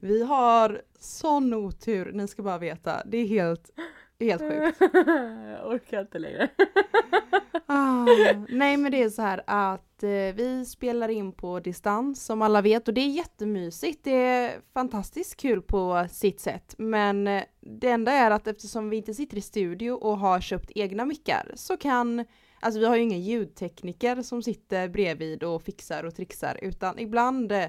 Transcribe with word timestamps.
Vi 0.00 0.22
har 0.22 0.82
sån 0.98 1.54
otur, 1.54 2.12
ni 2.12 2.28
ska 2.28 2.42
bara 2.42 2.58
veta. 2.58 3.02
Det 3.06 3.18
är 3.18 3.26
helt, 3.26 3.70
helt 4.20 4.42
sjukt. 4.42 4.80
jag 4.80 5.66
orkar 5.72 6.00
inte 6.00 6.18
längre. 6.18 6.48
Ah, 7.68 8.06
nej 8.48 8.76
men 8.76 8.92
det 8.92 9.02
är 9.02 9.10
så 9.10 9.22
här 9.22 9.42
att 9.46 10.02
eh, 10.02 10.08
vi 10.08 10.64
spelar 10.68 11.08
in 11.08 11.32
på 11.32 11.60
distans 11.60 12.24
som 12.24 12.42
alla 12.42 12.62
vet 12.62 12.88
och 12.88 12.94
det 12.94 13.00
är 13.00 13.08
jättemysigt. 13.08 14.04
Det 14.04 14.10
är 14.10 14.60
fantastiskt 14.74 15.36
kul 15.36 15.62
på 15.62 16.06
sitt 16.10 16.40
sätt. 16.40 16.74
Men 16.78 17.26
eh, 17.26 17.42
det 17.60 17.90
enda 17.90 18.12
är 18.12 18.30
att 18.30 18.46
eftersom 18.46 18.90
vi 18.90 18.96
inte 18.96 19.14
sitter 19.14 19.36
i 19.36 19.40
studio 19.40 19.90
och 19.90 20.18
har 20.18 20.40
köpt 20.40 20.70
egna 20.74 21.04
mickar 21.04 21.52
så 21.54 21.76
kan 21.76 22.24
Alltså 22.60 22.80
vi 22.80 22.86
har 22.86 22.96
ju 22.96 23.02
ingen 23.02 23.22
ljudtekniker 23.22 24.22
som 24.22 24.42
sitter 24.42 24.88
bredvid 24.88 25.42
och 25.42 25.62
fixar 25.62 26.04
och 26.04 26.14
trixar 26.14 26.58
utan 26.62 26.98
ibland 26.98 27.52
eh, 27.52 27.66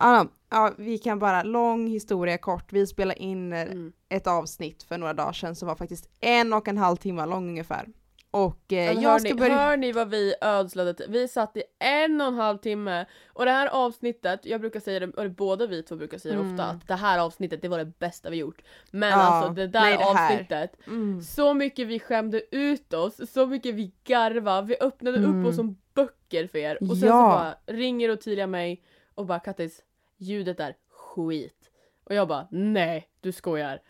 ah, 0.00 0.24
Ja, 0.52 0.72
vi 0.78 0.98
kan 0.98 1.18
bara, 1.18 1.42
lång 1.42 1.86
historia 1.86 2.38
kort, 2.38 2.72
vi 2.72 2.86
spelade 2.86 3.22
in 3.22 3.52
eh, 3.52 3.60
Mm. 3.62 3.92
ett 4.08 4.26
avsnitt 4.26 4.82
för 4.82 4.98
några 4.98 5.12
dagar 5.14 5.32
sedan 5.32 5.54
som 5.56 5.68
var 5.68 5.74
faktiskt 5.74 6.08
en 6.20 6.52
och 6.52 6.68
en 6.68 6.78
halv 6.78 6.96
timme 6.96 7.26
lång 7.26 7.48
ungefär. 7.48 7.86
Och 8.32 8.72
eh, 8.72 8.88
Alltså, 8.88 9.02
hör, 9.04 9.12
jag 9.12 9.20
ska 9.20 9.34
ni, 9.34 9.40
börja... 9.40 9.54
hör 9.54 9.76
ni 9.76 9.92
vad 9.92 10.08
vi 10.10 10.34
ödslade? 10.40 10.94
Vi 11.08 11.28
satt 11.28 11.56
i 11.56 11.62
en 11.78 12.20
och 12.20 12.26
en 12.26 12.34
halv 12.34 12.58
timme 12.58 13.06
och 13.28 13.44
det 13.44 13.50
här 13.50 13.66
avsnittet, 13.66 14.40
jag 14.44 14.60
brukar 14.60 14.80
säga 14.80 15.00
det, 15.00 15.06
och 15.06 15.30
båda 15.30 15.66
vi 15.66 15.82
två 15.82 15.96
brukar 15.96 16.18
säga 16.18 16.34
det 16.34 16.40
Mm. 16.40 16.52
ofta, 16.52 16.64
att 16.64 16.88
det 16.88 16.94
här 16.94 17.18
avsnittet 17.18 17.62
det 17.62 17.68
var 17.68 17.78
det 17.78 17.98
bästa 17.98 18.30
vi 18.30 18.36
gjort. 18.36 18.62
Men 18.90 19.10
Ja, 19.10 19.16
alltså 19.16 19.52
det 19.52 19.66
där 19.66 19.80
nej, 19.80 19.96
det 19.96 20.04
avsnittet, 20.04 20.76
Mm. 20.86 21.22
så 21.22 21.54
mycket 21.54 21.86
vi 21.86 22.00
skämde 22.00 22.42
ut 22.56 22.92
oss, 22.94 23.32
så 23.32 23.46
mycket 23.46 23.74
vi 23.74 23.92
garvade, 24.04 24.66
vi 24.66 24.76
öppnade 24.80 25.18
Mm. 25.18 25.40
upp 25.40 25.46
oss 25.50 25.56
som 25.56 25.76
böcker 25.94 26.46
för 26.46 26.58
er 26.58 26.78
och 26.80 26.88
sen 26.88 26.96
så 27.00 27.06
Ja. 27.06 27.54
bara 27.66 27.76
ringer 27.76 28.10
Ottilia 28.12 28.46
mig 28.46 28.82
och 29.14 29.26
bara 29.26 29.40
Kattis, 29.40 29.80
ljudet 30.20 30.60
är 30.60 30.76
skit. 30.90 31.70
Och 32.04 32.14
jag 32.14 32.28
bara 32.28 32.48
nej, 32.50 33.08
du 33.20 33.32
skojar. 33.32 33.80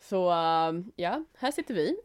Så 0.00 0.30
uh, 0.30 0.84
ja, 0.96 1.24
här 1.38 1.50
sitter 1.50 1.74
vi. 1.74 1.96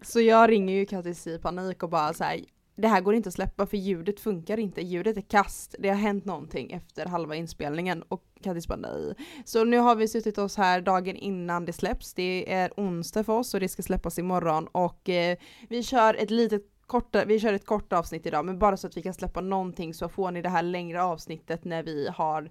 Så 0.02 0.20
jag 0.20 0.50
ringer 0.50 0.74
ju 0.74 0.86
Kattis 0.86 1.26
i 1.26 1.38
panik 1.38 1.82
och 1.82 1.88
bara 1.88 2.14
så 2.14 2.24
här, 2.24 2.40
det 2.76 2.88
här 2.88 3.00
går 3.00 3.14
inte 3.14 3.28
att 3.28 3.34
släppa 3.34 3.66
för 3.66 3.76
ljudet 3.76 4.20
funkar 4.20 4.58
inte, 4.58 4.82
ljudet 4.82 5.16
är 5.16 5.20
kast, 5.20 5.74
det 5.78 5.88
har 5.88 5.96
hänt 5.96 6.24
någonting 6.24 6.72
efter 6.72 7.06
halva 7.06 7.36
inspelningen 7.36 8.02
och 8.02 8.24
Kattis 8.42 8.68
bara 8.68 8.78
nej. 8.78 9.14
Så 9.44 9.64
nu 9.64 9.78
har 9.78 9.94
vi 9.96 10.08
suttit 10.08 10.38
oss 10.38 10.56
här 10.56 10.80
dagen 10.80 11.16
innan 11.16 11.64
det 11.64 11.72
släpps, 11.72 12.14
det 12.14 12.52
är 12.52 12.72
onsdag 12.76 13.24
för 13.24 13.32
oss 13.32 13.54
och 13.54 13.60
det 13.60 13.68
ska 13.68 13.82
släppas 13.82 14.18
imorgon 14.18 14.66
och 14.66 15.08
eh, 15.08 15.38
vi 15.68 15.82
kör 15.82 16.14
ett 16.14 16.30
litet 16.30 16.73
korta, 16.86 17.24
vi 17.24 17.40
kör 17.40 17.52
ett 17.52 17.66
kort 17.66 17.92
avsnitt 17.92 18.26
idag 18.26 18.44
men 18.44 18.58
bara 18.58 18.76
så 18.76 18.86
att 18.86 18.96
vi 18.96 19.02
kan 19.02 19.14
släppa 19.14 19.40
någonting 19.40 19.94
så 19.94 20.08
får 20.08 20.30
ni 20.30 20.42
det 20.42 20.48
här 20.48 20.62
längre 20.62 21.02
avsnittet 21.02 21.64
när 21.64 21.82
vi 21.82 22.08
har 22.08 22.50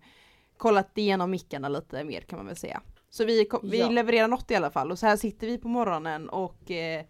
kollat 0.57 0.97
igenom 0.97 1.31
mickarna 1.31 1.69
lite 1.69 2.03
mer 2.03 2.21
kan 2.21 2.37
man 2.39 2.45
väl 2.45 2.55
säga. 2.55 2.81
Så 3.09 3.25
vi, 3.25 3.45
kom, 3.45 3.59
vi 3.69 3.79
Ja. 3.79 3.89
levererar 3.89 4.27
något 4.27 4.51
i 4.51 4.55
alla 4.55 4.71
fall 4.71 4.91
och 4.91 4.99
så 4.99 5.05
här 5.05 5.17
sitter 5.17 5.47
vi 5.47 5.57
på 5.57 5.67
morgonen 5.67 6.29
och 6.29 6.71
eh, 6.71 7.05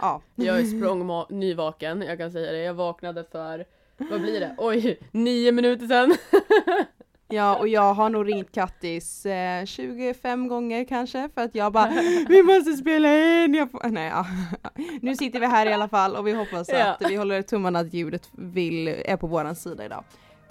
ja. 0.00 0.22
Jag 0.34 0.60
är 0.60 0.64
språng 0.64 1.24
nyvaken, 1.30 2.02
jag 2.02 2.18
kan 2.18 2.32
säga 2.32 2.52
det. 2.52 2.58
Jag 2.62 2.74
vaknade 2.74 3.24
för, 3.24 3.64
vad 3.96 4.20
blir 4.20 4.40
det? 4.40 4.54
Oj, 4.58 4.98
nio 5.12 5.52
minuter 5.52 5.86
sedan. 5.86 6.14
Ja 7.30 7.56
och 7.56 7.68
jag 7.68 7.94
har 7.94 8.08
nog 8.10 8.28
ringt 8.28 8.52
Kattis 8.52 9.26
eh, 9.26 9.64
25 9.64 10.48
gånger 10.48 10.84
kanske 10.84 11.28
för 11.34 11.42
att 11.42 11.54
jag 11.54 11.72
bara 11.72 11.88
Vi 12.28 12.42
måste 12.42 12.72
spela 12.72 13.08
in! 13.14 13.54
Jag. 13.54 13.92
Nej 13.92 14.08
ja. 14.08 14.26
Nu 15.02 15.16
sitter 15.16 15.40
vi 15.40 15.46
här 15.46 15.66
i 15.66 15.72
alla 15.72 15.88
fall 15.88 16.16
och 16.16 16.26
vi 16.26 16.32
hoppas 16.32 16.68
Ja. 16.68 16.84
att 17.00 17.10
vi 17.10 17.16
håller 17.16 17.42
tummarna 17.42 17.78
att 17.78 17.94
ljudet 17.94 18.28
vill, 18.32 18.88
är 18.88 19.16
på 19.16 19.26
våran 19.26 19.56
sida 19.56 19.84
idag. 19.84 20.04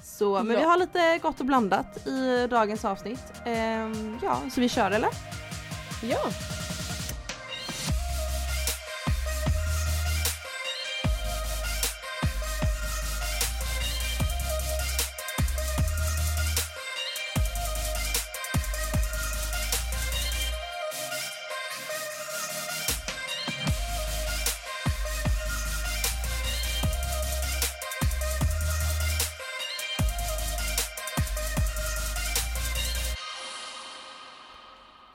Så, 0.03 0.43
men 0.43 0.53
Ja. 0.53 0.59
vi 0.59 0.65
har 0.65 0.77
lite 0.77 1.17
gott 1.21 1.39
och 1.39 1.45
blandat 1.45 2.07
i 2.07 2.47
dagens 2.49 2.85
avsnitt. 2.85 3.33
Ehm, 3.45 4.17
ja, 4.23 4.37
så 4.51 4.61
vi 4.61 4.69
kör 4.69 4.91
eller? 4.91 5.09
Ja. 6.03 6.17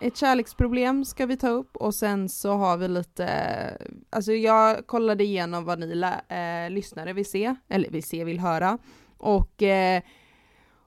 Ett 0.04 0.16
kärleksproblem 0.16 1.04
ska 1.04 1.26
vi 1.26 1.36
ta 1.36 1.48
upp 1.48 1.76
och 1.76 1.94
sen 1.94 2.28
så 2.28 2.52
har 2.52 2.76
vi 2.76 2.88
lite, 2.88 3.26
alltså 4.10 4.32
jag 4.32 4.86
kollade 4.86 5.24
igenom 5.24 5.64
vad 5.64 5.78
ni 5.78 6.02
eh, 6.28 6.70
lyssnare 6.70 7.12
vill 7.12 7.30
se, 7.30 7.54
eller 7.68 7.90
vill 7.90 8.02
se, 8.04 8.24
vill 8.24 8.40
höra. 8.40 8.78
Och 9.18 9.62
eh, 9.62 10.02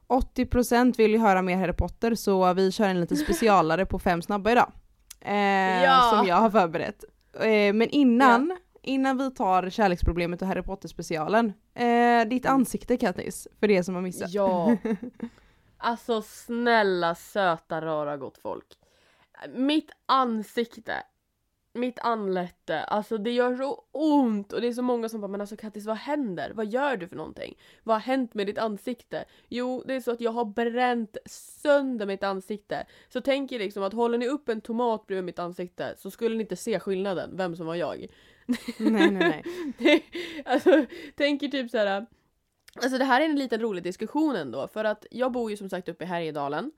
80% 0.07 0.97
vill 0.97 1.11
ju 1.11 1.17
höra 1.17 1.41
mer 1.41 1.57
Harry 1.57 1.73
Potter 1.73 2.15
så 2.15 2.53
vi 2.53 2.71
kör 2.71 2.87
en 2.87 3.01
lite 3.01 3.15
specialare 3.25 3.85
på 3.85 3.99
fem 3.99 4.21
snabba 4.21 4.51
idag. 4.51 4.71
Eh, 5.21 5.83
Ja. 5.83 6.13
Som 6.15 6.27
jag 6.27 6.35
har 6.35 6.49
förberett. 6.49 7.03
Eh, 7.39 7.73
men 7.73 7.89
innan, 7.89 8.57
innan 8.81 9.17
vi 9.17 9.31
tar 9.31 9.69
kärleksproblemet 9.69 10.41
och 10.41 10.47
Harry 10.47 10.61
Potter 10.61 10.87
specialen, 10.87 11.53
eh, 11.73 12.27
ditt 12.29 12.45
ansikte 12.45 12.97
Kattis, 12.97 13.47
för 13.59 13.67
det 13.67 13.83
som 13.83 13.95
har 13.95 14.01
missat. 14.01 14.31
Ja. 14.33 14.77
Alltså 15.79 16.21
snälla 16.21 17.15
söta 17.15 17.81
rara 17.81 18.17
gott 18.17 18.37
folk. 18.37 18.65
Mitt 19.49 19.91
ansikte, 20.05 21.03
mitt 21.77 21.99
anlete, 21.99 22.83
alltså 22.83 23.17
det 23.17 23.31
gör 23.31 23.55
så 23.55 23.83
ont 23.91 24.53
och 24.53 24.61
det 24.61 24.67
är 24.67 24.73
så 24.73 24.81
många 24.81 25.09
som 25.09 25.21
bara 25.21 25.27
men 25.27 25.41
alltså 25.41 25.57
Kattis 25.57 25.85
vad 25.85 25.97
händer? 25.97 26.51
Vad 26.53 26.65
gör 26.65 26.97
du 26.97 27.07
för 27.07 27.15
någonting? 27.15 27.57
Vad 27.83 27.95
har 27.95 28.01
hänt 28.01 28.33
med 28.33 28.47
ditt 28.47 28.57
ansikte? 28.57 29.25
Jo 29.47 29.83
det 29.87 29.93
är 29.93 30.01
så 30.01 30.11
att 30.11 30.21
jag 30.21 30.31
har 30.31 30.45
bränt 30.45 31.17
sönder 31.25 32.05
mitt 32.05 32.23
ansikte. 32.23 32.87
Så 33.09 33.21
tänk 33.21 33.51
er 33.51 33.59
liksom 33.59 33.83
att 33.83 33.93
håller 33.93 34.17
ni 34.17 34.27
upp 34.27 34.49
en 34.49 34.61
tomat 34.61 35.07
bredvid 35.07 35.23
mitt 35.23 35.39
ansikte 35.39 35.95
så 35.97 36.11
skulle 36.11 36.35
ni 36.35 36.41
inte 36.41 36.55
se 36.55 36.79
skillnaden, 36.79 37.37
vem 37.37 37.55
som 37.55 37.65
var 37.65 37.75
jag. 37.75 38.07
nej 38.77 39.11
nej 39.11 39.43
nej. 39.77 40.05
alltså, 40.45 40.85
tänker 41.15 41.47
typ 41.47 41.71
så 41.71 41.77
här. 41.77 42.05
Alltså 42.75 42.97
det 42.97 43.05
här 43.05 43.21
är 43.21 43.25
en 43.25 43.35
liten 43.35 43.61
rolig 43.61 43.83
diskussion 43.83 44.35
ändå 44.35 44.67
för 44.67 44.83
att 44.83 45.05
jag 45.11 45.31
bor 45.31 45.51
ju 45.51 45.57
som 45.57 45.69
sagt 45.69 45.89
uppe 45.89 46.03
i 46.03 46.07
Härjedalen 46.07 46.71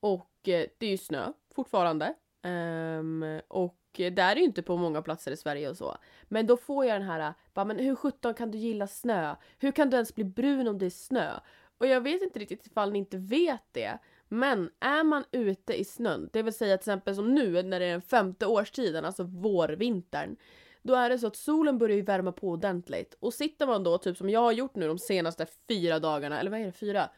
och 0.00 0.48
eh, 0.48 0.66
det 0.78 0.86
är 0.86 0.90
ju 0.90 0.98
snö 0.98 1.32
fortfarande. 1.54 2.14
Um, 2.42 3.40
och 3.48 3.78
där 3.94 4.32
är 4.32 4.36
ju 4.36 4.44
inte 4.44 4.62
på 4.62 4.76
många 4.76 5.02
platser 5.02 5.32
i 5.32 5.36
Sverige 5.36 5.70
och 5.70 5.76
så. 5.76 5.96
Men 6.28 6.46
då 6.46 6.56
får 6.56 6.86
jag 6.86 7.00
den 7.00 7.08
här, 7.08 7.34
bara, 7.54 7.64
men 7.64 7.78
hur 7.78 7.94
sjutton 7.94 8.34
kan 8.34 8.50
du 8.50 8.58
gilla 8.58 8.86
snö? 8.86 9.34
Hur 9.58 9.72
kan 9.72 9.90
du 9.90 9.96
ens 9.96 10.14
bli 10.14 10.24
brun 10.24 10.68
om 10.68 10.78
det 10.78 10.86
är 10.86 10.90
snö? 10.90 11.30
Och 11.78 11.86
jag 11.86 12.00
vet 12.00 12.22
inte 12.22 12.38
riktigt 12.38 12.66
ifall 12.66 12.92
ni 12.92 12.98
inte 12.98 13.18
vet 13.18 13.62
det. 13.72 13.98
Men 14.28 14.70
är 14.80 15.04
man 15.04 15.24
ute 15.32 15.80
i 15.80 15.84
snön, 15.84 16.30
det 16.32 16.42
vill 16.42 16.52
säga 16.52 16.76
till 16.76 16.82
exempel 16.82 17.14
som 17.14 17.34
nu 17.34 17.62
när 17.62 17.80
det 17.80 17.86
är 17.86 17.90
den 17.90 18.02
femte 18.02 18.46
årstiden, 18.46 19.04
alltså 19.04 19.22
vårvintern. 19.22 20.36
Då 20.82 20.94
är 20.94 21.10
det 21.10 21.18
så 21.18 21.26
att 21.26 21.36
solen 21.36 21.78
börjar 21.78 21.96
ju 21.96 22.02
värma 22.02 22.32
på 22.32 22.48
ordentligt. 22.48 23.14
Och 23.20 23.34
sitter 23.34 23.66
man 23.66 23.84
då, 23.84 23.98
typ 23.98 24.16
som 24.16 24.30
jag 24.30 24.40
har 24.40 24.52
gjort 24.52 24.74
nu 24.74 24.88
de 24.88 24.98
senaste 24.98 25.46
fyra 25.68 25.98
dagarna, 25.98 26.40
eller 26.40 26.50
vad 26.50 26.60
är 26.60 26.64
det, 26.64 26.72
fyra? 26.72 27.10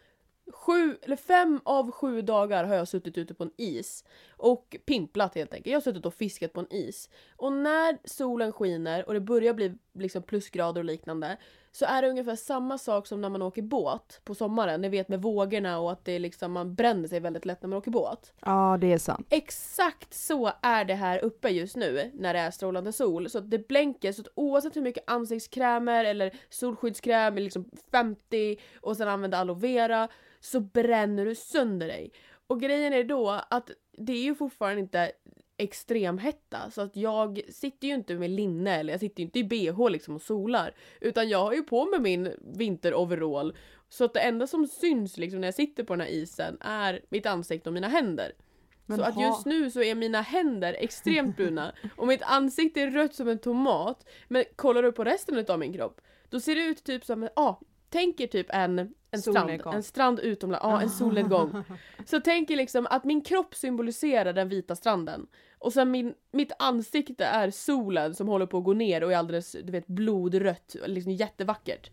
Sju, 0.52 0.96
eller 1.02 1.16
fem 1.16 1.60
av 1.64 1.90
sju 1.90 2.22
dagar 2.22 2.64
har 2.64 2.74
jag 2.74 2.88
suttit 2.88 3.18
ute 3.18 3.34
på 3.34 3.44
en 3.44 3.52
is. 3.56 4.04
Och 4.36 4.76
pimplat 4.86 5.34
helt 5.34 5.54
enkelt. 5.54 5.66
Jag 5.66 5.76
har 5.76 5.80
suttit 5.82 6.06
och 6.06 6.14
fiskat 6.14 6.52
på 6.52 6.60
en 6.60 6.72
is. 6.72 7.10
Och 7.36 7.52
när 7.52 7.98
solen 8.04 8.52
skiner 8.52 9.06
och 9.06 9.14
det 9.14 9.20
börjar 9.20 9.54
bli 9.54 9.74
liksom 9.94 10.22
plusgrader 10.22 10.80
och 10.80 10.84
liknande. 10.84 11.36
Så 11.72 11.84
är 11.84 12.02
det 12.02 12.08
ungefär 12.08 12.36
samma 12.36 12.78
sak 12.78 13.06
som 13.06 13.20
när 13.20 13.28
man 13.28 13.42
åker 13.42 13.62
båt 13.62 14.20
på 14.24 14.34
sommaren. 14.34 14.80
Ni 14.80 14.88
vet 14.88 15.08
med 15.08 15.22
vågorna 15.22 15.78
och 15.78 15.92
att 15.92 16.04
det 16.04 16.18
liksom, 16.18 16.52
man 16.52 16.74
bränner 16.74 17.08
sig 17.08 17.20
väldigt 17.20 17.44
lätt 17.44 17.62
när 17.62 17.68
man 17.68 17.78
åker 17.78 17.90
båt. 17.90 18.32
Ja 18.40 18.78
det 18.80 18.92
är 18.92 18.98
sant. 18.98 19.26
Exakt 19.30 20.14
så 20.14 20.52
är 20.62 20.84
det 20.84 20.94
här 20.94 21.24
uppe 21.24 21.48
just 21.48 21.76
nu 21.76 22.10
när 22.14 22.34
det 22.34 22.40
är 22.40 22.50
strålande 22.50 22.92
sol. 22.92 23.30
Så 23.30 23.38
att 23.38 23.50
det 23.50 23.68
blänker 23.68 24.12
så 24.12 24.20
att 24.22 24.28
oavsett 24.34 24.76
hur 24.76 24.82
mycket 24.82 25.10
ansiktskrämer 25.10 26.04
eller 26.04 26.34
solskyddskräm, 26.48 27.34
liksom 27.34 27.70
50 27.90 28.56
och 28.80 28.96
sen 28.96 29.08
använda 29.08 29.38
aloe 29.38 29.56
vera 29.56 30.08
så 30.44 30.60
bränner 30.60 31.24
du 31.24 31.34
sönder 31.34 31.86
dig. 31.86 32.12
Och 32.46 32.60
grejen 32.60 32.92
är 32.92 33.04
då 33.04 33.40
att 33.50 33.70
det 33.98 34.12
är 34.12 34.22
ju 34.22 34.34
fortfarande 34.34 34.80
inte 34.80 35.12
extremhetta 35.56 36.70
så 36.70 36.80
att 36.80 36.96
jag 36.96 37.40
sitter 37.48 37.88
ju 37.88 37.94
inte 37.94 38.14
med 38.14 38.30
linne 38.30 38.76
eller 38.76 38.92
jag 38.92 39.00
sitter 39.00 39.20
ju 39.20 39.24
inte 39.24 39.38
i 39.38 39.44
bh 39.44 39.90
liksom 39.90 40.14
och 40.14 40.22
solar 40.22 40.74
utan 41.00 41.28
jag 41.28 41.38
har 41.38 41.52
ju 41.52 41.62
på 41.62 41.84
mig 41.84 42.00
min 42.00 42.32
vinteroverall 42.56 43.56
så 43.88 44.04
att 44.04 44.14
det 44.14 44.20
enda 44.20 44.46
som 44.46 44.66
syns 44.66 45.16
liksom 45.16 45.40
när 45.40 45.48
jag 45.48 45.54
sitter 45.54 45.84
på 45.84 45.92
den 45.92 46.00
här 46.00 46.08
isen 46.08 46.56
är 46.60 47.00
mitt 47.08 47.26
ansikte 47.26 47.68
och 47.68 47.74
mina 47.74 47.88
händer. 47.88 48.32
Men 48.86 48.98
så 48.98 49.04
att 49.04 49.14
ha- 49.14 49.26
just 49.26 49.46
nu 49.46 49.70
så 49.70 49.82
är 49.82 49.94
mina 49.94 50.20
händer 50.20 50.76
extremt 50.78 51.36
bruna 51.36 51.74
och 51.96 52.06
mitt 52.06 52.22
ansikte 52.22 52.80
är 52.80 52.90
rött 52.90 53.14
som 53.14 53.28
en 53.28 53.38
tomat. 53.38 54.06
Men 54.28 54.44
kollar 54.56 54.82
du 54.82 54.92
på 54.92 55.04
resten 55.04 55.44
av 55.48 55.58
min 55.58 55.72
kropp, 55.72 56.00
då 56.28 56.40
ser 56.40 56.54
det 56.54 56.62
ut 56.62 56.84
typ 56.84 57.04
som, 57.04 57.28
ja, 57.36 57.60
tänk 57.94 58.20
er 58.20 58.26
typ 58.26 58.46
en, 58.50 58.78
en 59.10 59.22
strand, 59.22 59.50
en 59.66 59.82
strand 59.82 60.20
utomlands, 60.20 60.64
ja 60.64 60.82
en 60.82 60.90
solnedgång. 60.90 61.64
Så 62.06 62.20
tänk 62.20 62.50
er 62.50 62.56
liksom 62.56 62.86
att 62.90 63.04
min 63.04 63.20
kropp 63.20 63.54
symboliserar 63.54 64.32
den 64.32 64.48
vita 64.48 64.76
stranden. 64.76 65.26
Och 65.58 65.72
sen 65.72 65.90
min, 65.90 66.14
mitt 66.32 66.52
ansikte 66.58 67.24
är 67.24 67.50
solen 67.50 68.14
som 68.14 68.28
håller 68.28 68.46
på 68.46 68.58
att 68.58 68.64
gå 68.64 68.72
ner 68.72 69.04
och 69.04 69.12
är 69.12 69.16
alldeles 69.16 69.52
du 69.52 69.72
vet 69.72 69.86
blodrött, 69.86 70.76
liksom 70.86 71.12
jättevackert. 71.12 71.90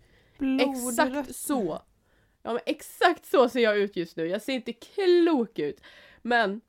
Exakt 0.60 1.12
Blodrött. 1.12 1.36
så! 1.36 1.82
Ja 2.44 2.54
men 2.54 2.62
exakt 2.66 3.26
så 3.26 3.50
ser 3.50 3.60
jag 3.60 3.78
ut 3.78 3.96
just 3.96 4.18
nu. 4.18 4.28
Jag 4.28 4.42
ser 4.42 4.54
inte 4.54 4.74
klok 4.74 5.60
ut. 5.60 5.82
Men 6.22 6.62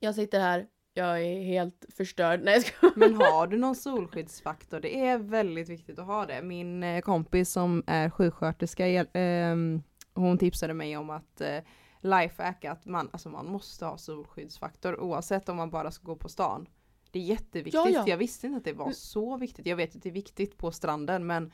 jag 0.00 0.14
sitter 0.14 0.40
här, 0.40 0.66
jag 0.94 1.22
är 1.24 1.42
helt 1.42 1.84
förstörd. 1.96 2.40
Nej 2.42 2.54
jag 2.54 2.62
ska... 2.62 2.90
Men 2.96 3.14
har 3.14 3.46
du 3.46 3.58
någon 3.58 3.76
solskyddsfaktor? 3.76 4.80
Det 4.80 4.98
är 5.06 5.18
väldigt 5.18 5.68
viktigt 5.68 5.98
att 5.98 6.06
ha 6.06 6.26
det. 6.26 6.42
Min 6.42 6.82
eh, 6.82 7.00
kompis 7.00 7.50
som 7.52 7.82
är 7.86 8.10
sjuksköterska, 8.10 8.86
ehm, 9.12 9.82
hon 10.14 10.38
tipsade 10.38 10.74
mig 10.74 10.96
om 10.96 11.10
att 11.10 11.40
eh, 11.40 11.58
lifehack 12.00 12.64
att 12.64 12.84
man, 12.86 13.08
alltså 13.12 13.28
man 13.28 13.46
måste 13.46 13.84
ha 13.84 13.98
solskyddsfaktor 13.98 15.00
oavsett 15.00 15.48
om 15.48 15.56
man 15.56 15.70
bara 15.70 15.90
ska 15.90 16.04
gå 16.04 16.16
på 16.16 16.28
stan. 16.28 16.66
Det 17.10 17.18
är 17.18 17.22
jätteviktigt. 17.22 17.74
Ja, 17.74 17.88
ja. 17.88 18.04
Jag 18.06 18.16
visste 18.16 18.46
inte 18.46 18.56
att 18.58 18.64
det 18.64 18.72
var 18.72 18.84
Mm. 18.84 18.94
så 18.94 19.36
viktigt. 19.36 19.66
Jag 19.66 19.76
vet 19.76 19.96
att 19.96 20.02
det 20.02 20.08
är 20.08 20.12
viktigt 20.12 20.58
på 20.58 20.72
stranden 20.72 21.26
men 21.26 21.52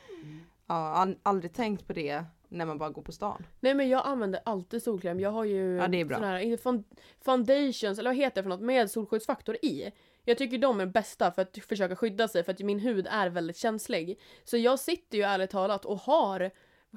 ja, 0.67 0.75
all, 0.75 1.19
aldrig 1.23 1.53
tänkt 1.53 1.87
på 1.87 1.93
det 1.93 2.25
när 2.49 2.67
man 2.67 2.79
bara 2.79 2.91
går 2.91 3.03
på 3.03 3.13
stan. 3.13 3.47
Nej 3.61 3.75
men 3.75 3.89
jag 3.89 4.07
använder 4.07 4.41
alltid 4.45 4.83
solkräm. 4.83 5.21
Jag 5.21 5.31
har 5.31 5.45
ju 5.45 5.77
Ja, 5.77 5.89
det 5.89 6.01
är 6.01 6.05
bra. 6.05 6.17
såna 6.17 6.27
här 6.39 6.57
fond- 6.57 6.85
foundations, 7.21 7.99
eller 7.99 8.11
vad 8.11 8.17
heter 8.17 8.37
det 8.37 8.43
för 8.43 8.49
något, 8.51 8.61
med 8.61 8.91
solskyddsfaktor 8.91 9.57
i. 9.63 9.91
Jag 10.25 10.39
tycker 10.39 10.59
de 10.59 10.81
är 10.81 10.87
bästa 10.87 11.33
för 11.33 11.43
att 11.43 11.59
försöka 11.69 11.97
skydda 11.97 12.29
sig 12.29 12.43
för 12.45 12.53
att 12.53 12.59
min 12.61 12.79
hud 12.79 13.07
är 13.11 13.29
väldigt 13.29 13.57
känslig. 13.57 14.19
Så 14.45 14.57
jag 14.57 14.79
sitter 14.79 15.19
ju 15.19 15.25
ärligt 15.25 15.51
talat 15.51 15.85
och 15.85 15.99
har 15.99 16.51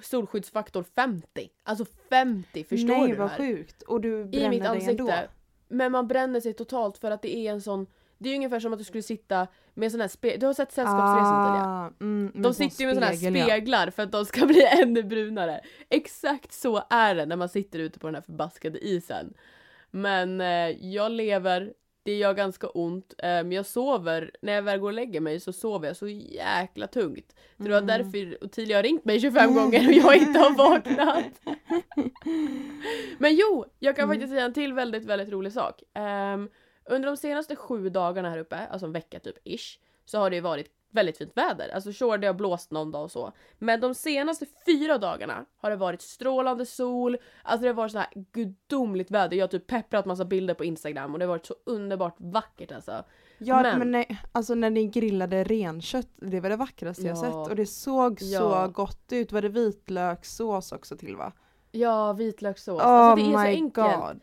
solskyddsfaktor 0.04 0.84
50. 0.96 1.50
Alltså 1.64 1.86
50, 2.10 2.64
förstår 2.64 2.88
Nej 2.88 3.02
du 3.08 3.14
det 3.14 3.20
vad 3.20 3.30
här? 3.30 3.38
sjukt. 3.38 3.82
Och 3.82 4.02
du 4.02 4.22
I 4.22 4.26
bränner 4.26 4.50
mitt 4.50 4.64
dig 4.64 4.70
ändå. 4.90 5.04
ansikte. 5.04 5.30
Men 5.68 5.92
man 5.92 6.08
bränner 6.08 6.40
sig 6.40 6.54
totalt 6.54 6.98
för 6.98 7.12
att 7.12 7.22
det 7.22 7.36
är 7.36 7.52
en 7.52 7.62
sån 7.62 7.88
det 8.22 8.30
är 8.30 8.32
ju 8.32 8.36
ungefär 8.36 8.60
som 8.60 8.74
att 8.74 8.80
du 8.80 8.86
skulle 8.86 9.04
sitta 9.04 9.48
med 9.74 9.86
en 9.86 9.92
sån 9.92 10.02
här 10.02 10.08
spegel. 10.08 10.40
Du 10.40 10.46
har 10.46 10.54
sett 10.54 10.72
Sällskapsresan 10.72 11.36
ah, 11.56 11.92
mm, 12.02 12.32
De 12.36 12.54
sitter 12.54 12.82
ju 12.82 12.86
med 12.88 12.96
såna 12.96 13.06
här 13.06 13.14
ja. 13.38 13.46
speglar 13.46 13.90
för 13.90 14.04
att 14.04 14.12
de 14.12 14.26
ska 14.26 14.46
bli 14.46 14.66
ännu 14.66 15.04
brunare. 15.04 15.62
Exakt 15.90 16.54
så 16.54 16.84
är 16.90 17.16
det 17.16 17.26
när 17.26 17.36
man 17.36 17.50
sitter 17.50 17.80
ute 17.80 18.00
på 18.00 18.08
den 18.08 18.16
här 18.16 18.22
förbaskade 18.22 18.80
isen. 18.88 19.34
Men 19.92 20.42
eh, 20.42 20.48
jag 20.94 21.12
lever, 21.12 21.74
det 22.04 22.18
gör 22.18 22.34
ganska 22.34 22.68
ont, 22.68 23.14
men 23.24 23.52
jag 23.52 23.66
sover, 23.66 24.32
när 24.42 24.54
jag 24.54 24.62
väl 24.62 24.80
går 24.80 24.88
och 24.88 24.94
lägger 24.94 25.22
mig 25.22 25.40
så 25.40 25.54
sover 25.54 25.88
jag 25.88 25.98
så 25.98 26.08
jäkla 26.08 26.88
tungt. 26.88 27.36
Så 27.58 27.64
det 27.64 27.70
var 27.70 27.78
Mm. 27.82 27.88
därför 27.88 28.44
Ottilia 28.44 28.78
har 28.78 28.84
ringt 28.84 29.06
mig 29.06 29.20
25 29.20 29.54
gånger 29.56 29.88
och 29.88 29.94
jag 29.94 30.16
inte 30.18 30.40
har 30.40 30.58
vaknat. 30.58 31.26
Men 33.18 33.36
jo, 33.36 33.66
jag 33.80 33.96
kan 33.96 34.04
Mm. 34.04 34.16
faktiskt 34.16 34.34
säga 34.34 34.46
en 34.46 34.54
till 34.54 34.74
väldigt, 34.74 35.06
väldigt 35.06 35.30
rolig 35.30 35.52
sak. 35.54 35.84
Ehm, 35.94 36.50
under 36.86 37.08
de 37.10 37.18
senaste 37.18 37.56
sju 37.56 37.90
dagarna 37.90 38.30
här 38.30 38.38
uppe, 38.38 38.68
alltså 38.72 38.86
en 38.86 38.92
vecka 38.94 39.20
typ 39.20 39.36
ish, 39.44 39.80
så 40.06 40.20
har 40.20 40.30
det 40.30 40.36
ju 40.36 40.42
varit 40.42 40.68
väldigt 40.94 41.18
fint 41.18 41.32
väder. 41.38 41.70
Alltså 41.76 41.94
sure, 41.94 42.18
det 42.18 42.28
har 42.28 42.34
blåst 42.34 42.72
någon 42.72 42.92
dag 42.92 43.04
och 43.04 43.12
så. 43.12 43.32
Men 43.60 43.80
de 43.82 43.96
senaste 43.96 44.46
fyra 44.66 44.98
dagarna 44.98 45.46
har 45.58 45.70
det 45.70 45.76
varit 45.76 46.02
strålande 46.02 46.66
sol, 46.66 47.18
alltså 47.44 47.62
det 47.62 47.68
har 47.70 47.74
varit 47.74 47.92
så 47.92 47.98
här 47.98 48.08
gudomligt 48.32 49.12
väder. 49.12 49.38
Jag 49.38 49.44
har 49.44 49.48
typ 49.48 49.68
pepprat 49.68 50.06
massa 50.06 50.26
bilder 50.26 50.54
på 50.54 50.64
Instagram 50.66 51.14
och 51.14 51.20
det 51.20 51.26
har 51.26 51.30
varit 51.30 51.46
så 51.46 51.56
underbart 51.66 52.16
vackert 52.18 52.72
alltså. 52.72 53.04
Ja 53.38 53.62
Men- 53.62 53.80
men, 53.80 53.92
nej, 53.92 54.20
alltså 54.32 54.56
när 54.56 54.70
ni 54.70 54.88
grillade 54.88 55.44
renkött, 55.44 56.08
det 56.16 56.40
var 56.40 56.50
det 56.50 56.56
vackraste 56.56 57.04
jag 57.04 57.18
Ja. 57.18 57.22
sett 57.22 57.34
och 57.52 57.56
det 57.56 57.66
såg 57.66 58.18
Ja. 58.22 58.40
så 58.40 58.72
gott 58.72 59.12
ut. 59.12 59.32
Var 59.32 59.42
det 59.42 59.50
vitlökssås 59.50 60.72
också 60.72 60.98
till 60.98 61.16
va? 61.16 61.34
Ja, 61.72 62.14
vitlökssås. 62.14 62.82
Oh 62.82 62.88
alltså 62.88 63.26
det 63.26 63.32
är 63.32 63.34
så 63.34 63.40
enkelt. 63.40 63.74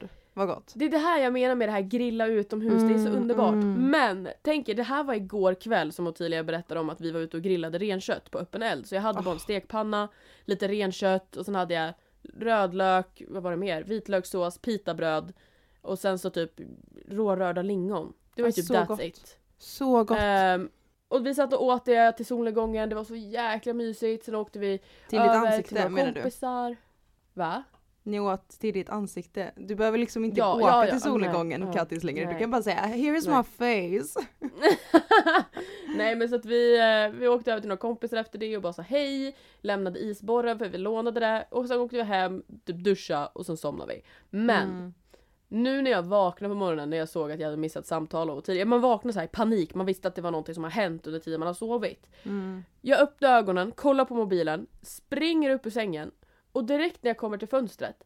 god, 0.01 0.09
vad 0.39 0.49
gott. 0.49 0.73
Det 0.77 0.85
är 0.85 0.89
det 0.91 0.99
här 0.99 1.19
jag 1.21 1.33
menar 1.33 1.55
med 1.55 1.69
det 1.69 1.73
här 1.73 1.81
grilla 1.81 2.27
utomhus, 2.27 2.85
det 2.85 2.95
är 2.95 2.99
så 2.99 3.09
Mm, 3.09 3.23
underbart. 3.23 3.55
mm. 3.55 3.91
Men 3.91 4.29
tänk 4.43 4.69
er, 4.69 4.75
det 4.75 4.83
här 4.83 5.05
var 5.05 5.15
igår 5.15 5.55
kväll 5.55 5.93
som 5.93 6.07
Ottilia 6.07 6.45
berättade 6.45 6.81
om 6.81 6.91
att 6.91 7.01
vi 7.01 7.11
var 7.11 7.21
ute 7.21 7.37
och 7.37 7.43
grillade 7.43 7.79
renkött 7.79 8.31
på 8.31 8.39
öppen 8.39 8.63
eld. 8.63 8.87
Så 8.87 8.95
jag 8.95 9.03
hade 9.03 9.23
bara 9.23 9.31
en 9.31 9.37
Oh. 9.37 9.41
stekpanna, 9.43 10.09
lite 10.45 10.69
renkött 10.69 11.37
och 11.37 11.45
sen 11.45 11.55
hade 11.55 11.75
jag 11.75 11.93
rödlök, 12.39 13.23
vad 13.29 13.43
var 13.43 13.51
det 13.51 13.57
mer? 13.57 13.83
Vitlökssås, 13.83 14.59
pitabröd 14.59 15.33
och 15.83 15.99
sen 15.99 16.19
så 16.19 16.31
typ 16.31 16.61
rårörda 17.09 17.63
lingon. 17.63 18.13
Det 18.35 18.43
var 18.43 18.49
Ja, 18.49 18.53
typ 18.53 18.65
så 18.65 18.75
that's 18.75 18.87
gott. 18.87 19.01
it. 19.01 19.37
Så 19.59 20.05
gott. 20.05 20.19
Ehm, 20.21 20.69
och 21.09 21.27
vi 21.27 21.35
satt 21.35 21.53
och 21.53 21.65
åt 21.65 21.85
det 21.85 22.13
till 22.13 22.27
solnedgången, 22.27 22.89
det 22.89 22.95
var 22.95 23.05
så 23.05 23.15
jäkla 23.17 23.73
mysigt. 23.75 24.25
Sen 24.25 24.35
åkte 24.35 24.59
vi 24.59 24.79
till 25.09 25.19
ditt 25.19 25.29
över 25.31 25.41
till 25.41 25.47
ansikte 25.49 25.75
några 25.75 25.89
menar 25.89 26.13
du? 26.13 26.21
kompisar. 26.21 26.77
Va? 27.35 27.63
Ni 28.09 28.21
åt 28.21 28.49
till 28.49 28.75
ditt 28.75 28.91
ansikte. 28.91 29.53
Du 29.57 29.75
behöver 29.75 29.99
liksom 29.99 30.25
inte 30.25 30.39
Ja, 30.41 30.55
åka 30.55 30.67
ja, 30.67 30.85
ja, 30.87 30.91
till 30.93 31.01
solnedgången 31.01 31.61
nej, 31.61 31.75
Kattis 31.75 32.05
längre. 32.05 32.25
Du 32.25 32.31
nej. 32.31 32.39
kan 32.41 32.51
bara 32.51 32.63
säga 32.63 32.77
“Here's 32.77 33.29
Nej. 33.29 33.37
my 33.37 34.01
face”. 34.03 34.21
Nej 35.97 36.17
men 36.17 36.29
så 36.29 36.35
att 36.37 36.45
vi, 36.45 36.79
eh, 36.79 37.19
vi 37.21 37.29
åkte 37.29 37.51
över 37.53 37.61
till 37.61 37.69
några 37.69 37.81
kompisar 37.81 38.17
efter 38.17 38.39
det 38.39 38.57
och 38.57 38.63
bara 38.63 38.73
sa 38.73 38.83
hej, 38.83 39.37
lämnade 39.61 39.99
isborren 39.99 40.59
för 40.59 40.69
vi 40.69 40.79
lånade 40.79 41.21
det 41.21 41.47
och 41.51 41.67
sen 41.69 41.81
åkte 41.81 41.97
vi 41.97 42.03
hem, 42.03 42.43
typ 42.65 42.77
duscha 42.77 43.27
och 43.27 43.47
sen 43.47 43.57
somnade 43.57 43.95
vi. 43.95 44.03
Men 44.31 44.69
Mm. 44.71 44.95
nu 45.49 45.83
när 45.83 45.91
jag 45.91 46.03
vaknade 46.03 46.55
på 46.55 46.59
morgonen 46.59 46.91
när 46.91 46.97
jag 46.97 47.09
såg 47.09 47.33
att 47.33 47.41
jag 47.41 47.47
hade 47.47 47.57
missat 47.57 47.87
samtal 47.87 48.31
och 48.31 48.45
tidigare, 48.45 48.67
man 48.69 48.81
vaknade 48.81 49.13
så 49.13 49.19
här 49.19 49.27
i 49.27 49.31
panik, 49.31 49.75
man 49.75 49.87
visste 49.87 50.09
att 50.09 50.15
det 50.15 50.23
var 50.23 50.31
någonting 50.31 50.55
som 50.55 50.65
har 50.65 50.71
hänt 50.71 51.07
under 51.07 51.21
tiden 51.21 51.41
man 51.41 51.47
har 51.47 51.55
sovit. 51.55 52.07
Mm. 52.23 52.65
Jag 52.81 53.01
öppnar 53.01 53.37
ögonen, 53.39 53.73
kollar 53.73 54.05
på 54.05 54.15
mobilen, 54.15 54.67
springer 54.83 55.51
upp 55.51 55.67
ur 55.67 55.71
sängen 55.71 56.11
och 56.53 56.65
direkt 56.65 57.03
när 57.03 57.11
jag 57.11 57.17
kommer 57.19 57.39
till 57.39 57.49
fönstret 57.49 58.05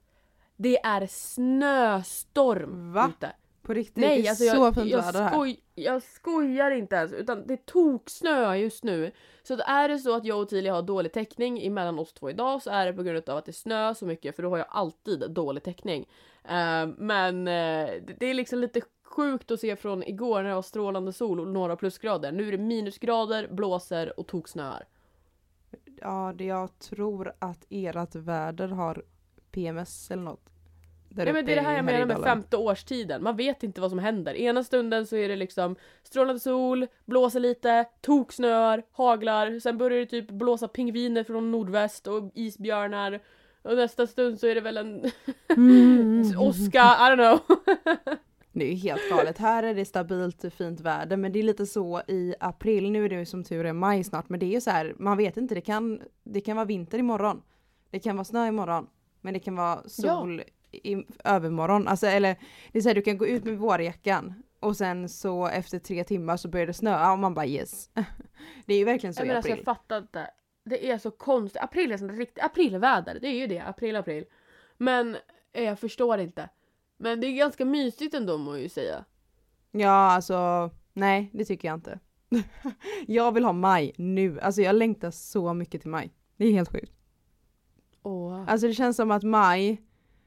det 0.63 0.79
är 0.85 1.07
snöstorm 1.07 2.93
Va? 2.93 3.13
ute. 3.17 3.33
På 3.63 3.75
riktigt, 3.75 3.97
Nej, 3.97 4.23
det 4.23 4.29
är 4.29 4.31
alltså 4.31 4.45
så 4.45 4.57
jag, 4.57 4.75
fint 4.75 4.87
jag, 4.87 5.03
väder 5.03 5.23
här. 5.23 5.31
skoj, 5.31 5.61
jag 5.75 6.03
skojar 6.03 6.71
inte 6.71 6.97
ens 6.97 7.13
utan 7.13 7.47
det 7.47 7.67
tog 7.67 8.11
snö 8.11 8.57
just 8.57 8.85
nu. 8.85 9.13
Så 9.43 9.59
är 9.67 9.89
det 9.89 9.99
så 9.99 10.17
att 10.17 10.25
jag 10.25 10.41
och 10.41 10.49
Tilia 10.49 10.75
har 10.75 10.83
dålig 10.83 11.13
täckning 11.13 11.67
emellan 11.67 11.99
oss 11.99 12.13
två 12.13 12.31
idag 12.31 12.63
så 12.63 12.71
är 12.71 12.87
det 12.87 12.93
på 12.93 13.03
grund 13.03 13.29
av 13.29 13.37
att 13.37 13.45
det 13.45 13.53
snö 13.53 13.95
så 13.95 14.07
mycket 14.07 14.37
för 14.37 14.43
då 14.43 14.51
har 14.51 14.59
jag 14.59 14.67
alltid 14.71 15.31
dålig 15.31 15.63
täckning. 15.63 16.09
Eh, 16.45 16.87
men 16.97 17.49
eh, 17.49 17.87
det, 18.07 18.17
det 18.19 18.27
är 18.27 18.35
liksom 18.35 18.59
lite 18.59 18.81
sjukt 19.05 19.51
att 19.51 19.61
se 19.61 19.77
från 19.77 20.03
igår 20.03 20.43
när 20.43 20.49
det 20.49 20.55
var 20.55 20.63
strålande 20.63 21.13
sol 21.13 21.41
och 21.41 21.49
några 21.49 21.77
plusgrader. 21.77 22.33
Nu 22.33 22.49
är 22.49 22.53
det 22.53 22.59
minusgrader, 22.59 23.49
blåser 23.51 24.21
och 24.21 24.27
toksnöar. 24.27 24.85
Ja, 26.03 26.33
det 26.37 26.45
jag 26.45 26.79
tror 26.79 27.33
att 27.39 27.67
ert 27.71 28.15
väder 28.15 28.69
har 28.69 29.03
PMS 29.51 30.11
eller 30.11 30.23
något. 30.23 30.49
Nej 31.15 31.33
men 31.33 31.47
det 31.47 31.53
är 31.53 31.57
det 31.57 31.63
här 31.63 31.77
jag 31.77 31.85
menar 31.85 32.07
med 32.07 32.23
femte 32.23 32.57
årstiden. 32.57 33.23
Man 33.23 33.37
vet 33.37 33.63
inte 33.63 33.81
vad 33.81 33.91
som 33.91 33.99
händer. 33.99 34.35
Ena 34.35 34.65
stunden 34.65 35.07
så 35.07 35.17
är 35.17 35.29
det 35.29 35.37
liksom 35.37 35.77
strålande 36.03 36.41
sol, 36.41 36.87
blåser 37.05 37.41
lite, 37.41 37.85
toksnöar, 38.01 38.83
haglar. 38.93 39.61
Sen 39.61 39.79
börjar 39.79 39.99
det 39.99 40.07
typ 40.07 40.31
blåsa 40.31 40.69
pingviner 40.69 41.25
från 41.25 41.51
nordväst 41.53 42.07
och 42.07 42.31
isbjörnar. 42.35 43.21
Och 43.63 43.77
nästa 43.77 44.07
stund 44.07 44.41
så 44.41 44.47
är 44.47 44.55
det 44.55 44.61
väl 44.61 44.77
en 44.77 45.11
Mm. 45.49 46.33
åska, 46.39 46.79
I 46.79 47.11
don't 47.11 47.17
know. 47.17 47.57
Det 48.53 48.73
är 48.73 48.75
helt 48.75 49.11
galet. 49.11 49.39
Här 49.39 49.63
är 49.63 49.75
det 49.75 49.85
stabilt 49.85 50.45
fint 50.55 50.81
väder 50.81 51.17
men 51.17 51.33
det 51.33 51.39
är 51.39 51.43
lite 51.43 51.67
så 51.67 52.03
i 52.09 52.35
april. 52.41 52.91
Nu 52.91 53.05
är 53.05 53.09
det 53.09 53.27
som 53.27 53.45
tur 53.45 53.67
är 53.67 53.73
maj 53.73 54.05
snart 54.05 54.29
men 54.29 54.41
det 54.41 54.47
är 54.47 54.51
ju 54.51 54.61
så 54.61 54.71
här, 54.71 54.95
man 54.99 55.17
vet 55.17 55.37
inte. 55.37 55.55
Det 55.55 55.61
kan, 55.61 56.01
det 56.25 56.41
kan 56.41 56.57
vara 56.57 56.67
vinter 56.67 56.99
imorgon. 56.99 57.43
Det 57.91 57.99
kan 57.99 58.17
vara 58.17 58.25
snö 58.25 58.47
imorgon. 58.49 58.87
Men 59.21 59.35
det 59.35 59.41
kan 59.41 59.57
vara 59.57 59.89
sol 59.89 60.43
i 60.73 61.05
övermorgon. 61.25 61.89
Alltså 61.89 62.07
eller 62.07 62.37
det 62.73 62.79
är 62.79 62.83
så 62.83 62.89
här, 62.89 62.95
du 62.95 63.03
kan 63.03 63.19
gå 63.19 63.27
ut 63.27 63.45
med 63.45 63.59
vårjackan 63.59 64.43
och 64.61 64.77
sen 64.77 65.09
så 65.09 65.47
efter 65.47 65.79
tre 65.79 66.05
timmar 66.05 66.37
så 66.37 66.49
börjar 66.49 66.67
det 66.67 66.75
snöa 66.75 67.13
och 67.13 67.19
man 67.19 67.35
bara 67.35 67.47
yes. 67.47 67.91
Det 68.67 68.75
är 68.75 68.79
ju 68.79 68.85
verkligen 68.85 69.15
så 69.15 69.21
Jag 69.21 69.27
i 69.27 69.31
alltså 69.31 69.53
april. 69.53 69.65
jag 69.67 69.77
fattar 69.77 69.99
inte. 69.99 70.31
Det 70.65 70.91
är 70.91 70.99
så 70.99 71.11
konstigt. 71.11 71.63
April 71.63 71.93
är 71.93 71.97
sånt 71.97 72.13
riktigt 72.13 72.45
aprilväder. 72.45 73.19
Det 73.21 73.29
är 73.29 73.35
ju 73.35 73.47
det. 73.47 73.61
April, 73.61 73.97
april. 73.97 74.25
Men 74.77 75.17
eh, 75.53 75.65
jag 75.65 75.79
förstår 75.79 76.19
inte. 76.19 76.49
Men 77.03 77.21
det 77.21 77.27
är 77.27 77.33
ganska 77.33 77.65
mysigt 77.65 78.15
ändå 78.15 78.39
må 78.39 78.55
jag 78.55 78.63
ju 78.63 78.69
säga. 78.69 79.05
Ja 79.71 80.13
alltså 80.13 80.71
nej 80.93 81.31
det 81.33 81.45
tycker 81.45 81.69
jag 81.69 81.77
inte. 81.77 81.99
jag 83.07 83.33
vill 83.33 83.45
ha 83.45 83.53
maj 83.53 83.93
nu. 83.97 84.41
Alltså 84.41 84.63
jag 84.63 84.77
längtar 84.77 85.11
så 85.11 85.55
mycket 85.55 85.81
till 85.81 85.91
maj. 85.91 86.13
Det 86.37 86.47
är 86.47 86.53
helt 86.53 86.73
sjukt. 86.73 86.93
Åh. 88.03 88.45
Alltså 88.49 88.67
det 88.67 88.75
känns 88.75 88.97
som 88.97 89.11
att 89.11 89.23
maj, 89.23 89.83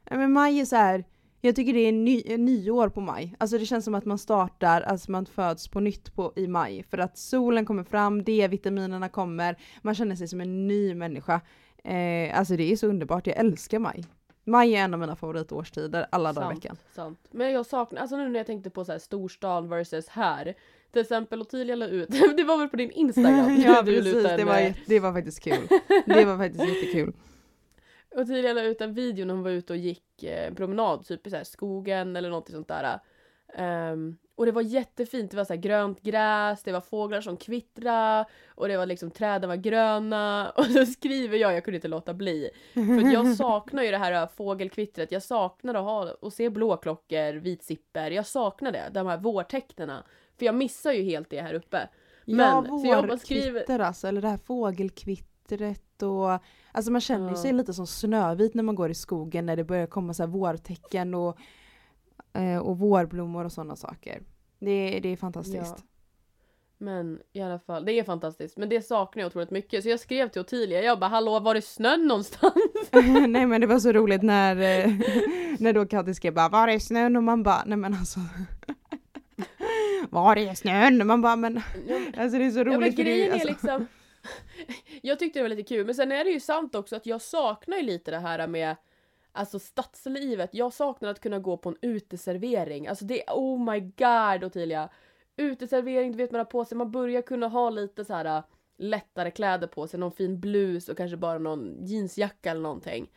nej 0.10 0.20
men 0.20 0.34
maj 0.34 0.60
är 0.60 0.66
så 0.66 0.76
här. 0.76 1.06
jag 1.42 1.56
tycker 1.56 1.74
det 1.74 1.80
är 1.80 1.92
ny, 1.92 2.38
nyår 2.38 2.90
på 2.90 3.02
maj. 3.02 3.36
Alltså 3.40 3.58
det 3.58 3.66
känns 3.66 3.86
som 3.86 3.96
att 3.96 4.06
man 4.06 4.18
startar, 4.18 4.82
alltså 4.82 5.12
man 5.12 5.26
föds 5.26 5.68
på 5.68 5.80
nytt 5.80 6.16
på, 6.16 6.34
i 6.36 6.48
maj. 6.48 6.84
För 6.84 6.98
att 6.98 7.18
solen 7.18 7.66
kommer 7.66 7.84
fram, 7.84 8.24
D-vitaminerna 8.24 9.10
kommer, 9.10 9.58
man 9.82 9.96
känner 9.96 10.16
sig 10.16 10.28
som 10.28 10.42
en 10.42 10.68
ny 10.68 10.96
människa. 10.96 11.42
Eh, 11.84 12.40
alltså 12.40 12.56
det 12.56 12.72
är 12.72 12.76
så 12.76 12.88
underbart, 12.88 13.28
jag 13.28 13.38
älskar 13.38 13.80
maj. 13.80 14.06
Maj 14.48 14.76
är 14.76 14.84
en 14.84 14.94
av 14.94 15.00
mina 15.00 15.16
favoritårstider 15.16 16.08
alla 16.10 16.34
dagar 16.34 16.52
i 16.52 16.56
veckan. 16.56 16.78
sant. 16.94 17.20
Men 17.32 17.52
jag 17.52 17.66
saknar, 17.66 18.02
alltså 18.02 18.18
nu 18.18 18.30
när 18.30 18.40
jag 18.40 18.48
tänkte 18.48 18.70
på 18.70 18.86
så 18.86 18.92
här 18.92 19.00
storstan 19.00 19.70
versus 19.70 20.08
här. 20.08 20.54
Till 20.92 21.02
exempel 21.02 21.42
Ottilia 21.42 21.76
la 21.76 21.88
ut, 21.88 22.10
det 22.38 22.44
var 22.44 22.58
väl 22.58 22.70
på 22.70 22.78
din 22.78 22.92
Instagram? 22.92 23.62
ja 23.66 23.82
precis, 23.86 24.26
en, 24.26 24.38
det 24.38 24.44
var, 24.44 24.60
eh, 24.60 24.74
det 24.86 25.00
var 25.00 25.14
faktiskt 25.14 25.40
kul. 25.44 25.68
Det 26.06 26.26
var 26.26 26.38
faktiskt 26.38 26.64
jättekul. 26.74 27.14
Och 28.16 28.28
Tilia 28.28 28.54
la 28.54 28.62
ut 28.62 28.82
en 28.82 28.94
video 28.94 29.26
när 29.26 29.34
hon 29.34 29.44
var 29.44 29.52
ute 29.52 29.74
och 29.74 29.78
gick 29.78 30.24
eh, 30.24 30.54
promenad, 30.54 31.06
typ 31.06 31.28
i 31.28 31.30
så 31.30 31.36
här 31.36 31.44
skogen 31.44 32.16
eller 32.16 32.30
något 32.30 32.50
sånt 32.50 32.68
där. 32.68 33.00
Ehm, 33.54 34.18
och 34.36 34.46
det 34.46 34.52
var 34.52 34.62
jättefint, 34.62 35.32
det 35.32 35.38
var 35.38 35.46
så 35.46 35.56
grönt 35.56 36.02
gräs, 36.02 36.64
det 36.64 36.72
var 36.72 36.82
fåglar 36.82 37.22
som 37.22 37.38
kvittrade 37.38 38.26
och 38.56 38.68
det 38.68 38.78
var 38.78 38.86
liksom 38.86 39.12
träden 39.12 39.50
var 39.50 39.56
gröna 39.56 40.50
och 40.58 40.66
så 40.66 40.86
skriver 40.86 41.38
jag, 41.38 41.54
jag 41.54 41.64
kunde 41.64 41.76
inte 41.76 41.88
låta 41.88 42.14
bli. 42.14 42.50
För 42.74 43.14
jag 43.14 43.28
saknar 43.38 43.84
ju 43.84 43.92
det 43.92 43.98
här 43.98 44.12
äh, 44.12 44.28
fågelkvittret, 44.28 45.12
jag 45.12 45.24
saknar 45.24 45.76
att 45.76 45.84
ha 45.84 46.12
och 46.22 46.34
se 46.34 46.50
blåklockor, 46.50 47.34
vitsipper, 47.34 48.12
jag 48.12 48.26
saknar 48.26 48.72
det, 48.72 48.90
de 48.94 49.08
här 49.08 49.18
vårtecknena. 49.18 50.04
För 50.40 50.46
jag 50.46 50.56
missar 50.56 50.92
ju 50.92 51.04
helt 51.04 51.30
det 51.30 51.42
här 51.42 51.54
uppe. 51.54 51.90
ja, 52.26 52.62
Men, 52.62 52.86
jag 52.86 53.08
bara 53.08 53.18
skriver- 53.18 53.52
vårkvitter 53.52 53.80
alltså, 53.80 54.08
eller 54.08 54.22
det 54.22 54.28
här 54.30 54.38
fågelkvittret 54.38 56.02
och 56.04 56.42
Alltså 56.72 56.92
man 56.92 57.02
känner 57.02 57.30
Ja. 57.30 57.36
sig 57.36 57.54
lite 57.54 57.74
som 57.74 57.88
Snövit 57.88 58.54
när 58.54 58.64
man 58.64 58.76
går 58.76 58.90
i 58.92 58.96
skogen 58.96 59.46
när 59.46 59.56
det 59.56 59.64
börjar 59.64 59.88
komma 59.88 60.14
så 60.14 60.24
här 60.24 60.28
vårtecken 60.28 61.14
och, 61.14 61.38
och 62.62 62.80
vårblommor 62.80 63.46
och 63.46 63.52
sådana 63.52 63.76
saker. 63.76 64.22
Det, 64.60 65.00
det 65.00 65.10
är 65.10 65.18
fantastiskt. 65.18 65.86
Men 66.78 67.20
i 67.34 67.42
alla 67.42 67.60
fall, 67.60 67.86
det 67.86 67.94
är 67.94 68.04
fantastiskt. 68.04 68.58
Men 68.58 68.70
det 68.70 68.82
saknar 68.82 69.22
jag 69.24 69.28
otroligt 69.28 69.52
mycket. 69.52 69.84
Så 69.84 69.90
jag 69.90 70.00
skrev 70.00 70.30
till 70.30 70.42
Ottilia, 70.42 70.82
jag 70.82 71.00
bara 71.00 71.08
hallå 71.08 71.40
var 71.40 71.56
är 71.56 71.62
snön 71.62 72.08
någonstans? 72.08 72.54
nej 73.28 73.46
men 73.46 73.62
det 73.62 73.68
var 73.68 73.80
så 73.80 73.92
roligt 73.92 74.22
när, 74.22 74.56
eh, 74.56 74.92
när 75.60 75.74
då 75.74 75.86
Katty 75.86 76.14
skrev 76.14 76.34
bara 76.34 76.50
var 76.50 76.68
är 76.68 76.80
snön? 76.80 77.16
Och 77.16 77.24
man 77.24 77.44
bara 77.44 77.64
nej 77.66 77.78
men 77.78 77.94
alltså 77.94 78.20
Var 80.10 80.38
är 80.38 80.54
snön? 80.54 81.02
Och 81.02 81.08
man 81.08 81.22
bara 81.22 81.36
men 81.36 81.62
alltså 82.18 82.38
det 82.38 82.46
är 82.46 82.52
så 82.52 82.64
roligt 82.64 82.74
Ja 82.74 82.80
men 82.80 82.96
grejen 82.96 83.34
alltså, 83.34 83.48
är 83.48 83.52
liksom 83.52 83.88
Jag 85.02 85.20
tyckte 85.20 85.40
det 85.40 85.44
var 85.44 85.50
lite 85.50 85.64
kul, 85.64 85.86
men 85.86 85.96
sen 85.96 86.12
är 86.12 86.24
det 86.24 86.30
ju 86.30 86.40
sant 86.40 86.76
också 86.76 86.96
att 86.96 87.06
jag 87.06 87.22
saknar 87.22 87.78
ju 87.78 87.84
lite 87.84 88.12
det 88.12 88.20
här 88.20 88.48
med 88.48 88.76
Alltså 89.36 89.60
stadslivet, 89.60 90.50
jag 90.54 90.74
saknar 90.74 91.10
att 91.10 91.20
kunna 91.20 91.40
gå 91.40 91.58
på 91.58 91.70
en 91.70 91.78
uteservering. 91.82 92.88
Alltså 92.88 93.06
det 93.06 93.24
oh 93.28 93.74
my 93.74 93.80
god 93.80 94.44
Ottilia! 94.44 94.90
Uteservering, 95.38 96.12
du 96.12 96.18
vet 96.18 96.32
man 96.32 96.40
har 96.40 96.46
på 96.46 96.66
sig, 96.66 96.78
man 96.78 96.92
börjar 96.92 97.22
kunna 97.22 97.48
ha 97.48 97.70
lite 97.70 98.06
så 98.06 98.14
här 98.14 98.26
äh, 98.26 98.44
lättare 98.78 99.32
kläder 99.32 99.68
på 99.68 99.88
sig, 99.88 100.00
någon 100.00 100.12
fin 100.12 100.40
blus 100.40 100.90
och 100.90 100.98
kanske 100.98 101.18
bara 101.18 101.40
någon 101.40 101.86
jeansjacka 101.86 102.52
eller 102.52 102.62
någonting. 102.62 103.12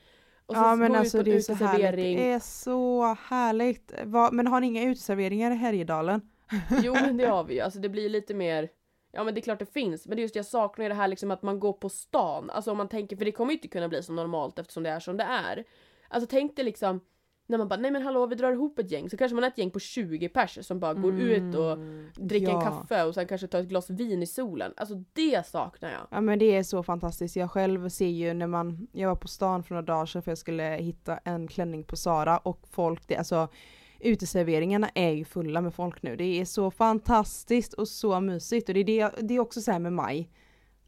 Och 0.46 0.56
Ja 0.56 0.72
så 0.72 0.76
men 0.76 0.94
alltså 0.94 1.22
det 1.22 1.36
är 1.36 1.40
så 1.40 1.54
härligt. 1.54 2.18
Det 2.18 2.30
är 2.32 2.40
så 2.40 3.16
härligt. 3.28 3.92
Va, 4.04 4.30
men 4.32 4.46
har 4.46 4.60
ni 4.60 4.66
inga 4.66 4.84
uteserveringar 4.84 5.50
i 5.50 5.54
Härjedalen? 5.54 6.20
Jo 6.82 6.92
men 6.92 7.16
det 7.16 7.26
har 7.26 7.44
vi 7.44 7.54
ju, 7.54 7.60
alltså 7.60 7.78
det 7.78 7.88
blir 7.88 8.08
lite 8.08 8.34
mer 8.34 8.68
Ja 9.12 9.24
men 9.24 9.34
det 9.34 9.40
är 9.40 9.42
klart 9.42 9.58
det 9.58 9.72
finns, 9.72 10.06
men 10.06 10.16
det 10.16 10.20
är 10.20 10.22
just 10.22 10.36
jag 10.36 10.46
saknar 10.46 10.84
ju 10.84 10.88
det 10.88 10.94
här 10.94 11.08
liksom 11.08 11.30
att 11.30 11.42
man 11.42 11.60
går 11.60 11.72
på 11.72 11.88
stan. 11.88 12.50
Alltså 12.50 12.70
om 12.70 12.76
man 12.76 12.88
tänker, 12.88 13.16
för 13.16 13.24
det 13.24 13.32
kommer 13.32 13.52
ju 13.52 13.56
inte 13.56 13.68
kunna 13.68 13.88
bli 13.88 14.02
som 14.02 14.16
normalt 14.16 14.58
eftersom 14.58 14.82
det 14.82 14.90
är 14.90 15.00
som 15.00 15.16
det 15.16 15.24
är. 15.24 15.64
Alltså 16.08 16.28
tänk 16.30 16.56
dig 16.56 16.64
liksom 16.64 17.00
när 17.46 17.58
man 17.58 17.68
bara 17.68 17.80
nej 17.80 17.90
men 17.90 18.02
hallå 18.02 18.26
vi 18.26 18.34
drar 18.34 18.52
ihop 18.52 18.78
ett 18.78 18.90
gäng 18.90 19.10
så 19.10 19.16
kanske 19.16 19.34
man 19.34 19.44
är 19.44 19.48
ett 19.48 19.58
gäng 19.58 19.70
på 19.70 19.78
20 19.78 20.28
pers 20.28 20.66
som 20.66 20.80
bara 20.80 20.94
går 20.94 21.20
ut 21.20 21.54
och 21.54 21.72
Mm, 21.72 22.10
dricker 22.16 22.48
ja. 22.48 22.58
en 22.58 22.64
kaffe 22.64 23.04
och 23.04 23.14
sen 23.14 23.26
kanske 23.26 23.46
tar 23.46 23.58
ett 23.58 23.68
glas 23.68 23.90
vin 23.90 24.22
i 24.22 24.26
solen. 24.26 24.72
Alltså 24.76 24.94
det 25.12 25.46
saknar 25.46 25.90
jag. 25.90 26.06
Ja 26.10 26.20
men 26.20 26.38
det 26.38 26.56
är 26.56 26.62
så 26.62 26.82
fantastiskt. 26.82 27.36
Jag 27.36 27.50
själv 27.50 27.88
ser 27.88 28.06
ju 28.08 28.34
när 28.34 28.46
man, 28.46 28.88
jag 28.92 29.08
var 29.08 29.16
på 29.16 29.28
stan 29.28 29.62
för 29.62 29.74
några 29.74 29.86
dagar 29.86 30.06
sedan 30.06 30.22
för 30.22 30.30
jag 30.30 30.38
skulle 30.38 30.62
hitta 30.62 31.16
en 31.16 31.48
klänning 31.48 31.84
på 31.84 31.96
Sara 31.96 32.38
och 32.38 32.60
folk, 32.70 33.08
det, 33.08 33.16
alltså 33.16 33.48
uteserveringarna 34.00 34.88
är 34.94 35.10
ju 35.10 35.24
fulla 35.24 35.60
med 35.60 35.74
folk 35.74 36.02
nu. 36.02 36.16
Det 36.16 36.40
är 36.40 36.44
så 36.44 36.70
fantastiskt 36.70 37.72
och 37.72 37.88
så 37.88 38.20
mysigt 38.20 38.68
och 38.68 38.74
det 38.74 38.80
är, 38.80 38.84
det, 38.84 39.12
det 39.20 39.34
är 39.34 39.40
också 39.40 39.60
så 39.60 39.78
med 39.78 39.92
maj. 39.92 40.30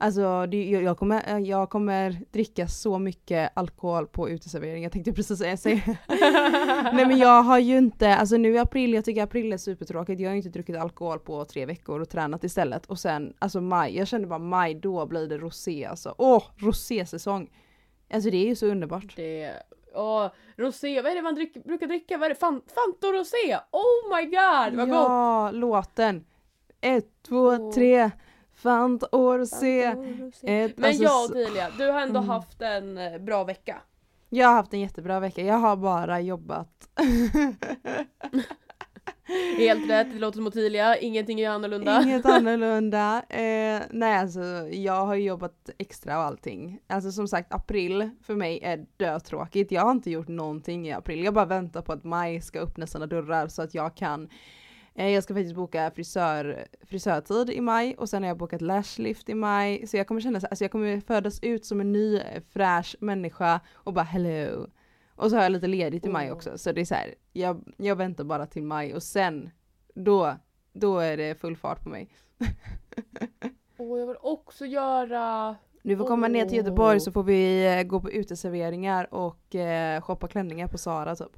Alltså 0.03 0.47
det, 0.47 0.71
jag, 0.71 0.99
kommer, 0.99 1.39
jag 1.39 1.71
kommer 1.71 2.21
dricka 2.31 2.67
så 2.69 2.99
mycket 2.99 3.53
alkohol 3.55 4.07
på 4.07 4.29
uteservering. 4.29 4.83
Jag 4.83 4.93
tänkte 4.93 5.13
precis 5.13 5.39
säga 5.39 5.57
säga- 5.57 5.97
Nej 6.93 7.07
men 7.07 7.19
jag 7.19 7.43
har 7.43 7.59
ju 7.59 7.79
inte, 7.79 8.15
alltså 8.15 8.37
nu 8.37 8.53
i 8.55 8.59
april, 8.59 8.95
jag 8.95 9.05
tycker 9.05 9.23
april 9.23 9.53
är 9.53 9.57
supertråkigt. 9.57 10.21
Jag 10.21 10.31
har 10.31 10.35
inte 10.37 10.49
druckit 10.49 10.77
alkohol 10.77 11.19
på 11.19 11.45
tre 11.45 11.67
veckor 11.67 12.01
och 12.01 12.09
tränat 12.09 12.45
istället. 12.45 12.87
Och 12.87 12.99
sen, 12.99 13.35
alltså 13.39 13.61
maj, 13.61 13.97
jag 13.97 14.09
kände 14.09 14.27
bara 14.29 14.39
maj, 14.39 14.75
då 14.75 15.07
blir 15.07 15.29
det 15.29 15.39
rosé 15.39 15.85
alltså. 15.85 16.15
Åh, 16.19 16.43
rosésäsong! 16.57 17.51
Alltså 18.13 18.31
det 18.31 18.37
är 18.37 18.47
ju 18.49 18.57
så 18.57 18.67
underbart. 18.67 19.17
Det... 19.17 19.53
Åh, 19.95 20.27
rosé, 20.57 21.03
vad 21.03 21.13
är 21.13 21.17
det 21.17 21.23
man 21.23 21.35
drick, 21.35 21.65
brukar 21.65 21.87
dricka? 21.87 22.19
Vad 22.19 22.25
är 22.25 22.29
det? 22.29 22.35
Fan, 22.41 22.63
Fanta 22.75 23.07
rosé! 23.07 23.57
Oh 23.71 24.17
my 24.17 24.25
god 24.25 24.77
vad 24.79 24.89
gott! 24.89 24.97
ja, 25.09 25.51
låten! 25.51 26.25
Ett, 26.81 27.07
två, 27.29 27.47
Åh. 27.47 27.73
tre, 27.73 28.11
Fanta 28.63 29.07
och 29.07 29.39
rosé. 29.39 29.89
Och 29.93 29.99
Men 29.99 30.25
alltså, 30.85 31.03
ja 31.03 31.09
så- 31.29 31.33
Ottilia, 31.33 31.69
du 31.79 31.91
har 31.91 32.01
ändå 32.01 32.19
Mm. 32.21 32.29
haft 32.31 32.63
en 32.63 32.99
eh, 32.99 33.19
bra 33.19 33.45
vecka. 33.45 33.77
Jag 34.29 34.49
har 34.49 34.55
haft 34.55 34.75
en 34.75 34.81
jättebra 34.81 35.21
vecka, 35.21 35.43
jag 35.43 35.55
har 35.59 35.77
bara 35.77 36.21
jobbat. 36.21 36.89
Helt 39.59 39.91
rätt, 39.91 40.13
det 40.13 40.19
låter 40.19 40.37
som 40.37 40.47
Ottilia, 40.47 40.97
ingenting 40.97 41.41
är 41.41 41.51
annorlunda. 41.51 42.03
Inget 42.03 42.27
annorlunda. 42.37 43.23
Eh, 43.29 43.81
nej 43.91 44.19
alltså 44.19 44.41
jag 44.73 45.07
har 45.07 45.15
jobbat 45.15 45.71
extra 45.79 46.19
och 46.19 46.25
allting. 46.25 46.79
Alltså 46.87 47.13
som 47.13 47.29
sagt 47.29 47.55
april 47.55 48.11
för 48.23 48.35
mig 48.35 48.61
är 48.63 48.87
dötråkigt. 48.97 49.73
Jag 49.73 49.83
har 49.83 49.91
inte 49.91 50.11
gjort 50.11 50.29
någonting 50.29 50.89
i 50.89 50.93
april. 50.93 51.25
Jag 51.25 51.35
bara 51.35 51.45
väntar 51.45 51.83
på 51.83 51.93
att 51.93 52.05
maj 52.05 52.41
ska 52.41 52.61
öppna 52.61 52.87
sina 52.87 53.07
dörrar 53.07 53.49
så 53.49 53.63
att 53.63 53.75
jag 53.75 53.95
kan 53.97 54.29
jag 55.09 55.23
ska 55.23 55.35
faktiskt 55.35 55.55
boka 55.55 55.91
frisör, 55.91 56.67
frisörtid 56.83 57.51
i 57.51 57.61
maj 57.61 57.95
och 57.99 58.09
sen 58.09 58.23
har 58.23 58.29
jag 58.29 58.39
bokat 58.39 58.61
lashlift 58.61 59.29
i 59.29 59.35
maj. 59.35 59.87
Så 59.87 59.97
jag 59.97 60.07
kommer 60.07 60.21
känna 60.21 60.41
så 60.41 60.47
alltså 60.47 60.65
jag 60.65 60.73
kommer 60.73 61.01
födas 61.01 61.41
ut 61.43 61.65
som 61.65 61.81
en 61.81 61.93
ny 61.93 62.17
eh, 62.17 62.43
fräsch 62.49 62.97
människa 63.01 63.61
och 63.75 63.93
bara 63.93 64.05
hello. 64.05 64.67
Och 65.15 65.31
så 65.31 65.37
har 65.37 65.43
jag 65.43 65.53
lite 65.53 65.67
ledigt 65.67 66.07
i 66.07 66.09
maj 66.09 66.31
Åh. 66.31 66.37
också 66.37 66.59
så 66.59 66.73
det 66.73 66.81
är 66.81 66.85
så 66.85 66.95
här, 66.95 67.15
jag, 67.33 67.75
jag 67.77 67.97
väntar 67.97 68.25
bara 68.25 68.47
till 68.47 68.63
maj 68.63 68.95
och 68.95 69.03
sen 69.03 69.51
då 69.95 70.37
då 70.73 70.99
är 70.99 71.17
det 71.17 71.41
full 71.41 71.57
fart 71.57 71.83
på 71.83 71.89
mig. 71.89 72.09
Och 73.81 73.99
jag 73.99 74.07
vill 74.07 74.17
också 74.21 74.67
göra... 74.67 75.57
Du 75.83 75.97
får 75.97 76.07
komma 76.07 76.29
ner 76.29 76.47
till 76.47 76.59
Göteborg 76.59 76.97
Åh. 76.97 77.03
så 77.03 77.13
får 77.13 77.23
vi 77.23 77.67
eh, 77.79 77.83
gå 77.83 78.01
på 78.01 78.11
uteserveringar 78.11 79.15
och 79.15 79.55
eh, 79.55 80.01
shoppa 80.01 80.29
klänningar 80.29 80.69
på 80.69 80.79
Sara 80.79 81.17
typ. 81.17 81.37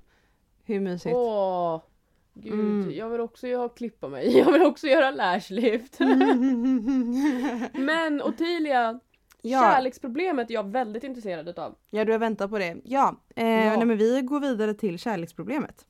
Hur 0.64 0.80
mysigt? 0.80 1.16
Åh! 1.16 1.80
Gud, 2.34 2.52
Mm. 2.52 2.90
jag 2.94 3.08
vill 3.10 3.20
också 3.20 3.48
göra, 3.48 3.68
klippa 3.68 4.08
mig. 4.08 4.38
Jag 4.38 4.52
vill 4.52 4.62
också 4.62 4.86
göra 4.86 5.10
lashlift. 5.10 5.98
Men 7.74 8.22
Ottilia, 8.22 9.00
ja, 9.42 9.60
kärleksproblemet 9.60 10.50
är 10.50 10.54
jag 10.54 10.70
väldigt 10.72 11.04
intresserad 11.04 11.48
utav. 11.48 11.74
ja, 11.90 12.04
du 12.04 12.12
har 12.12 12.18
väntat 12.18 12.50
på 12.50 12.58
det. 12.58 12.76
Ja, 12.84 13.16
eh, 13.36 13.46
Ja. 13.46 13.76
Nej, 13.76 13.86
men 13.86 13.96
vi 13.98 14.22
går 14.22 14.40
vidare 14.40 14.74
till 14.74 14.98
kärleksproblemet. 14.98 15.86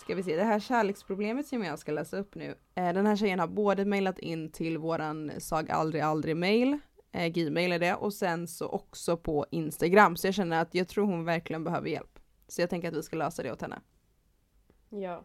Ska 0.00 0.14
vi 0.14 0.22
se, 0.22 0.36
det 0.36 0.44
här 0.44 0.60
kärleksproblemet 0.60 1.46
som 1.46 1.64
jag 1.64 1.78
ska 1.78 1.92
läsa 1.92 2.16
upp 2.18 2.34
nu. 2.34 2.54
Eh, 2.74 2.92
den 2.92 3.06
här 3.06 3.16
tjejen 3.16 3.40
har 3.40 3.46
både 3.46 3.84
mejlat 3.84 4.18
in 4.18 4.50
till 4.52 4.78
våran 4.78 5.32
sag 5.38 5.70
aldrig 5.70 6.02
aldrig 6.02 6.36
mail, 6.36 6.78
eh, 7.14 7.28
gmail 7.28 7.72
är 7.72 7.78
det, 7.78 7.94
och 7.94 8.14
sen 8.14 8.48
så 8.48 8.68
också 8.68 9.16
på 9.16 9.46
Instagram. 9.50 10.16
Så 10.16 10.26
jag 10.26 10.34
känner 10.34 10.60
att 10.60 10.74
jag 10.74 10.88
tror 10.88 11.06
hon 11.06 11.24
verkligen 11.24 11.64
behöver 11.64 11.88
hjälp. 11.88 12.18
Så 12.48 12.60
jag 12.60 12.70
tänker 12.70 12.88
att 12.88 12.94
vi 12.94 13.02
ska 13.02 13.16
lösa 13.16 13.42
det 13.42 13.52
åt 13.52 13.62
henne. 13.62 13.80
Ja. 14.88 15.24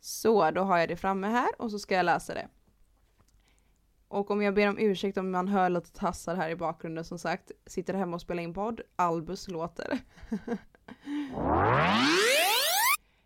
Så, 0.00 0.50
då 0.50 0.62
har 0.62 0.78
jag 0.78 0.88
det 0.88 0.96
framme 0.96 1.26
här 1.26 1.48
och 1.58 1.70
så 1.70 1.78
ska 1.78 1.94
jag 1.94 2.04
läsa 2.04 2.34
det. 2.34 2.48
Och 4.08 4.30
om 4.30 4.42
jag 4.42 4.54
ber 4.54 4.68
om 4.68 4.78
ursäkt 4.78 5.18
om 5.18 5.30
man 5.30 5.48
hör 5.48 5.70
lite 5.70 5.92
tassar 5.92 6.36
här 6.36 6.50
i 6.50 6.56
bakgrunden 6.56 7.04
som 7.04 7.18
sagt, 7.18 7.50
sitter 7.66 7.94
hemma 7.94 8.14
och 8.14 8.20
spelar 8.20 8.42
in 8.42 8.54
podd, 8.54 8.80
Albus 8.96 9.48
låter. 9.48 9.98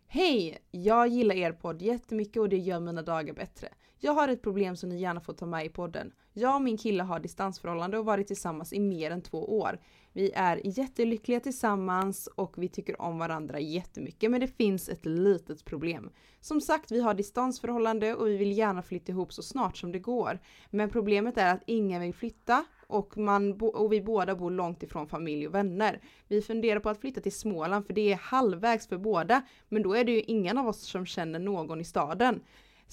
Hej! 0.07 0.57
Jag 0.71 1.07
gillar 1.07 1.35
er 1.35 1.51
podd 1.51 1.81
jättemycket 1.81 2.41
och 2.41 2.49
det 2.49 2.57
gör 2.57 2.79
mina 2.79 3.01
dagar 3.01 3.33
bättre. 3.33 3.69
Jag 4.05 4.13
har 4.13 4.27
ett 4.27 4.41
problem 4.41 4.75
som 4.75 4.89
ni 4.89 4.99
gärna 4.99 5.21
får 5.21 5.33
ta 5.33 5.45
med 5.45 5.65
i 5.65 5.69
podden. 5.69 6.11
Jag 6.33 6.55
och 6.55 6.61
min 6.61 6.77
kille 6.77 7.03
har 7.03 7.19
distansförhållande 7.19 7.97
och 7.97 8.05
varit 8.05 8.27
tillsammans 8.27 8.73
i 8.73 8.79
mer 8.79 9.11
än 9.11 9.21
två 9.21 9.59
år. 9.59 9.79
Vi 10.13 10.31
är 10.35 10.61
jättelyckliga 10.79 11.39
tillsammans 11.39 12.27
och 12.35 12.53
vi 12.57 12.67
tycker 12.67 13.01
om 13.01 13.19
varandra 13.19 13.59
jättemycket 13.59 14.31
men 14.31 14.41
det 14.41 14.47
finns 14.47 14.89
ett 14.89 15.05
litet 15.05 15.65
problem. 15.65 16.09
Som 16.41 16.61
sagt, 16.61 16.91
vi 16.91 17.01
har 17.01 17.13
distansförhållande 17.13 18.15
och 18.15 18.27
vi 18.27 18.37
vill 18.37 18.57
gärna 18.57 18.81
flytta 18.81 19.11
ihop 19.11 19.33
så 19.33 19.43
snart 19.43 19.77
som 19.77 19.91
det 19.91 19.99
går. 19.99 20.39
Men 20.69 20.89
problemet 20.89 21.37
är 21.37 21.53
att 21.53 21.63
ingen 21.65 22.01
vill 22.01 22.13
flytta 22.13 22.65
och, 22.87 23.17
man 23.17 23.61
och 23.61 23.93
vi 23.93 24.01
båda 24.01 24.35
bor 24.35 24.51
långt 24.51 24.83
ifrån 24.83 25.07
familj 25.07 25.47
och 25.47 25.55
vänner. 25.55 26.01
Vi 26.27 26.41
funderar 26.41 26.79
på 26.79 26.89
att 26.89 27.01
flytta 27.01 27.21
till 27.21 27.35
Småland 27.35 27.85
för 27.85 27.93
det 27.93 28.11
är 28.11 28.17
halvvägs 28.17 28.87
för 28.87 28.97
båda. 28.97 29.41
Men 29.69 29.83
då 29.83 29.93
är 29.93 30.03
det 30.03 30.11
ju 30.11 30.21
ingen 30.21 30.57
av 30.57 30.67
oss 30.67 30.81
som 30.81 31.05
känner 31.05 31.39
någon 31.39 31.81
i 31.81 31.83
staden. 31.83 32.41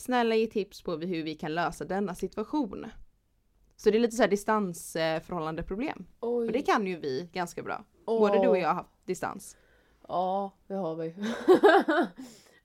Snälla 0.00 0.34
ge 0.34 0.46
tips 0.46 0.82
på 0.82 0.96
hur 0.96 1.22
vi 1.22 1.34
kan 1.34 1.54
lösa 1.54 1.84
denna 1.84 2.14
situation. 2.14 2.86
Så 3.76 3.90
det 3.90 3.98
är 3.98 4.00
lite 4.00 4.16
så 4.16 4.22
här 4.22 4.30
distansförhållande 4.30 5.62
problem. 5.62 6.06
Oj. 6.20 6.46
Och 6.46 6.52
det 6.52 6.62
kan 6.62 6.86
ju 6.86 6.96
vi 6.96 7.28
ganska 7.32 7.62
bra. 7.62 7.84
Åh. 8.06 8.20
Både 8.20 8.42
du 8.42 8.48
och 8.48 8.58
jag 8.58 8.68
har 8.68 8.74
haft 8.74 9.06
distans. 9.06 9.56
Ja, 10.08 10.52
det 10.66 10.74
har 10.74 10.94
vi. 10.96 11.14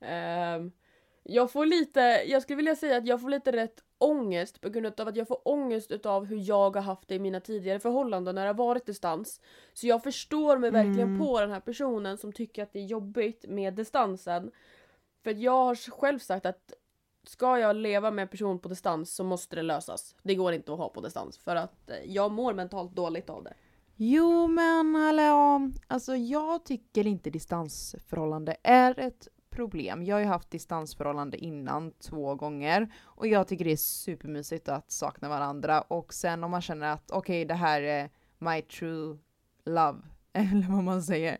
Ehm, 0.00 0.72
Jag 1.22 1.52
får 1.52 1.66
lite, 1.66 2.00
jag 2.26 2.42
skulle 2.42 2.56
vilja 2.56 2.76
säga 2.76 2.96
att 2.96 3.06
jag 3.06 3.20
får 3.20 3.30
lite 3.30 3.52
rätt 3.52 3.82
ångest 3.98 4.60
på 4.60 4.68
grund 4.68 5.00
av 5.00 5.08
att 5.08 5.16
jag 5.16 5.28
får 5.28 5.48
ångest 5.48 5.90
utav 5.90 6.24
hur 6.24 6.48
jag 6.48 6.76
har 6.76 6.82
haft 6.82 7.08
det 7.08 7.14
i 7.14 7.18
mina 7.18 7.40
tidigare 7.40 7.80
förhållanden 7.80 8.34
när 8.34 8.42
det 8.42 8.48
har 8.48 8.54
varit 8.54 8.86
distans. 8.86 9.40
Så 9.72 9.86
jag 9.86 10.02
förstår 10.02 10.58
mig 10.58 10.70
verkligen 10.70 11.08
Mm. 11.08 11.18
på 11.20 11.40
den 11.40 11.50
här 11.50 11.60
personen 11.60 12.18
som 12.18 12.32
tycker 12.32 12.62
att 12.62 12.72
det 12.72 12.78
är 12.78 12.84
jobbigt 12.84 13.44
med 13.48 13.74
distansen. 13.74 14.50
För 15.24 15.34
jag 15.34 15.52
har 15.64 15.74
själv 15.90 16.18
sagt 16.18 16.46
att 16.46 16.72
ska 17.28 17.58
jag 17.58 17.76
leva 17.76 18.10
med 18.10 18.30
person 18.30 18.58
på 18.58 18.68
distans 18.68 19.14
så 19.14 19.24
måste 19.24 19.56
det 19.56 19.62
lösas. 19.62 20.14
Det 20.22 20.34
går 20.34 20.52
inte 20.52 20.72
att 20.72 20.78
ha 20.78 20.88
på 20.88 21.00
distans 21.00 21.38
för 21.38 21.56
att 21.56 21.90
eh, 21.90 21.96
jag 22.04 22.32
mår 22.32 22.54
mentalt 22.54 22.92
dåligt 22.92 23.30
av 23.30 23.44
det. 23.44 23.54
Jo 23.96 24.46
men 24.46 24.94
hallå, 24.94 25.70
alltså 25.86 26.16
jag 26.16 26.64
tycker 26.64 27.06
inte 27.06 27.30
distansförhållande 27.30 28.56
är 28.62 28.98
ett 28.98 29.28
problem. 29.50 30.04
Jag 30.04 30.16
har 30.16 30.20
ju 30.20 30.26
haft 30.26 30.50
distansförhållande 30.50 31.36
innan 31.36 31.92
två 31.92 32.34
gånger 32.34 32.92
och 33.02 33.26
jag 33.26 33.48
tycker 33.48 33.64
det 33.64 33.72
är 33.72 33.76
supermysigt 33.76 34.68
att 34.68 34.90
sakna 34.90 35.28
varandra 35.28 35.80
och 35.80 36.14
sen 36.14 36.44
om 36.44 36.50
man 36.50 36.62
känner 36.62 36.92
att 36.92 37.10
okej 37.10 37.44
det 37.44 37.54
här 37.54 37.82
är 37.82 38.10
my 38.38 38.62
true 38.62 39.18
love 39.64 39.98
eller 40.32 40.72
vad 40.72 40.84
man 40.84 41.02
säger, 41.02 41.38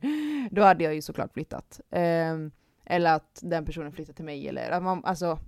då 0.51 0.63
hade 0.63 0.85
jag 0.85 0.95
ju 0.95 1.03
såklart 1.03 1.33
flyttat. 1.33 1.81
Ehm, 1.91 2.51
eller 2.85 3.15
att 3.15 3.41
den 3.43 3.65
personen 3.65 3.93
flyttar 3.93 4.13
till 4.13 4.25
mig 4.25 4.49
eller 4.49 4.71
att 4.71 4.83
man, 4.83 5.05
alltså 5.05 5.39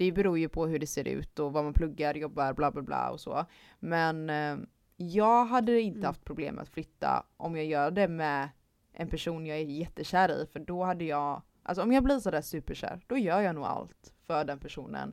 det 0.00 0.12
beror 0.12 0.38
ju 0.38 0.48
på 0.48 0.66
hur 0.66 0.78
det 0.78 0.86
ser 0.86 1.08
ut 1.08 1.38
och 1.38 1.52
vad 1.52 1.64
man 1.64 1.74
pluggar, 1.74 2.14
jobbar, 2.14 2.52
bla 2.52 2.70
bla 2.70 2.82
bla 2.82 3.10
och 3.10 3.20
så. 3.20 3.44
Men 3.78 4.30
ehm, 4.30 4.66
jag 4.96 5.44
hade 5.44 5.80
inte 5.80 5.98
Mm. 5.98 6.06
haft 6.06 6.24
problem 6.24 6.58
att 6.58 6.68
flytta 6.68 7.26
om 7.36 7.56
jag 7.56 7.66
gör 7.66 7.90
det 7.90 8.08
med 8.08 8.48
en 8.92 9.08
person 9.08 9.46
jag 9.46 9.58
är 9.58 9.64
jättekär 9.64 10.42
i 10.42 10.46
för 10.46 10.60
då 10.60 10.84
hade 10.84 11.04
jag, 11.04 11.42
alltså 11.62 11.82
om 11.82 11.92
jag 11.92 12.04
blir 12.04 12.18
sådär 12.18 12.40
superkär, 12.40 13.00
då 13.06 13.16
gör 13.18 13.40
jag 13.40 13.54
nog 13.54 13.64
allt 13.64 14.12
för 14.26 14.44
den 14.44 14.58
personen 14.58 15.12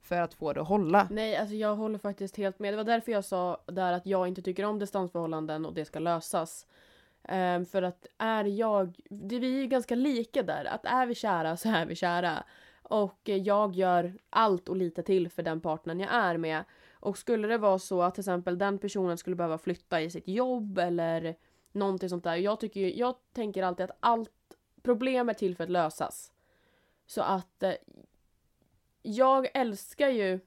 för 0.00 0.20
att 0.22 0.34
få 0.34 0.52
det 0.52 0.60
att 0.60 0.68
hålla. 0.68 1.08
Nej, 1.10 1.36
alltså 1.36 1.54
jag 1.54 1.76
håller 1.76 1.98
faktiskt 1.98 2.36
helt 2.36 2.58
med. 2.58 2.72
Det 2.72 2.76
var 2.76 2.84
därför 2.84 3.12
jag 3.12 3.24
sa 3.24 3.62
där 3.66 3.92
att 3.92 4.06
jag 4.06 4.28
inte 4.28 4.42
tycker 4.42 4.64
om 4.64 4.78
distansförhållanden 4.78 5.66
och 5.66 5.74
det 5.74 5.84
ska 5.84 5.98
lösas. 5.98 6.66
Ehm, 7.28 7.66
för 7.66 7.82
att 7.82 8.06
är 8.18 8.44
jag, 8.44 8.96
det, 9.10 9.38
vi 9.38 9.56
är 9.56 9.60
ju 9.60 9.66
ganska 9.66 9.94
lika 9.94 10.42
där, 10.42 10.64
att 10.64 10.84
är 10.84 11.06
vi 11.06 11.14
kära 11.14 11.56
så 11.56 11.68
är 11.68 11.86
vi 11.86 11.94
kära. 11.94 12.44
Och 12.88 13.20
jag 13.24 13.74
gör 13.74 14.18
allt 14.30 14.68
och 14.68 14.76
lite 14.76 15.02
till 15.02 15.28
för 15.30 15.42
den 15.42 15.60
partnern 15.60 16.00
jag 16.00 16.10
är 16.14 16.36
med. 16.36 16.64
Och 16.92 17.18
skulle 17.18 17.48
det 17.48 17.58
vara 17.58 17.78
så 17.78 18.02
att 18.02 18.14
till 18.14 18.20
exempel 18.22 18.58
den 18.58 18.78
personen 18.78 19.18
skulle 19.18 19.36
behöva 19.36 19.58
flytta 19.58 20.00
i 20.00 20.10
sitt 20.10 20.28
jobb 20.28 20.78
eller 20.78 21.36
någonting 21.72 22.08
sånt 22.08 22.24
där. 22.24 22.36
Jag, 22.36 22.60
tycker, 22.60 22.80
ju- 22.80 22.94
jag 22.98 23.14
tänker 23.32 23.62
alltid 23.62 23.84
att 23.84 23.96
allt 24.00 24.30
problem 24.82 25.28
är 25.28 25.34
till 25.34 25.56
för 25.56 25.64
att 25.64 25.70
lösas. 25.70 26.32
Så 27.06 27.22
att 27.22 27.62
eh, 27.62 27.72
jag 29.02 29.48
älskar 29.54 30.08
ju 30.08 30.40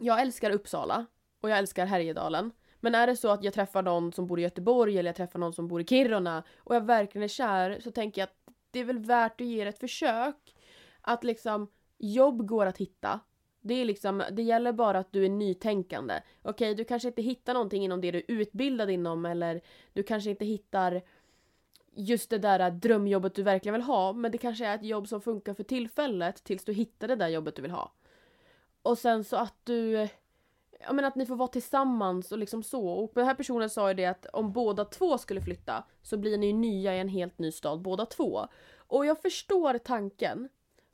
jag 0.00 0.20
älskar 0.20 0.50
Uppsala 0.50 1.06
och 1.40 1.50
jag 1.50 1.58
älskar 1.58 1.86
Härjedalen. 1.86 2.50
Men 2.80 2.94
är 2.94 3.06
det 3.06 3.16
så 3.16 3.28
att 3.28 3.44
jag 3.44 3.54
träffar 3.54 3.82
någon 3.82 4.12
som 4.12 4.26
bor 4.26 4.38
i 4.38 4.42
Göteborg 4.42 4.98
eller 4.98 5.08
jag 5.08 5.16
träffar 5.16 5.38
någon 5.38 5.52
som 5.52 5.68
bor 5.68 5.80
i 5.80 5.84
Kiruna 5.84 6.42
och 6.56 6.74
jag 6.74 6.86
verkligen 6.86 7.22
är 7.24 7.28
kär 7.28 7.80
så 7.80 7.90
tänker 7.90 8.20
jag 8.20 8.26
att 8.26 8.54
det 8.70 8.78
är 8.80 8.84
väl 8.84 8.98
värt 8.98 9.40
att 9.40 9.46
ge 9.46 9.64
det 9.64 9.70
ett 9.70 9.78
försök. 9.78 10.54
Att 11.02 11.24
liksom, 11.24 11.68
jobb 11.98 12.46
går 12.46 12.66
att 12.66 12.78
hitta. 12.78 13.20
Det 13.60 13.74
är 13.74 13.84
liksom, 13.84 14.22
det 14.32 14.42
gäller 14.42 14.72
bara 14.72 14.98
att 14.98 15.12
du 15.12 15.24
är 15.24 15.28
nytänkande. 15.28 16.20
Okej, 16.42 16.74
du 16.74 16.84
kanske 16.84 17.08
inte 17.08 17.22
hittar 17.22 17.54
någonting 17.54 17.84
inom 17.84 18.00
det 18.00 18.10
du 18.10 18.18
är 18.18 18.24
utbildad 18.28 18.90
inom 18.90 19.26
eller 19.26 19.60
du 19.92 20.02
kanske 20.02 20.30
inte 20.30 20.44
hittar 20.44 21.02
just 21.94 22.30
det 22.30 22.38
där 22.38 22.70
drömjobbet 22.70 23.34
du 23.34 23.42
verkligen 23.42 23.74
vill 23.74 23.82
ha 23.82 24.12
men 24.12 24.32
det 24.32 24.38
kanske 24.38 24.66
är 24.66 24.74
ett 24.74 24.84
jobb 24.84 25.08
som 25.08 25.20
funkar 25.20 25.54
för 25.54 25.62
tillfället 25.62 26.44
tills 26.44 26.64
du 26.64 26.72
hittar 26.72 27.08
det 27.08 27.16
där 27.16 27.28
jobbet 27.28 27.56
du 27.56 27.62
vill 27.62 27.70
ha. 27.70 27.92
Och 28.82 28.98
sen 28.98 29.24
så 29.24 29.36
att 29.36 29.56
du 29.64 30.08
Ja 30.84 30.92
men 30.92 31.04
att 31.04 31.14
ni 31.14 31.26
får 31.26 31.36
vara 31.36 31.48
tillsammans 31.48 32.32
och 32.32 32.38
liksom 32.38 32.62
så. 32.62 32.88
Och 32.88 33.12
den 33.14 33.26
här 33.26 33.34
personen 33.34 33.70
sa 33.70 33.88
ju 33.88 33.94
det 33.94 34.06
att 34.06 34.26
om 34.26 34.52
båda 34.52 34.84
två 34.84 35.18
skulle 35.18 35.40
flytta 35.40 35.84
så 36.02 36.16
blir 36.16 36.38
ni 36.38 36.46
ju 36.46 36.52
nya 36.52 36.96
i 36.96 36.98
en 36.98 37.08
helt 37.08 37.38
ny 37.38 37.52
stad 37.52 37.82
båda 37.82 38.06
två. 38.06 38.46
Och 38.76 39.06
jag 39.06 39.22
förstår 39.22 39.78
tanken. 39.78 40.48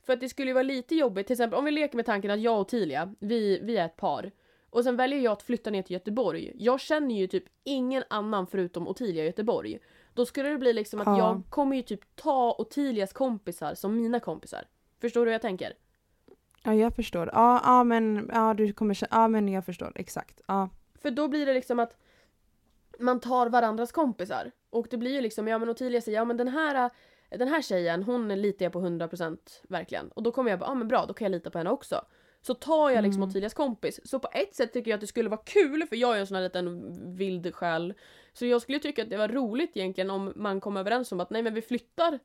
För 0.09 0.13
att 0.13 0.19
det 0.19 0.29
skulle 0.29 0.49
ju 0.49 0.53
vara 0.53 0.63
lite 0.63 0.95
jobbigt, 0.95 1.27
till 1.27 1.33
exempel 1.33 1.59
om 1.59 1.65
vi 1.65 1.71
leker 1.71 1.95
med 1.95 2.05
tanken 2.05 2.31
att 2.31 2.39
jag 2.39 2.61
och 2.61 2.67
Tilia, 2.67 3.13
vi, 3.19 3.59
vi 3.63 3.77
är 3.77 3.85
ett 3.85 3.95
par. 3.97 4.31
Och 4.69 4.83
sen 4.83 4.95
väljer 4.95 5.19
jag 5.19 5.31
att 5.31 5.43
flytta 5.43 5.69
ner 5.69 5.81
till 5.81 5.93
Göteborg. 5.93 6.51
Jag 6.55 6.79
känner 6.79 7.15
ju 7.15 7.27
typ 7.27 7.43
ingen 7.63 8.03
annan 8.09 8.47
förutom 8.47 8.87
Ottilia 8.87 9.23
i 9.23 9.25
Göteborg. 9.25 9.79
Då 10.13 10.25
skulle 10.25 10.49
det 10.49 10.57
bli 10.57 10.73
liksom 10.73 11.01
att 11.01 11.07
Ja. 11.07 11.17
jag 11.17 11.43
kommer 11.49 11.75
ju 11.75 11.81
typ 11.81 12.15
ta 12.15 12.55
Ottilias 12.57 13.13
kompisar 13.13 13.73
som 13.73 13.95
mina 13.95 14.19
kompisar. 14.19 14.63
Förstår 15.01 15.25
du 15.25 15.29
hur 15.29 15.33
jag 15.33 15.41
tänker? 15.41 15.73
Ja 16.63 16.73
jag 16.73 16.95
förstår. 16.95 17.29
Ja, 17.33 17.61
ja 17.63 17.83
men 17.83 18.29
ja, 18.33 18.53
du 18.53 18.73
kommer 18.73 18.97
ja 19.11 19.27
men 19.27 19.47
jag 19.47 19.65
förstår 19.65 19.91
exakt. 19.95 20.41
Ja. 20.47 20.69
För 21.01 21.11
då 21.11 21.27
blir 21.27 21.45
det 21.45 21.53
liksom 21.53 21.79
att 21.79 21.97
man 22.99 23.19
tar 23.19 23.49
varandras 23.49 23.91
kompisar. 23.91 24.51
Och 24.69 24.87
det 24.89 24.97
blir 24.97 25.11
ju 25.11 25.21
liksom, 25.21 25.47
ja 25.47 25.59
men 25.59 25.69
Ottilia 25.69 26.01
säger 26.01 26.17
ja 26.17 26.25
men 26.25 26.37
den 26.37 26.47
här, 26.47 26.89
den 27.29 27.47
här 27.47 27.61
tjejen 27.61 28.03
hon 28.03 28.27
litar 28.27 28.65
jag 28.65 28.73
på 28.73 28.81
100% 28.81 29.37
verkligen. 29.67 30.09
Och 30.09 30.23
då 30.23 30.31
kommer 30.31 30.49
jag 30.49 30.59
bara, 30.59 30.69
ja 30.69 30.73
men 30.73 30.87
bra 30.87 31.05
då 31.05 31.13
kan 31.13 31.25
jag 31.25 31.31
lita 31.31 31.49
på 31.49 31.57
henne 31.57 31.69
också. 31.69 32.01
Så 32.41 32.53
tar 32.53 32.89
jag 32.89 33.03
liksom 33.03 33.21
Mm. 33.21 33.29
Ottilias 33.29 33.53
kompis. 33.53 33.99
Så 34.03 34.19
på 34.19 34.29
ett 34.31 34.55
sätt 34.55 34.73
tycker 34.73 34.91
jag 34.91 34.97
att 34.97 35.01
det 35.01 35.07
skulle 35.07 35.29
vara 35.29 35.41
kul 35.45 35.87
för 35.89 35.95
jag 35.95 36.15
är 36.15 36.19
en 36.19 36.27
sån 36.27 36.35
här 36.35 36.43
liten 36.43 37.15
vild 37.15 37.55
själ. 37.55 37.93
Så 38.33 38.45
jag 38.45 38.61
skulle 38.61 38.79
tycka 38.79 39.03
att 39.03 39.09
det 39.09 39.17
var 39.17 39.27
roligt 39.27 39.77
egentligen 39.77 40.09
om 40.09 40.33
man 40.35 40.61
kom 40.61 40.77
överens 40.77 41.11
om 41.11 41.19
att 41.19 41.29
nej 41.29 41.43
men 41.43 41.53
vi 41.53 41.61
flyttar 41.61 42.19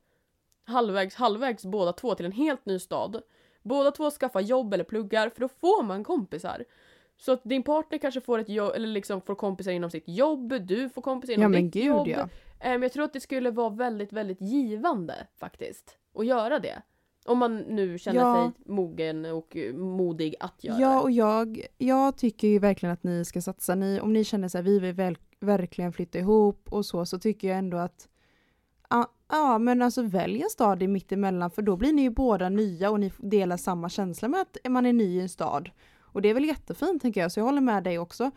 halvvägs, 0.65 1.15
halvvägs 1.15 1.65
båda 1.65 1.93
två 1.93 2.15
till 2.15 2.25
en 2.25 2.31
helt 2.31 2.65
ny 2.65 2.79
stad. 2.79 3.21
Båda 3.61 3.91
två 3.91 4.11
skaffar 4.11 4.41
jobb 4.41 4.73
eller 4.73 4.83
pluggar 4.83 5.29
för 5.29 5.41
då 5.41 5.47
får 5.47 5.83
man 5.83 6.03
kompisar. 6.03 6.65
Så 7.17 7.31
att 7.31 7.41
din 7.43 7.63
partner 7.63 7.97
kanske 7.97 8.21
får 8.21 8.39
ett 8.39 8.49
jobb, 8.49 8.71
eller 8.75 8.87
liksom 8.87 9.21
får 9.21 9.35
kompisar 9.35 9.71
inom 9.71 9.91
sitt 9.91 10.07
jobb, 10.07 10.53
du 10.67 10.89
får 10.89 11.01
kompisar 11.01 11.33
inom 11.33 11.53
Ja 11.53 11.61
ditt 11.61 11.73
gud 11.73 11.85
jobb. 11.85 12.07
ja. 12.07 12.29
Ehm, 12.59 12.83
jag 12.83 12.91
tror 12.93 13.03
att 13.05 13.13
det 13.13 13.19
skulle 13.19 13.51
vara 13.51 13.69
väldigt, 13.69 14.13
väldigt 14.13 14.41
givande 14.41 15.15
faktiskt. 15.39 15.97
Att 16.17 16.25
göra 16.25 16.59
det. 16.59 16.81
Om 17.25 17.37
man 17.37 17.57
nu 17.57 17.97
känner 17.97 18.19
Ja. 18.21 18.51
sig 18.53 18.63
mogen 18.73 19.25
och 19.25 19.55
eh, 19.57 19.73
modig 19.73 20.35
att 20.39 20.63
göra 20.63 20.79
Ja 20.79 20.89
det. 20.93 20.99
och 21.01 21.11
jag, 21.11 21.65
jag 21.77 22.17
tycker 22.17 22.47
ju 22.47 22.59
verkligen 22.59 22.93
att 22.93 23.03
ni 23.03 23.25
ska 23.25 23.41
satsa. 23.41 23.75
Ni, 23.75 23.99
om 23.99 24.13
ni 24.13 24.23
känner 24.23 24.47
så 24.47 24.57
här, 24.57 24.63
vi 24.63 24.79
vill 24.79 24.93
väl, 24.93 25.17
verkligen 25.39 25.93
flytta 25.93 26.19
ihop 26.19 26.67
och 26.73 26.85
så, 26.85 27.05
så 27.05 27.19
tycker 27.19 27.47
jag 27.47 27.57
ändå 27.57 27.77
att 27.77 28.07
Ja, 28.89 29.11
ja 29.31 29.57
men 29.57 29.81
alltså 29.81 30.01
välj 30.01 30.41
en 30.41 30.49
stad 30.49 30.83
i 30.83 30.87
mittemellan 30.87 31.51
för 31.51 31.61
då 31.61 31.75
blir 31.77 31.93
ni 31.93 32.01
ju 32.01 32.09
båda 32.09 32.49
nya 32.49 32.89
och 32.91 32.99
ni 32.99 33.11
delar 33.17 33.57
samma 33.57 33.89
känsla 33.89 34.27
med 34.27 34.41
att 34.41 34.57
man 34.71 34.85
är 34.85 34.93
ny 34.93 35.17
i 35.17 35.21
en 35.21 35.29
stad. 35.29 35.69
Och 36.15 36.21
det 36.21 36.29
är 36.29 36.33
väl 36.33 36.45
jättefint 36.45 37.01
tänker 37.01 37.21
jag, 37.21 37.31
så 37.31 37.39
jag 37.39 37.45
håller 37.45 37.61
med 37.61 37.83
dig 37.83 37.99
också. 37.99 38.31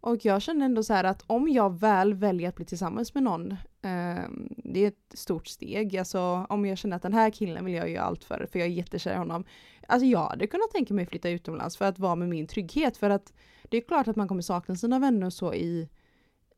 Och 0.00 0.24
jag 0.24 0.42
känner 0.42 0.66
ändå 0.66 0.82
så 0.82 0.94
här 0.94 1.04
att 1.04 1.24
om 1.26 1.48
jag 1.48 1.80
väl 1.80 2.14
väljer 2.14 2.48
att 2.48 2.56
bli 2.56 2.64
tillsammans 2.64 3.14
med 3.14 3.22
någon, 3.22 3.52
eh, 3.82 4.24
det 4.48 4.84
är 4.84 4.88
ett 4.88 5.14
stort 5.14 5.46
steg. 5.46 5.96
Alltså 5.96 6.46
om 6.48 6.66
jag 6.66 6.78
känner 6.78 6.96
att 6.96 7.02
den 7.02 7.12
här 7.12 7.30
killen 7.30 7.64
vill 7.64 7.74
jag 7.74 7.90
göra 7.90 8.04
allt 8.04 8.24
för, 8.24 8.46
för 8.52 8.58
jag 8.58 8.68
är 8.68 8.72
jättekär 8.72 9.14
i 9.14 9.16
honom. 9.16 9.44
Alltså 9.88 10.06
jag 10.06 10.28
hade 10.28 10.46
kunnat 10.46 10.70
tänka 10.70 10.94
mig 10.94 11.06
flytta 11.06 11.30
utomlands 11.30 11.76
för 11.76 11.84
att 11.84 11.98
vara 11.98 12.14
med 12.14 12.28
min 12.28 12.46
trygghet. 12.46 12.96
För 12.96 13.10
att 13.10 13.32
det 13.62 13.76
är 13.76 13.80
klart 13.80 14.08
att 14.08 14.16
man 14.16 14.28
kommer 14.28 14.42
sakna 14.42 14.76
sina 14.76 14.98
vänner 14.98 15.26
och 15.26 15.32
så 15.32 15.54
i, 15.54 15.88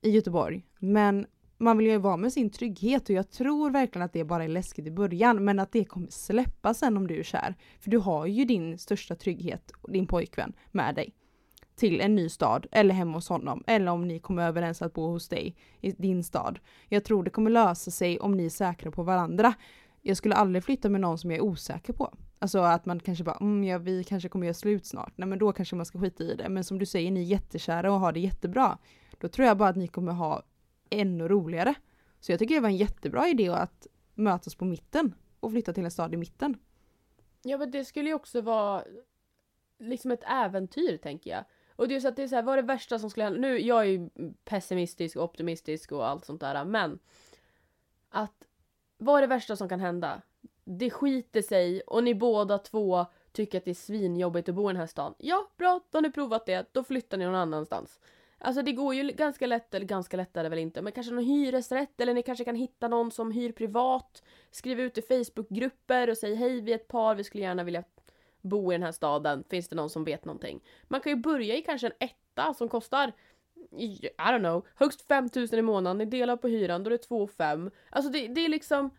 i 0.03 0.11
Göteborg. 0.11 0.67
Men 0.79 1.27
man 1.63 1.79
vill 1.79 1.87
ju 1.87 1.99
vara 1.99 2.17
med 2.17 2.33
sin 2.33 2.51
trygghet 2.51 3.09
och 3.09 3.15
jag 3.15 3.31
tror 3.31 3.71
verkligen 3.71 4.05
att 4.05 4.13
det 4.13 4.25
bara 4.25 4.45
är 4.45 4.49
läskigt 4.49 4.87
i 4.87 4.91
början 4.91 5.45
men 5.45 5.59
att 5.59 5.73
det 5.73 5.85
kommer 5.85 6.09
släppa 6.11 6.75
sen 6.75 6.97
om 6.97 7.07
du 7.07 7.19
är 7.19 7.23
kär. 7.23 7.55
För 7.81 7.91
du 7.91 7.99
har 7.99 8.27
ju 8.27 8.45
din 8.45 8.79
största 8.79 9.15
trygghet, 9.15 9.73
din 9.89 10.07
pojkvän, 10.07 10.53
med 10.71 10.95
dig. 10.95 11.15
Till 11.77 12.01
en 12.01 12.15
ny 12.15 12.29
stad 12.29 12.67
eller 12.73 12.95
hemma 12.95 13.13
hos 13.13 13.29
honom 13.29 13.65
eller 13.67 13.93
om 13.93 14.09
ni 14.09 14.19
kommer 14.19 14.49
överens 14.49 14.83
att 14.83 14.93
bo 14.93 15.07
hos 15.07 15.29
dig 15.29 15.57
i 15.81 15.93
din 15.93 16.25
stad. 16.25 16.59
Jag 16.89 17.05
tror 17.05 17.23
det 17.23 17.31
kommer 17.31 17.51
lösa 17.51 17.91
sig 17.91 18.21
om 18.21 18.37
ni 18.37 18.45
är 18.45 18.51
säkra 18.51 18.91
på 18.91 19.03
varandra. 19.03 19.55
Jag 20.03 20.17
skulle 20.17 20.35
aldrig 20.35 20.65
flytta 20.65 20.89
med 20.89 21.01
någon 21.01 21.19
som 21.19 21.31
jag 21.31 21.39
är 21.39 21.45
osäker 21.45 21.93
på. 21.93 22.15
Alltså 22.39 22.59
att 22.59 22.87
man 22.87 23.01
kanske 23.01 23.25
bara, 23.25 23.37
mm, 23.37 23.65
ja, 23.65 23.79
vi 23.79 24.05
kanske 24.05 24.29
kommer 24.29 24.47
göra 24.47 24.55
slut 24.55 24.87
snart. 24.87 25.13
Nej 25.17 25.29
men 25.29 25.39
då 25.39 25.53
kanske 25.53 25.77
man 25.77 25.87
ska 25.87 26.01
skita 26.01 26.25
i 26.25 26.35
det. 26.35 26.49
Men 26.49 26.65
som 26.65 26.79
du 26.79 26.87
säger, 26.87 27.11
ni 27.11 27.21
är 27.21 27.25
jättekära 27.25 27.93
och 27.93 28.01
har 28.01 28.13
det 28.13 28.21
jättebra. 28.21 28.79
Då 29.21 29.29
tror 29.29 29.49
jag 29.49 29.57
bara 29.57 29.69
att 29.69 29.77
ni 29.77 29.89
kommer 29.89 30.13
ha 30.13 30.43
ännu 30.93 31.29
roligare. 31.29 31.75
Så 32.21 32.33
jag 32.33 32.39
tycker 32.39 32.55
det 32.55 32.61
var 32.61 32.69
en 32.69 32.77
jättebra 32.77 33.29
idé 33.29 33.49
att 33.49 33.87
mötas 34.15 34.55
på 34.55 34.65
mitten 34.65 35.15
och 35.41 35.51
flytta 35.51 35.73
till 35.73 35.85
en 35.85 35.91
stad 35.91 36.15
i 36.15 36.17
mitten. 36.17 36.59
Ja 37.43 37.59
men 37.59 37.71
det 37.71 37.85
skulle 37.85 38.09
ju 38.09 38.15
också 38.15 38.41
vara 38.41 38.85
liksom 39.79 40.11
ett 40.11 40.25
äventyr 40.27 40.97
tänker 40.97 41.31
jag. 41.31 41.45
Och 41.77 41.89
det 41.89 41.97
är 41.97 42.01
så 42.01 42.09
att 42.09 42.17
det 42.17 42.23
är 42.23 42.29
så 42.29 42.35
här, 42.35 42.43
vad 42.43 42.59
är 42.59 42.63
det 42.63 42.67
värsta 42.69 42.99
som 42.99 43.11
skulle 43.11 43.25
hända? 43.25 43.41
Nu, 43.41 43.61
jag 43.61 43.81
är 43.81 43.85
ju 43.85 44.11
pessimistisk 44.45 45.17
och 45.17 45.25
optimistisk 45.25 45.93
och 45.93 46.09
allt 46.09 46.25
sånt 46.25 46.41
där 46.41 46.65
men 46.65 46.99
att 48.09 48.47
vad 48.99 49.17
är 49.17 49.21
det 49.21 49.27
värsta 49.27 49.57
som 49.57 49.69
kan 49.69 49.81
hända? 49.81 50.23
Det 50.65 50.91
skiter 50.91 51.43
sig 51.43 51.81
och 51.81 52.05
ni 52.05 52.15
båda 52.15 52.59
två 52.59 53.07
tycker 53.33 53.59
att 53.59 53.65
det 53.65 53.71
är 53.71 53.75
svinjobbigt 53.75 54.49
att 54.49 54.55
bo 54.55 54.71
i 54.71 54.73
den 54.73 54.81
här 54.81 54.87
stan. 54.87 55.15
Ja, 55.19 55.51
bra, 55.57 55.81
då 55.91 55.97
har 55.97 56.03
ni 56.03 56.11
provat 56.11 56.47
det, 56.47 56.69
då 56.73 56.85
flyttar 56.85 57.19
ni 57.19 57.25
någon 57.25 57.35
annanstans. 57.35 58.01
Alltså 58.45 58.63
det 58.63 58.73
går 58.73 58.95
ju 58.95 59.03
ganska 59.03 59.47
lätt, 59.47 59.75
eller 59.75 59.87
ganska 59.87 60.17
lätt 60.17 60.37
är 60.37 60.43
det 60.43 60.49
väl 60.49 60.59
inte, 60.59 60.83
men 60.83 60.93
kanske 60.93 61.13
någon 61.13 61.25
hyresrätt 61.25 62.01
eller 62.01 62.15
ni 62.15 62.23
kanske 62.23 62.45
kan 62.45 62.55
hitta 62.55 62.89
någon 62.89 63.11
som 63.11 63.31
hyr 63.33 63.53
privat. 63.53 64.23
Skriv 64.51 64.81
ut 64.81 64.99
i 64.99 65.03
Facebookgrupper 65.03 66.11
och 66.11 66.19
säg 66.19 66.35
hej 66.35 66.61
vi 66.61 66.73
är 66.73 66.77
ett 66.77 66.89
par, 66.89 67.15
vi 67.15 67.25
skulle 67.25 67.43
gärna 67.45 67.65
vilja 67.65 67.85
bo 68.41 68.73
i 68.73 68.75
den 68.75 68.83
här 68.83 68.93
staden, 68.93 69.45
finns 69.51 69.69
det 69.69 69.77
någon 69.77 69.91
som 69.91 70.05
vet 70.05 70.25
någonting? 70.25 70.61
Man 70.89 71.01
kan 71.01 71.13
ju 71.13 71.17
börja 71.17 71.57
i 71.57 71.63
kanske 71.63 71.87
en 71.87 71.93
etta 72.09 72.55
som 72.55 72.69
kostar 72.69 73.13
i- 73.79 74.09
don't 74.19 74.39
know, 74.39 74.67
högst 74.75 75.03
5000 75.09 75.59
i 75.59 75.63
månaden, 75.63 75.99
ni 75.99 76.05
delar 76.05 76.37
på 76.37 76.49
hyran, 76.49 76.83
då 76.83 76.89
är 76.89 76.93
det 76.93 76.99
2 76.99 77.27
5. 77.27 77.71
Alltså 77.91 78.11
det, 78.13 78.29
det 78.29 78.41
är 78.45 78.49
liksom 78.49 78.91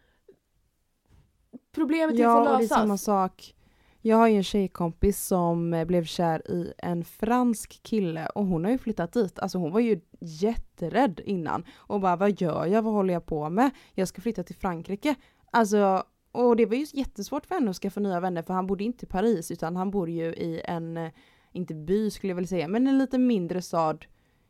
Problemet 1.71 2.15
är 2.15 2.19
Ja, 2.19 2.41
att 2.41 2.47
få 2.47 2.53
och 2.53 2.57
det 2.59 2.63
är 2.63 2.67
samma 2.67 2.85
lösas. 2.93 3.03
sak. 3.03 3.55
Jag 4.05 4.17
har 4.17 4.27
ju 4.27 4.37
en 4.37 4.43
tjejkompis 4.43 5.25
som 5.25 5.73
eh, 5.73 5.85
blev 5.85 6.03
kär 6.03 6.51
i 6.51 6.73
en 6.77 7.03
fransk 7.03 7.83
kille 7.83 8.25
och 8.25 8.45
hon 8.45 8.63
har 8.63 8.71
ju 8.71 8.77
flyttat 8.77 9.13
dit. 9.13 9.39
Alltså 9.39 9.57
hon 9.57 9.71
var 9.71 9.79
ju 9.79 10.01
jätterädd 10.19 11.21
innan 11.25 11.65
och 11.75 11.99
bara 12.01 12.15
vad 12.15 12.41
gör 12.41 12.65
jag, 12.65 12.81
vad 12.81 12.93
håller 12.93 13.13
jag 13.13 13.25
på 13.25 13.49
med? 13.49 13.71
Jag 13.93 14.07
ska 14.07 14.21
flytta 14.21 14.43
till 14.43 14.55
Frankrike. 14.55 15.15
Alltså, 15.51 16.03
och 16.31 16.55
det 16.55 16.65
var 16.65 16.75
ju 16.75 16.85
jättesvårt 16.93 17.45
för 17.45 17.55
henne 17.55 17.69
att 17.69 17.75
skaffa 17.75 17.99
nya 17.99 18.19
vänner 18.19 18.41
för 18.41 18.53
han 18.53 18.67
bodde 18.67 18.83
inte 18.83 19.05
i 19.05 19.09
Paris 19.09 19.51
utan 19.51 19.75
han 19.75 19.91
bor 19.91 20.09
ju 20.09 20.25
i 20.25 20.61
en, 20.65 20.97
eh, 20.97 21.11
inte 21.51 21.73
by 21.73 22.11
skulle 22.11 22.31
jag 22.31 22.35
väl 22.35 22.47
säga, 22.47 22.67
men 22.67 22.87
en 22.87 22.97
lite 22.97 23.17
mindre 23.17 23.61
stad 23.61 24.05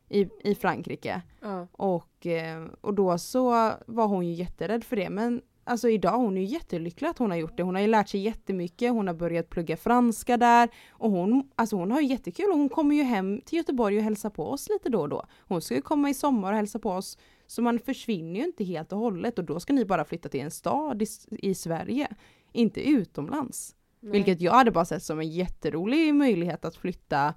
i, 0.08 0.28
i 0.44 0.54
Frankrike. 0.54 1.22
Ja. 1.40 1.66
Och, 1.72 2.26
eh, 2.26 2.64
och 2.80 2.94
då 2.94 3.18
så 3.18 3.50
var 3.86 4.06
hon 4.06 4.26
ju 4.26 4.32
jätterädd 4.32 4.84
för 4.84 4.96
det. 4.96 5.10
Men 5.10 5.42
alltså 5.64 5.88
idag 5.88 6.18
hon 6.18 6.36
är 6.36 6.40
ju 6.40 6.46
jättelycklig 6.46 7.08
att 7.08 7.18
hon 7.18 7.30
har 7.30 7.38
gjort 7.38 7.56
det. 7.56 7.62
Hon 7.62 7.74
har 7.74 7.82
ju 7.82 7.88
lärt 7.88 8.08
sig 8.08 8.20
jättemycket. 8.20 8.92
Hon 8.92 9.06
har 9.06 9.14
börjat 9.14 9.50
plugga 9.50 9.76
franska 9.76 10.36
där. 10.36 10.68
Och 10.90 11.10
hon, 11.10 11.50
alltså 11.54 11.76
hon 11.76 11.90
har 11.90 12.00
ju 12.00 12.06
jättekul 12.06 12.50
och 12.50 12.58
hon 12.58 12.68
kommer 12.68 12.96
ju 12.96 13.02
hem 13.02 13.40
till 13.44 13.58
Göteborg 13.58 13.96
och 13.96 14.02
hälsar 14.02 14.30
på 14.30 14.50
oss 14.50 14.68
lite 14.68 14.88
då 14.88 15.00
och 15.00 15.08
då. 15.08 15.24
Hon 15.38 15.60
ska 15.60 15.74
ju 15.74 15.82
komma 15.82 16.10
i 16.10 16.14
sommar 16.14 16.52
och 16.52 16.56
hälsa 16.56 16.78
på 16.78 16.90
oss. 16.90 17.18
Så 17.46 17.62
man 17.62 17.78
försvinner 17.78 18.40
ju 18.40 18.46
inte 18.46 18.64
helt 18.64 18.92
och 18.92 18.98
hållet 18.98 19.38
och 19.38 19.44
då 19.44 19.60
ska 19.60 19.72
ni 19.72 19.84
bara 19.84 20.04
flytta 20.04 20.28
till 20.28 20.40
en 20.40 20.50
stad 20.50 21.02
i, 21.02 21.06
i 21.30 21.54
Sverige. 21.54 22.08
Inte 22.52 22.88
utomlands. 22.88 23.74
Nej. 24.00 24.12
Vilket 24.12 24.40
jag 24.40 24.52
hade 24.52 24.70
bara 24.70 24.84
sett 24.84 25.02
som 25.02 25.18
en 25.20 25.30
jätterolig 25.30 26.14
möjlighet 26.14 26.64
att 26.64 26.76
flytta 26.76 27.34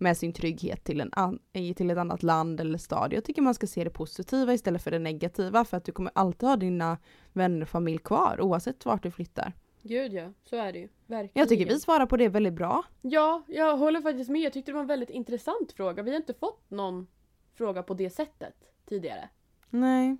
med 0.00 0.16
sin 0.16 0.32
trygghet 0.32 0.84
till, 0.84 1.00
en 1.00 1.10
an- 1.12 1.38
till 1.52 1.90
ett 1.90 1.98
annat 1.98 2.22
land 2.22 2.60
eller 2.60 2.78
stad. 2.78 3.12
Jag 3.12 3.24
tycker 3.24 3.42
man 3.42 3.54
ska 3.54 3.66
se 3.66 3.84
det 3.84 3.90
positiva 3.90 4.52
istället 4.52 4.82
för 4.82 4.90
det 4.90 4.98
negativa 4.98 5.64
för 5.64 5.76
att 5.76 5.84
du 5.84 5.92
kommer 5.92 6.12
alltid 6.14 6.48
ha 6.48 6.56
dina 6.56 6.98
vänner 7.32 7.62
och 7.62 7.68
familj 7.68 7.98
kvar 7.98 8.40
oavsett 8.40 8.86
vart 8.86 9.02
du 9.02 9.10
flyttar. 9.10 9.52
Gud 9.82 10.12
ja, 10.12 10.32
så 10.44 10.56
är 10.56 10.72
det 10.72 10.78
ju. 10.78 10.88
Verkligen. 11.06 11.30
Jag 11.32 11.48
tycker 11.48 11.66
vi 11.66 11.80
svarar 11.80 12.06
på 12.06 12.16
det 12.16 12.28
väldigt 12.28 12.52
bra. 12.54 12.82
Ja, 13.02 13.42
jag 13.46 13.76
håller 13.76 14.00
faktiskt 14.00 14.30
med. 14.30 14.40
Jag 14.40 14.52
tyckte 14.52 14.70
det 14.70 14.74
var 14.74 14.80
en 14.80 14.86
väldigt 14.86 15.10
intressant 15.10 15.72
fråga. 15.72 16.02
Vi 16.02 16.10
har 16.10 16.16
inte 16.16 16.34
fått 16.34 16.70
någon 16.70 17.06
fråga 17.54 17.82
på 17.82 17.94
det 17.94 18.10
sättet 18.10 18.54
tidigare. 18.88 19.28
Nej, 19.70 20.16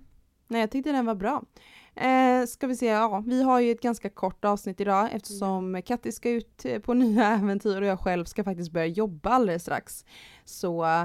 Nej 0.47 0.61
jag 0.61 0.71
tyckte 0.71 0.91
den 0.91 1.05
var 1.05 1.15
bra. 1.15 1.43
Eh, 1.99 2.45
ska 2.45 2.67
vi 2.67 2.75
se, 2.75 2.85
ja 2.85 3.23
vi 3.27 3.43
har 3.43 3.59
ju 3.59 3.71
ett 3.71 3.81
ganska 3.81 4.09
kort 4.09 4.45
avsnitt 4.45 4.81
idag 4.81 5.09
eftersom 5.11 5.81
Kattis 5.85 6.15
ska 6.15 6.29
ut 6.29 6.65
eh, 6.65 6.79
på 6.79 6.93
nya 7.03 7.27
äventyr 7.27 7.81
och 7.81 7.87
jag 7.87 7.99
själv 7.99 8.25
ska 8.25 8.43
faktiskt 8.43 8.71
börja 8.71 8.85
jobba 8.85 9.29
alldeles 9.29 9.61
strax. 9.61 10.05
Så 10.45 10.85
eh, 10.85 11.03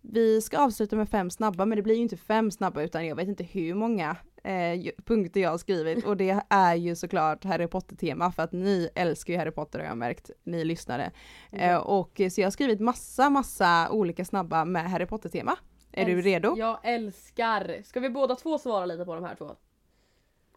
vi 0.00 0.40
ska 0.42 0.58
avsluta 0.58 0.96
med 0.96 1.08
fem 1.08 1.30
snabba 1.30 1.64
men 1.66 1.76
det 1.76 1.82
blir 1.82 1.94
ju 1.94 2.02
inte 2.02 2.16
fem 2.16 2.50
snabba 2.50 2.82
utan 2.82 3.06
jag 3.06 3.16
vet 3.16 3.28
inte 3.28 3.44
hur 3.44 3.74
många 3.74 4.16
eh, 4.44 4.92
punkter 5.04 5.40
jag 5.40 5.50
har 5.50 5.58
skrivit 5.58 6.04
och 6.04 6.16
det 6.16 6.40
är 6.48 6.74
ju 6.74 6.94
såklart 6.96 7.44
Harry 7.44 7.66
Potter-tema 7.66 8.32
för 8.32 8.42
att 8.42 8.52
ni 8.52 8.88
älskar 8.94 9.32
ju 9.32 9.38
Harry 9.38 9.50
Potter 9.50 9.78
har 9.78 9.86
jag 9.86 9.96
märkt, 9.96 10.30
ni 10.44 10.64
lyssnare. 10.64 11.10
Eh, 11.52 11.76
och 11.76 12.20
eh, 12.20 12.28
så 12.30 12.40
jag 12.40 12.46
har 12.46 12.50
skrivit 12.50 12.80
massa, 12.80 13.30
massa 13.30 13.88
olika 13.90 14.24
snabba 14.24 14.64
med 14.64 14.90
Harry 14.90 15.06
Potter-tema. 15.06 15.56
Är 15.92 16.04
du 16.04 16.12
Älsk- 16.12 16.24
redo? 16.24 16.54
Jag 16.58 16.78
älskar. 16.82 17.82
Ska 17.84 18.00
vi 18.00 18.10
båda 18.10 18.34
två 18.34 18.58
svara 18.58 18.86
lite 18.86 19.04
på 19.04 19.14
de 19.14 19.24
här 19.24 19.34
två? 19.34 19.50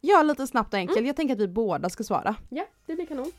Ja, 0.02 0.24
lite 0.24 0.48
snabbt 0.48 0.74
och 0.74 0.80
enkelt. 0.80 1.08
Jag 1.08 1.16
tänker 1.16 1.34
att 1.36 1.42
vi 1.42 1.48
båda 1.48 1.90
ska 1.90 2.04
svara. 2.04 2.36
Ja, 2.50 2.66
det 2.86 2.96
blir 2.96 3.06
kanon. 3.06 3.32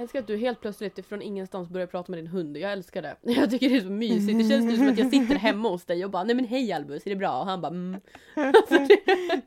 Jag 0.00 0.02
älskar 0.04 0.18
att 0.20 0.26
du 0.26 0.36
helt 0.36 0.60
plötsligt 0.60 1.06
från 1.06 1.22
ingenstans 1.22 1.68
börjar 1.68 1.86
prata 1.86 2.12
med 2.12 2.18
din 2.18 2.26
hund. 2.26 2.56
Jag 2.56 2.72
älskar 2.72 3.02
det. 3.02 3.16
Jag 3.22 3.50
tycker 3.50 3.68
det 3.70 3.76
är 3.76 3.80
så 3.80 3.90
mysigt. 3.90 4.38
Det 4.38 4.44
känns 4.48 4.78
som 4.78 4.88
att 4.88 4.98
jag 4.98 5.10
sitter 5.10 5.34
hemma 5.34 5.68
hos 5.68 5.84
dig 5.84 6.04
och 6.04 6.10
bara 6.10 6.24
nej 6.24 6.34
men 6.36 6.44
hej 6.44 6.72
Albus, 6.72 7.06
är 7.06 7.10
det 7.10 7.16
bra? 7.16 7.40
Och 7.40 7.46
han 7.46 7.60
bara 7.60 7.68
mm. 7.68 8.00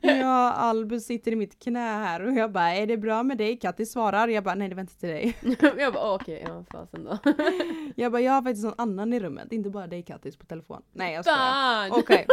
Ja, 0.00 0.52
Albus 0.52 1.04
sitter 1.06 1.32
i 1.32 1.36
mitt 1.36 1.58
knä 1.58 1.78
här 1.78 2.26
och 2.26 2.32
jag 2.32 2.52
bara 2.52 2.74
är 2.74 2.86
det 2.86 2.96
bra 2.96 3.22
med 3.22 3.38
dig? 3.38 3.56
Kattis 3.56 3.92
svarar. 3.92 4.28
Jag 4.28 4.44
bara 4.44 4.54
nej 4.54 4.68
det 4.68 4.74
var 4.74 4.80
inte 4.80 5.00
till 5.00 5.08
dig. 5.08 5.36
Jag 5.78 5.92
bara 5.92 6.04
"Åh, 6.08 6.14
okej, 6.14 6.44
ja 6.48 6.64
fasen 6.70 7.04
då. 7.04 7.18
Jag 7.96 8.12
bara 8.12 8.22
jag 8.22 8.32
har 8.32 8.42
faktiskt 8.42 8.64
någon 8.64 8.74
annan 8.78 9.12
i 9.12 9.20
rummet, 9.20 9.52
inte 9.52 9.70
bara 9.70 9.86
dig 9.86 10.02
Kattis 10.02 10.36
på 10.36 10.46
telefon. 10.46 10.82
Nej 10.92 11.14
jag 11.14 11.24
skojar. 11.24 11.88
Okej. 11.90 12.26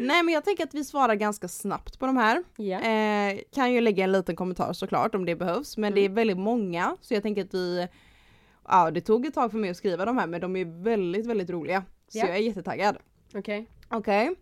nej 0.00 0.22
men 0.22 0.34
jag 0.34 0.44
tänker 0.44 0.64
att 0.64 0.74
vi 0.74 0.84
svarar 0.84 1.14
ganska 1.14 1.48
snabbt 1.48 1.98
på 1.98 2.06
de 2.06 2.16
här. 2.16 2.44
Ja. 2.56 2.80
Eh, 2.80 3.38
kan 3.54 3.72
ju 3.72 3.80
lägga 3.80 4.04
en 4.04 4.12
liten 4.12 4.36
kommentar 4.36 4.72
såklart 4.72 5.14
om 5.14 5.24
det 5.24 5.36
behövs 5.36 5.76
men 5.76 5.94
det 5.94 6.00
är 6.00 6.08
väldigt 6.08 6.38
många 6.38 6.53
så 7.00 7.14
jag 7.14 7.22
tänker 7.22 7.44
att 7.44 7.54
vi 7.54 7.88
Ja 8.68 8.90
det 8.90 9.00
tog 9.00 9.26
ett 9.26 9.34
tag 9.34 9.50
för 9.50 9.58
mig 9.58 9.70
att 9.70 9.76
skriva 9.76 10.04
de 10.04 10.18
här 10.18 10.26
men 10.26 10.40
de 10.40 10.56
är 10.56 10.64
väldigt 10.64 11.26
väldigt 11.26 11.50
roliga. 11.50 11.84
Så 12.08 12.18
Ja. 12.18 12.26
jag 12.26 12.36
är 12.36 12.40
jättetaggad. 12.40 12.96
Okej. 13.34 13.66
Okej, 13.88 14.34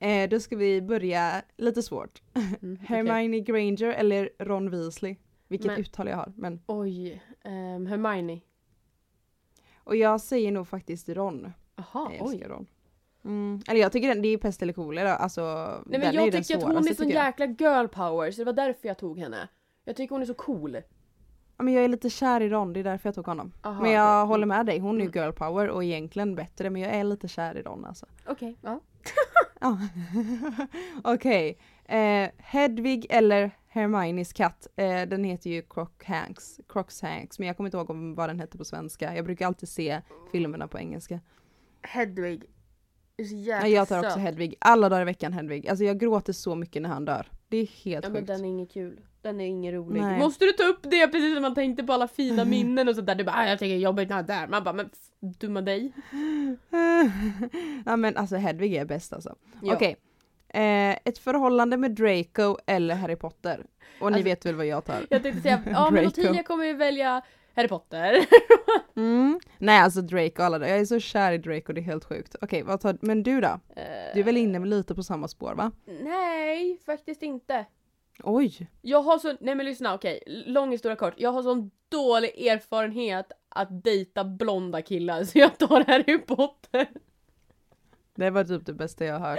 eh, 0.00 0.28
då 0.28 0.40
ska 0.40 0.56
vi 0.56 0.82
börja 0.82 1.42
lite 1.56 1.82
svårt. 1.82 2.22
Mm, 2.34 2.54
okej. 2.62 2.86
Hermione 2.88 3.40
Granger 3.40 3.86
eller 3.92 4.30
Ron 4.38 4.70
Weasley. 4.70 5.16
Vilket 5.48 5.66
Men- 5.66 5.80
uttal 5.80 6.08
jag 6.08 6.16
har. 6.16 6.32
Men, 6.36 6.60
Oj, 6.66 7.22
um, 7.44 7.86
Hermione. 7.86 8.40
och 9.76 9.96
jag 9.96 10.20
säger 10.20 10.52
nog 10.52 10.68
faktiskt 10.68 11.08
Ron. 11.08 11.52
Jaha, 11.76 12.12
jag 12.18 12.26
oj. 12.26 12.44
Ron. 12.48 12.66
Mm. 13.24 13.60
Eller 13.68 13.80
jag 13.80 13.92
tycker 13.92 14.08
den, 14.08 14.22
det 14.22 14.28
är 14.28 14.38
pest 14.38 14.62
eller 14.62 14.72
kolera. 14.72 15.16
Alltså, 15.16 15.42
Nej 15.86 16.00
men 16.00 16.14
jag 16.14 16.32
tycker 16.32 16.56
att 16.56 16.62
hon 16.62 16.88
är 16.88 16.94
sån 16.94 17.08
jäkla 17.08 17.46
girl 17.46 17.86
power 17.86 18.30
så 18.30 18.40
det 18.40 18.44
var 18.44 18.52
därför 18.52 18.88
jag 18.88 18.98
tog 18.98 19.18
henne. 19.18 19.48
Jag 19.84 19.96
tycker 19.96 20.14
hon 20.14 20.22
är 20.22 20.26
så 20.26 20.34
cool. 20.34 20.76
Ja, 21.60 21.64
men 21.64 21.74
jag 21.74 21.84
är 21.84 21.88
lite 21.88 22.10
kär 22.10 22.40
i 22.40 22.48
Ron, 22.48 22.72
det 22.72 22.80
är 22.80 22.84
därför 22.84 23.08
jag 23.08 23.14
tog 23.14 23.26
honom. 23.26 23.52
Aha, 23.62 23.82
men 23.82 23.90
jag 23.90 24.22
okej. 24.24 24.28
håller 24.28 24.46
med 24.46 24.66
dig, 24.66 24.78
hon 24.78 24.96
är 24.96 25.00
ju 25.00 25.06
Mm. 25.06 25.22
girl 25.24 25.32
power 25.32 25.68
och 25.68 25.84
egentligen 25.84 26.34
bättre 26.34 26.70
men 26.70 26.82
jag 26.82 26.94
är 26.94 27.04
lite 27.04 27.28
kär 27.28 27.56
i 27.58 27.62
Ron 27.62 27.84
alltså. 27.84 28.06
Okej, 28.26 28.56
ja. 28.62 28.80
Ja. 29.60 29.78
Okej, 31.04 31.58
eh, 31.84 32.30
Hedvig 32.38 33.06
eller 33.10 33.50
Hermiones 33.68 34.32
katt, 34.32 34.66
eh, 34.76 35.02
den 35.02 35.24
heter 35.24 35.50
ju 35.50 35.62
Crocshanks, 35.62 36.60
Crocshanks 36.68 37.38
men 37.38 37.48
jag 37.48 37.56
kommer 37.56 37.68
inte 37.68 37.76
ihåg 37.76 37.90
om- 37.90 38.14
vad 38.14 38.28
den 38.28 38.40
heter 38.40 38.58
på 38.58 38.64
svenska. 38.64 39.16
Jag 39.16 39.24
brukar 39.24 39.46
alltid 39.46 39.68
se 39.68 40.00
filmerna 40.32 40.68
på 40.68 40.78
engelska. 40.78 41.20
Så 43.18 43.34
jäkla 43.34 43.60
Nej, 43.60 43.72
jag 43.72 43.88
tar 43.88 43.98
också. 44.06 44.18
Hedvig, 44.18 44.54
alla 44.60 44.88
dagar 44.88 45.02
i 45.02 45.04
veckan 45.04 45.32
Hedvig. 45.32 45.68
Alltså 45.68 45.84
jag 45.84 45.98
gråter 45.98 46.32
så 46.32 46.54
mycket 46.54 46.82
när 46.82 46.88
han 46.90 47.04
dör. 47.04 47.26
Det 47.48 47.56
är 47.56 47.66
helt 47.84 48.04
Ja 48.04 48.10
men 48.10 48.20
sjukt. 48.20 48.26
den 48.26 48.44
är 48.44 48.48
inget 48.48 48.72
kul. 48.72 49.00
Den 49.22 49.40
är 49.40 49.46
ingen 49.46 49.74
rolig. 49.74 50.02
Nej. 50.02 50.18
Måste 50.18 50.44
du 50.44 50.52
ta 50.52 50.64
upp 50.64 50.78
det 50.82 51.06
precis 51.08 51.34
som 51.34 51.42
man 51.42 51.54
tänkte 51.54 51.82
på 51.84 51.92
alla 51.92 52.08
fina 52.08 52.44
minnen 52.54 52.88
och 52.88 52.94
sådär. 52.94 53.14
Du 53.14 53.24
bara 53.24 53.36
"Ah, 53.36 53.46
jag 53.46 53.62
är 53.62 53.76
jobbigt 53.76 54.08
när 54.08 54.22
dör. 54.22 54.46
Man 54.46 54.64
bara 54.64 54.72
men 54.72 54.90
dumma 55.20 55.60
dig. 55.60 55.92
ja 57.86 57.96
men 57.96 58.16
alltså 58.16 58.36
Hedvig 58.36 58.74
är 58.74 58.84
bäst 58.84 59.12
alltså. 59.12 59.34
Ja. 59.62 59.74
Okej. 59.74 59.96
Eh, 60.48 60.96
ett 61.04 61.18
förhållande 61.18 61.76
med 61.76 61.90
Draco 61.90 62.56
eller 62.66 62.94
Harry 62.94 63.16
Potter? 63.16 63.66
Och 64.00 64.12
ni 64.12 64.16
Alltså- 64.16 64.24
vet 64.24 64.46
väl 64.46 64.54
vad 64.54 64.66
jag 64.66 64.84
tar? 64.84 65.06
Jag 65.10 65.22
tänkte 65.22 65.42
säga, 65.42 65.62
ja 65.66 65.90
men. 65.90 66.06
Ottilia 66.06 66.42
kommer 66.42 66.64
ju 66.64 66.72
välja 66.74 67.22
Harry 67.54 67.68
Potter. 67.68 68.16
Mm. 68.96 69.40
Nej 69.58 69.78
alltså 69.80 70.00
Draco 70.02 70.42
alla. 70.42 70.68
Jag 70.68 70.78
är 70.78 70.84
så 70.84 71.00
kär 71.00 71.32
i 71.32 71.38
Draco, 71.38 71.72
det 71.72 71.80
är 71.80 71.82
helt 71.82 72.04
sjukt. 72.04 72.36
Okej, 72.40 72.62
vad 72.62 72.80
tar 72.80 72.98
Men 73.00 73.22
du 73.22 73.40
då? 73.40 73.60
Du 74.14 74.20
är 74.20 74.24
väl 74.24 74.36
inne 74.36 74.58
lite 74.66 74.94
på 74.94 75.02
samma 75.02 75.28
spår 75.28 75.54
va? 75.54 75.72
Nej, 76.02 76.78
faktiskt 76.86 77.22
inte. 77.22 77.64
Oj! 78.24 78.68
Jag 78.82 79.02
har 79.02 79.18
så, 79.18 79.36
nej 79.40 79.54
men 79.54 79.66
lyssna 79.66 79.94
okej, 79.94 80.22
lång 80.26 80.70
historia 80.70 80.96
kort. 80.96 81.14
Jag 81.16 81.32
har 81.32 81.42
sån 81.42 81.70
dålig 81.88 82.46
erfarenhet 82.46 83.32
att 83.48 83.84
dejta 83.84 84.24
blonda 84.24 84.82
killar 84.82 85.24
så 85.24 85.38
jag 85.38 85.58
tar 85.58 85.84
Harry 85.84 86.18
Potter. 86.18 86.86
Det 88.14 88.30
var 88.30 88.44
typ 88.44 88.66
det 88.66 88.72
bästa 88.72 89.04
jag 89.04 89.18
har 89.18 89.28
hört. 89.30 89.38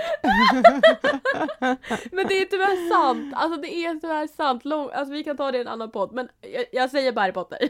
Men 2.11 2.27
det 2.27 2.41
är 2.41 2.45
tyvärr 2.45 2.89
sant, 2.89 3.33
alltså 3.35 3.61
det 3.61 3.75
är 3.75 3.99
tyvärr 3.99 4.27
sant. 4.27 4.65
Lång, 4.65 4.89
alltså 4.93 5.13
vi 5.13 5.23
kan 5.23 5.37
ta 5.37 5.51
det 5.51 5.57
i 5.57 5.61
en 5.61 5.67
annan 5.67 5.91
podd 5.91 6.13
men 6.13 6.29
jag, 6.41 6.65
jag 6.71 6.89
säger 6.91 7.11
bara 7.11 7.21
Harry 7.21 7.33
Potter. 7.33 7.57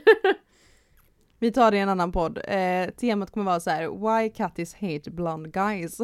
Vi 1.40 1.52
tar 1.52 1.72
det 1.72 1.78
i 1.78 1.80
en 1.80 1.90
annan 1.90 2.12
podd. 2.12 2.40
Eh, 2.48 2.90
temat 2.90 3.32
kommer 3.32 3.46
vara 3.46 3.60
så 3.60 3.70
här: 3.70 3.88
Why 3.90 4.30
Kattis 4.30 4.74
hate 4.74 5.12
blonde 5.12 5.50
guys? 5.50 6.00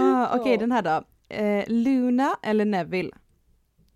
ah, 0.00 0.36
Okej 0.36 0.52
Ja. 0.52 0.58
den 0.60 0.72
här 0.72 0.82
då. 0.82 1.02
Eh, 1.28 1.64
Luna 1.68 2.36
eller 2.42 2.64
Neville? 2.64 3.10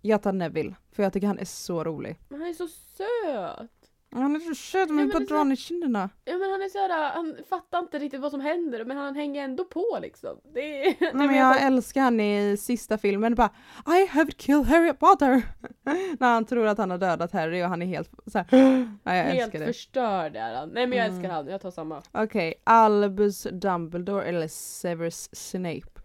Jag 0.01 0.21
tar 0.23 0.33
Neville, 0.33 0.75
för 0.91 1.03
jag 1.03 1.13
tycker 1.13 1.27
han 1.27 1.39
är 1.39 1.45
så 1.45 1.83
rolig. 1.83 2.17
Men 2.29 2.39
han 2.41 2.49
är 2.49 2.53
så 2.53 2.67
söt. 2.67 3.69
Han 4.11 4.35
är 4.35 4.39
så 4.39 4.55
söt, 4.55 4.87
men 4.89 4.95
men 4.95 5.07
det 5.07 5.13
bara 5.13 5.21
är 5.23 5.25
så- 5.25 5.33
dra 5.33 5.37
honom 5.37 5.51
i 5.51 5.55
kinderna. 5.55 6.09
Ja 6.25 6.37
men 6.37 6.51
han 6.51 6.61
är 6.61 6.69
såhär, 6.69 7.11
han 7.13 7.35
fattar 7.49 7.79
inte 7.79 7.99
riktigt 7.99 8.21
vad 8.21 8.31
som 8.31 8.41
händer 8.41 8.85
men 8.85 8.97
han 8.97 9.15
hänger 9.15 9.43
ändå 9.43 9.65
på 9.65 9.99
liksom. 10.01 10.39
Det 10.53 10.87
är... 10.87 10.95
Nej, 11.13 11.27
men 11.27 11.35
jag 11.35 11.61
älskar 11.63 12.01
han 12.01 12.19
i 12.19 12.57
sista 12.59 12.97
filmen 12.97 13.35
bara 13.35 13.49
I 13.87 14.05
have 14.07 14.31
killed 14.31 14.65
Harry 14.65 14.93
Potter. 14.93 15.41
När 16.19 16.33
han 16.33 16.45
tror 16.45 16.65
att 16.67 16.77
han 16.77 16.91
har 16.91 16.97
dödat 16.97 17.31
Harry 17.31 17.63
och 17.63 17.67
han 17.69 17.81
är 17.81 17.85
helt 17.85 18.09
såhär. 18.27 18.47
Ja, 19.03 19.15
jag 19.15 19.23
Helt 19.23 19.39
älskar 19.43 19.59
det. 19.59 19.65
förstörd 19.65 20.35
är 20.35 20.55
han. 20.55 20.69
Nej 20.69 20.87
men 20.87 20.97
jag 20.97 21.07
älskar 21.07 21.19
Mm. 21.19 21.31
han, 21.31 21.47
jag 21.47 21.61
tar 21.61 21.71
samma. 21.71 22.01
Okej, 22.11 22.53
Albus 22.63 23.47
Dumbledore 23.51 24.23
eller 24.25 24.47
Severus 24.47 25.29
Snape. 25.31 25.98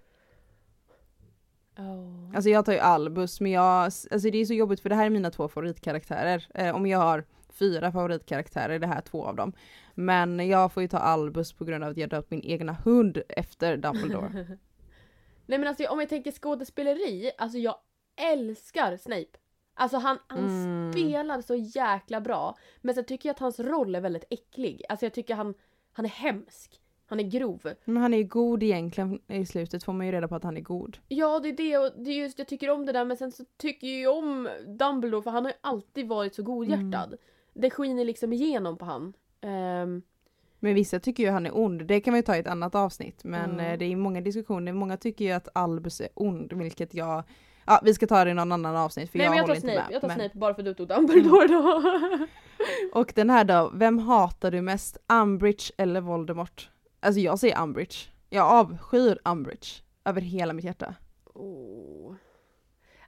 Oh. 1.79 2.35
Alltså 2.35 2.51
jag 2.51 2.65
tar 2.65 2.73
ju 2.73 2.79
Albus 2.79 3.41
men 3.41 3.53
jag, 3.53 3.83
alltså 3.85 4.19
det 4.31 4.39
är 4.39 4.45
så 4.45 4.55
jobbigt 4.55 4.81
för 4.81 4.89
det 4.89 4.95
här 4.95 5.07
är 5.07 5.11
mina 5.11 5.31
två 5.31 5.49
favoritkaraktärer. 5.49 6.47
Eh, 6.55 6.75
om 6.77 6.87
jag 6.87 6.99
har 6.99 7.25
fyra 7.49 7.93
favoritkaraktärer, 7.93 8.79
det 8.79 8.87
här 8.87 8.97
är 8.97 9.01
två 9.01 9.25
av 9.27 9.37
dem. 9.37 9.53
Men 9.95 10.49
jag 10.49 10.73
får 10.73 10.83
ju 10.83 10.89
ta 10.89 10.99
Albus 10.99 11.53
på 11.53 11.65
grund 11.65 11.85
av 11.85 11.91
att 11.91 11.97
jag 11.97 12.11
döpt 12.11 12.31
min 12.31 12.43
egna 12.45 12.73
hund 12.73 13.23
efter 13.29 13.77
Dumbledore. 13.77 14.29
Nej 15.47 15.59
men 15.59 15.69
alltså 15.69 15.87
om 15.87 16.01
jag 16.01 16.09
tänker 16.09 16.33
skådespeleri, 16.33 17.31
alltså 17.39 17.59
jag 17.59 17.77
älskar 18.33 18.97
Snape. 18.97 19.39
Alltså 19.75 19.97
han, 19.97 20.19
han 20.27 20.39
Mm. 20.39 20.93
spelar 20.93 21.41
så 21.41 21.55
jäkla 21.55 22.21
bra. 22.21 22.57
Men 22.81 22.95
sen 22.95 23.05
tycker 23.05 23.29
jag 23.29 23.35
att 23.35 23.41
hans 23.41 23.61
roll 23.61 23.95
är 23.95 24.01
väldigt 24.01 24.25
äcklig. 24.31 24.83
Alltså 24.89 25.07
jag 25.07 25.13
tycker 25.15 25.35
han, 25.35 25.55
han 25.93 26.05
är 26.05 26.09
hemsk. 26.11 26.81
Han 27.15 27.21
är 27.27 27.31
grov. 27.31 27.69
Men 27.85 27.97
han 28.03 28.15
är 28.15 28.19
ju 28.19 28.25
god 28.25 28.63
egentligen 28.63 29.19
i 29.29 29.47
slutet 29.47 29.85
får 29.85 29.93
man 29.93 30.07
ju 30.07 30.13
reda 30.13 30.29
på 30.29 30.35
att 30.35 30.45
han 30.45 30.57
är 30.57 30.61
god. 30.61 30.99
Ja 31.09 31.41
det 31.41 31.49
är 31.49 31.57
det 31.57 31.79
och 31.79 32.05
det 32.05 32.11
är 32.11 32.15
just 32.15 32.39
jag 32.39 32.49
tycker 32.49 32.71
om 32.71 32.87
det 32.87 32.93
där 32.93 33.05
men 33.05 33.17
sen 33.17 33.33
så 33.33 33.45
tycker 33.59 33.87
jag 33.87 33.97
ju 33.99 34.07
om 34.07 34.49
Dumbledore 34.79 35.23
för 35.23 35.31
han 35.31 35.45
har 35.45 35.51
ju 35.53 35.57
alltid 35.61 36.09
varit 36.09 36.35
så 36.35 36.43
godhjärtad. 36.43 37.07
Mm. 37.07 37.19
Det 37.55 37.71
skiner 37.71 38.05
liksom 38.05 38.33
igenom 38.33 38.77
på 38.79 38.85
han. 38.85 39.13
Ehm, 39.41 40.03
Men 40.59 40.75
vissa 40.75 41.01
tycker 41.01 41.23
ju 41.23 41.31
han 41.31 41.47
är 41.47 41.57
ond, 41.59 41.87
det 41.87 42.01
kan 42.01 42.15
vi 42.15 42.23
ta 42.23 42.37
i 42.37 42.39
ett 42.39 42.47
annat 42.47 42.75
avsnitt. 42.75 43.25
Men 43.25 43.59
Ja. 43.59 43.65
eh, 43.65 43.79
det 43.79 43.85
är 43.85 43.97
många 43.97 44.21
diskussioner, 44.21 44.73
många 44.73 44.97
tycker 44.97 45.25
ju 45.25 45.31
att 45.31 45.49
Albus 45.55 46.01
är 46.01 46.09
ond, 46.15 46.53
vilket 46.53 46.95
jag... 46.95 47.23
Ja, 47.67 47.81
vi 47.85 47.95
ska 47.95 48.07
ta 48.07 48.25
det 48.25 48.31
i 48.31 48.35
någon 48.35 48.53
annan 48.53 48.77
avsnitt 48.77 49.11
för 49.11 49.19
nej 49.19 49.25
jag 49.25 49.31
men 49.31 49.37
jag 49.37 49.43
håller 49.45 49.55
inte 49.55 49.67
Snape, 49.69 49.83
med. 49.89 49.95
jag 49.95 50.01
tar 50.01 50.09
men... 50.09 50.17
Snape 50.17 50.39
bara 50.39 50.55
för 50.55 50.63
att 50.63 50.67
du 50.67 50.75
tog 50.75 50.89
Dumbledore 50.89 51.47
då. 51.47 51.83
Och 53.01 53.13
den 53.15 53.31
här 53.31 53.45
då, 53.45 53.71
vem 53.75 53.99
hatar 53.99 54.51
du 54.51 54.61
mest? 54.61 54.97
Umbridge 55.09 55.73
eller 55.79 56.01
Voldemort? 56.01 56.71
Alltså 57.05 57.21
jag 57.21 57.39
säger 57.39 57.63
Umbridge. 57.63 57.97
Jag 58.31 58.47
avskyr 58.47 59.19
Umbridge 59.25 59.67
över 60.05 60.21
hela 60.21 60.53
mitt 60.53 60.65
hjärta. 60.65 60.95
oh. 61.35 62.15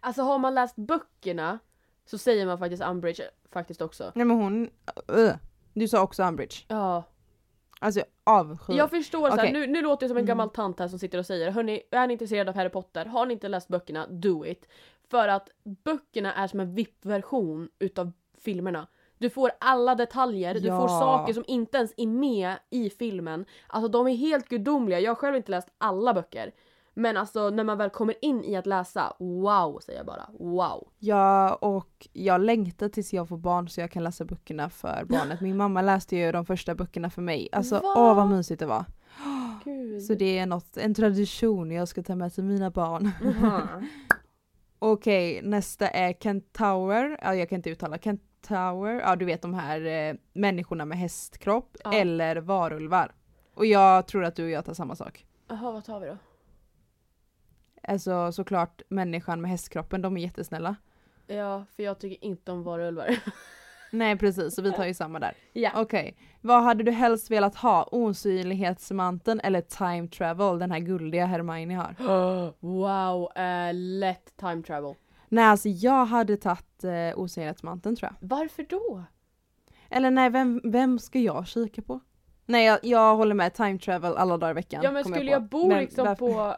Alltså 0.00 0.22
har 0.22 0.38
man 0.38 0.54
läst 0.54 0.76
böckerna 0.76 1.58
så 2.04 2.18
säger 2.18 2.46
man 2.46 2.58
faktiskt 2.58 2.82
Umbridge 2.82 3.30
faktiskt 3.52 3.82
också. 3.82 4.12
Nej 4.14 4.24
men 4.26 4.36
hon... 4.36 4.70
Uh, 5.12 5.32
du 5.74 5.88
sa 5.88 6.02
också 6.02 6.22
Umbridge. 6.22 6.56
Ja. 6.68 7.02
Alltså 7.80 8.04
avskyr. 8.24 8.74
Jag 8.74 8.90
förstår 8.90 9.30
såhär, 9.30 9.42
Okej. 9.42 9.52
nu, 9.52 9.66
nu 9.66 9.82
låter 9.82 10.04
jag 10.04 10.10
som 10.10 10.16
en 10.16 10.20
Mm. 10.20 10.26
gammal 10.28 10.50
tant 10.50 10.78
här 10.80 10.88
som 10.88 10.98
sitter 10.98 11.18
och 11.18 11.26
säger 11.26 11.50
Hörni, 11.50 11.82
är 11.90 12.06
ni 12.06 12.12
intresserade 12.12 12.50
av 12.50 12.56
Harry 12.56 12.68
Potter? 12.70 13.04
Har 13.04 13.26
ni 13.26 13.32
inte 13.32 13.48
läst 13.48 13.68
böckerna? 13.68 14.06
Do 14.06 14.46
it! 14.46 14.68
För 15.10 15.28
att 15.28 15.48
böckerna 15.84 16.34
är 16.34 16.46
som 16.46 16.60
en 16.60 16.74
VIP-version 16.74 17.68
utav 17.78 18.12
filmerna. 18.38 18.86
Du 19.18 19.30
får 19.30 19.50
alla 19.60 19.94
detaljer, 19.94 20.54
du 20.54 20.60
Ja. 20.68 20.80
får 20.80 20.88
saker 20.88 21.32
som 21.32 21.44
inte 21.46 21.76
ens 21.78 21.94
är 21.96 22.06
med 22.06 22.54
i 22.70 22.90
filmen. 22.90 23.44
Alltså 23.66 23.88
de 23.88 24.06
är 24.08 24.14
helt 24.16 24.48
gudomliga. 24.48 25.00
Jag 25.00 25.10
har 25.10 25.14
själv 25.16 25.36
inte 25.36 25.50
läst 25.50 25.68
alla 25.78 26.14
böcker. 26.14 26.50
Men 26.98 27.16
alltså 27.16 27.50
när 27.50 27.64
man 27.64 27.78
väl 27.78 27.90
kommer 27.90 28.14
in 28.24 28.44
i 28.44 28.56
att 28.56 28.66
läsa, 28.66 29.12
wow 29.18 29.78
säger 29.82 29.98
jag 29.98 30.06
bara. 30.06 30.26
Wow. 30.38 30.88
Ja, 30.98 31.54
och 31.54 32.08
jag 32.12 32.40
längtar 32.40 32.88
tills 32.88 33.12
jag 33.12 33.28
får 33.28 33.36
barn 33.36 33.68
så 33.68 33.80
jag 33.80 33.90
kan 33.90 34.04
läsa 34.04 34.24
böckerna 34.24 34.70
för 34.70 35.04
barnet. 35.08 35.40
Min 35.40 35.56
mamma 35.56 35.82
läste 35.82 36.16
ju 36.16 36.32
de 36.32 36.46
första 36.46 36.74
böckerna 36.74 37.10
för 37.10 37.22
mig. 37.22 37.48
Alltså 37.52 37.74
Va? 37.74 37.94
åh 37.96 38.14
vad 38.16 38.28
mysigt 38.28 38.60
det 38.60 38.66
var. 38.66 38.84
Gud. 39.64 40.02
Så 40.02 40.14
det 40.14 40.38
är 40.38 40.46
något, 40.46 40.76
en 40.76 40.94
tradition 40.94 41.70
jag 41.70 41.88
ska 41.88 42.02
ta 42.02 42.14
med 42.14 42.34
till 42.34 42.44
mina 42.44 42.70
barn. 42.70 43.10
Mhm. 43.22 43.86
Okej, 44.78 45.40
nästa 45.42 45.88
är 45.88 46.12
Kentaur. 46.12 47.18
Ja, 47.22 47.34
jag 47.34 47.48
kan 47.48 47.56
inte 47.56 47.70
uttala 47.70 47.98
Kentaur. 48.46 49.00
Ja, 49.00 49.16
du 49.16 49.24
vet 49.24 49.42
de 49.42 49.54
här 49.54 49.80
eh, 49.86 50.14
människorna 50.32 50.84
med 50.84 50.98
hästkropp. 50.98 51.76
Ja. 51.84 51.92
Eller 51.94 52.36
varulvar. 52.36 53.12
Och 53.54 53.66
jag 53.66 54.06
tror 54.06 54.24
att 54.24 54.36
du 54.36 54.44
och 54.44 54.50
jag 54.50 54.64
tar 54.64 54.74
samma 54.74 54.96
sak. 54.96 55.26
Jaha, 55.48 55.72
vad 55.72 55.84
tar 55.84 56.00
vi 56.00 56.06
då? 56.06 56.16
Alltså 57.88 58.32
såklart 58.32 58.82
människan 58.88 59.40
med 59.40 59.50
hästkroppen, 59.50 60.02
de 60.02 60.16
är 60.16 60.20
jättesnälla. 60.20 60.76
Ja, 61.26 61.64
för 61.76 61.82
jag 61.82 61.98
tycker 61.98 62.24
inte 62.24 62.52
om 62.52 62.62
varulvar. 62.62 63.16
Nej 63.90 64.18
precis, 64.18 64.54
så 64.54 64.62
vi 64.62 64.72
tar 64.72 64.86
ju 64.86 64.94
samma 64.94 65.18
där. 65.18 65.32
ja. 65.52 65.70
Okej, 65.74 66.16
vad 66.40 66.62
hade 66.62 66.82
du 66.84 66.90
helst 66.90 67.30
velat 67.30 67.54
ha? 67.56 67.88
Osynlighetsmanteln 67.92 69.40
eller 69.40 69.60
time 69.60 70.08
travel? 70.08 70.58
Den 70.58 70.70
här 70.70 70.78
guldiga 70.78 71.26
Hermione 71.26 71.74
har. 71.74 71.94
Wow, 72.60 73.36
eh, 73.36 73.74
lätt 73.74 74.36
time 74.36 74.62
travel. 74.62 74.94
Nej 75.36 75.44
alltså 75.44 75.68
jag 75.68 76.04
hade 76.06 76.36
tagit 76.36 76.84
eh, 76.84 77.18
osynlighetsmanteln 77.18 77.96
tror 77.96 78.10
jag. 78.20 78.28
Varför 78.28 78.62
då? 78.68 79.02
Eller 79.90 80.10
nej, 80.10 80.30
vem, 80.30 80.60
vem 80.64 80.98
ska 80.98 81.18
jag 81.18 81.46
kika 81.46 81.82
på? 81.82 82.00
Nej 82.46 82.66
jag, 82.66 82.78
jag 82.82 83.16
håller 83.16 83.34
med, 83.34 83.54
time 83.54 83.78
travel 83.78 84.16
alla 84.16 84.36
dagar 84.36 84.50
i 84.50 84.54
veckan. 84.54 84.80
Ja 84.84 84.90
men 84.90 85.04
skulle 85.04 85.18
på. 85.18 85.24
jag, 85.32 85.42
bo 85.48 85.68
Men 85.68 85.78
liksom 85.78 86.06
varför- 86.06 86.26
på, 86.26 86.56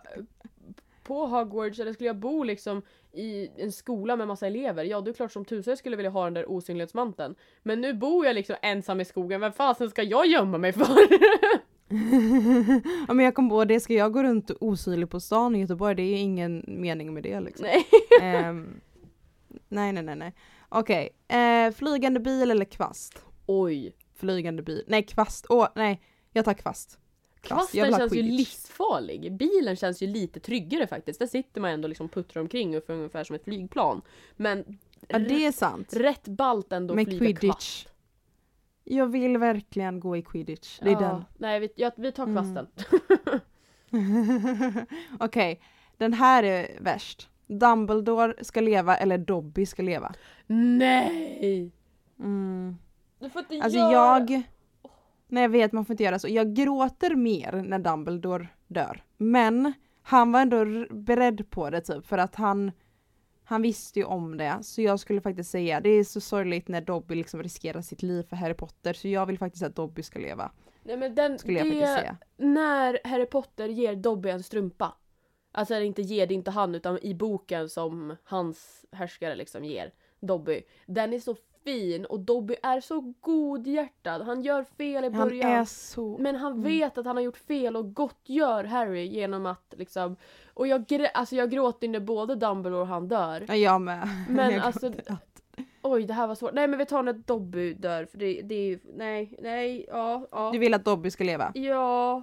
på 1.03 1.27
Hogwarts 1.27 1.79
eller 1.81 1.93
skulle 1.93 2.07
jag 2.07 2.17
bo 2.17 2.43
liksom 2.43 2.83
i 3.12 3.49
en 3.62 3.73
skola 3.73 4.17
med 4.17 4.29
massa 4.29 4.47
elever, 4.47 4.85
ja 4.85 5.01
det 5.01 5.11
är 5.11 5.12
klart 5.12 5.33
som 5.33 5.45
tusan 5.45 5.71
jag 5.71 5.79
skulle 5.79 5.97
vilja 5.97 6.11
ha 6.11 6.25
den 6.25 6.35
där 6.35 6.51
osynlighetsmanteln. 6.51 7.35
Men 7.62 7.81
nu 7.81 7.95
bor 7.95 8.27
jag 8.27 8.35
liksom 8.35 8.57
ensam 8.62 9.01
i 9.01 9.05
skogen, 9.05 9.41
vem 9.41 9.53
fasen 9.53 9.91
ska 9.91 10.03
jag 10.03 10.27
gömma 10.27 10.59
mig 10.59 10.73
för? 10.73 10.87
ja 13.09 13.14
men 13.14 13.24
jag 13.24 13.35
kom 13.35 13.48
på 13.48 13.64
det, 13.64 13.81
ska 13.81 13.94
jag 13.94 14.12
gå 14.12 14.22
runt 14.22 14.51
osynlig 14.61 15.11
på 15.11 15.20
stan 15.20 15.57
i 15.57 15.61
Göteborg? 15.61 15.94
Det 15.94 16.03
är 16.03 16.16
ingen 16.16 16.64
mening 16.66 17.14
med 17.14 17.22
det 17.22 17.40
liksom. 17.40 17.66
Nej. 17.66 17.87
Ehm, 18.22 18.81
nej 19.68 19.92
nej 19.92 20.03
nej 20.03 20.16
nej. 20.16 20.35
Okej, 20.68 21.11
eh, 21.29 21.72
flygande 21.72 22.20
bil 22.20 22.51
eller 22.51 22.64
kvast? 22.64 23.24
Oj. 23.46 23.94
Flygande 24.14 24.62
bil, 24.62 24.85
nej 24.87 25.03
kvast, 25.03 25.46
åh 25.48 25.68
nej, 25.74 26.01
jag 26.33 26.44
tar 26.44 26.55
kvast. 26.55 26.98
Kvast, 27.40 27.72
Kvasten 27.72 27.98
känns 27.98 28.14
ju 28.14 28.22
livsfarlig. 28.22 29.33
Bilen 29.37 29.77
känns 29.77 30.03
ju 30.03 30.07
lite 30.07 30.40
tryggare 30.40 30.87
faktiskt. 30.87 31.18
Där 31.18 31.27
sitter 31.27 31.61
man 31.61 31.70
ändå 31.70 31.88
liksom 31.88 32.09
puttrar 32.09 32.42
omkring 32.42 32.77
och 32.77 32.90
ungefär 32.90 33.24
som 33.24 33.37
ett 33.37 33.44
flygplan. 33.44 34.03
Men 34.37 34.79
Ja 35.09 35.18
det 35.18 35.46
är 35.46 35.53
sant. 35.53 35.92
rätt 35.92 36.29
ballt 36.29 36.72
ändå 36.72 36.94
att 36.94 37.05
flyga 37.05 37.18
quidditch. 37.18 37.85
kvast. 37.85 37.88
Jag 38.90 39.07
vill 39.07 39.38
verkligen 39.38 40.01
gå 40.01 40.16
i 40.16 40.22
quidditch, 40.22 40.79
det 40.83 40.88
är 40.88 40.92
Ja, 40.92 41.01
den. 41.01 41.24
Nej, 41.38 41.61
vi, 41.61 41.68
ja, 41.77 41.90
vi 41.96 42.12
tar 42.12 42.22
Mm. 42.27 42.35
kvasten. 42.37 42.66
Okej, 45.20 45.61
den 45.96 46.12
här 46.12 46.42
är 46.42 46.79
värst. 46.81 47.29
Dumbledore 47.46 48.44
ska 48.44 48.61
leva 48.61 48.96
eller 48.96 49.18
Dobby 49.18 49.66
ska 49.66 49.83
leva. 49.83 50.14
Nej! 50.46 51.72
Mm. 52.18 52.77
Du 53.18 53.31
får 53.31 53.40
inte 53.42 53.61
Alltså 53.64 53.79
göra... 53.79 53.90
jag... 54.18 54.42
Nej 55.29 55.42
jag 55.42 55.48
vet 55.51 55.72
man 55.72 55.85
får 55.85 55.94
inte 55.94 56.03
göra 56.05 56.18
så. 56.18 56.29
Jag 56.29 56.55
gråter 56.55 57.14
mer 57.14 57.53
när 57.66 57.79
Dumbledore 57.79 58.48
dör. 58.66 59.03
Men 59.16 59.72
han 60.03 60.33
var 60.33 60.40
ändå 60.40 60.64
beredd 60.90 61.51
på 61.51 61.70
det 61.70 61.81
typ 61.81 62.07
för 62.07 62.18
att 62.18 62.35
han 62.35 62.72
han 63.49 63.63
visste 63.63 63.99
ju 63.99 64.05
om 64.05 64.37
det. 64.37 64.59
Så 64.63 64.83
jag 64.83 65.01
skulle 65.01 65.21
faktiskt 65.21 65.51
säga 65.51 65.81
det 65.81 65.89
är 65.89 66.05
så 66.05 66.21
sorgligt 66.21 66.69
när 66.69 66.81
Dobby 66.81 67.15
liksom 67.15 67.43
riskerar 67.43 67.81
sitt 67.83 68.03
liv 68.03 68.23
för 68.23 68.37
Harry 68.37 68.55
Potter. 68.55 68.93
Så 68.93 69.09
jag 69.09 69.27
vill 69.27 69.39
faktiskt 69.39 69.65
att 69.65 69.77
Dobby 69.77 70.03
ska 70.03 70.19
leva. 70.19 70.51
Nej 70.83 70.97
men 70.97 71.15
den, 71.15 71.39
Skulle 71.39 71.59
jag 71.59 71.67
det, 71.67 71.71
faktiskt 71.73 71.95
säga. 71.99 72.17
när 72.37 73.01
Harry 73.05 73.27
Potter 73.27 73.69
ger 73.69 73.97
Dobby 73.97 74.29
en 74.31 74.43
strumpa. 74.43 74.95
Alltså 75.53 75.81
inte 75.81 76.03
ger, 76.03 76.27
det 76.27 76.35
inte 76.35 76.51
han 76.51 76.75
utan 76.75 76.99
i 77.03 77.15
boken 77.15 77.69
som 77.69 78.17
hans 78.25 78.85
härskare 78.93 79.37
liksom 79.37 79.65
ger 79.65 79.93
Dobby. 80.21 80.63
Den 80.87 81.13
är 81.13 81.21
så 81.21 81.37
fin 81.64 82.05
och 82.05 82.21
Dobby 82.21 82.55
är 82.62 82.81
så 82.81 83.14
godhjärtad. 83.21 84.23
Han 84.23 84.42
gör 84.42 84.64
fel 84.64 85.05
i 85.05 85.11
Han 85.11 85.29
början. 85.29 85.51
är 85.51 85.64
så... 85.64 86.18
Men 86.18 86.37
han 86.37 86.53
Mm. 86.53 86.64
vet 86.64 86.99
att 86.99 87.07
han 87.07 87.16
har 87.16 87.23
gjort 87.23 87.37
fel 87.37 87.77
och 87.77 87.94
gottgör 87.94 88.64
Harry 88.64 89.05
genom 89.05 89.47
att 89.47 89.75
liksom... 89.79 90.16
Och 90.55 90.66
jag, 90.66 90.87
grä, 90.87 91.09
alltså 91.09 91.37
jag 91.37 91.51
gråter 91.51 91.88
när 91.88 92.01
både 92.01 92.35
Dumbledore 92.35 92.81
och 92.81 92.87
han 92.87 93.09
dör. 93.09 93.44
Ja, 93.49 93.55
jag 93.57 93.81
med. 93.81 94.09
Men 94.29 94.51
Jag 94.55 94.64
alltså-. 94.64 94.92
Oj 95.83 96.05
det 96.05 96.14
här 96.14 96.27
var 96.27 96.35
svårt. 96.35 96.53
Nej 96.55 96.68
men 96.68 96.79
vi 96.79 96.87
tar 96.87 97.03
när 97.03 97.12
Dobby 97.12 97.75
dör 97.75 98.05
för 98.05 98.18
det, 98.18 98.40
det 98.42 98.55
är 98.55 98.66
ju... 98.68 98.79
Nej, 98.97 99.37
nej, 99.42 99.85
ja, 99.88 100.27
ja. 100.31 100.51
Du 100.53 100.59
vill 100.59 100.75
att 100.75 100.85
Dobby 100.85 101.11
ska 101.11 101.25
leva? 101.25 101.53
Ja. 101.55 102.23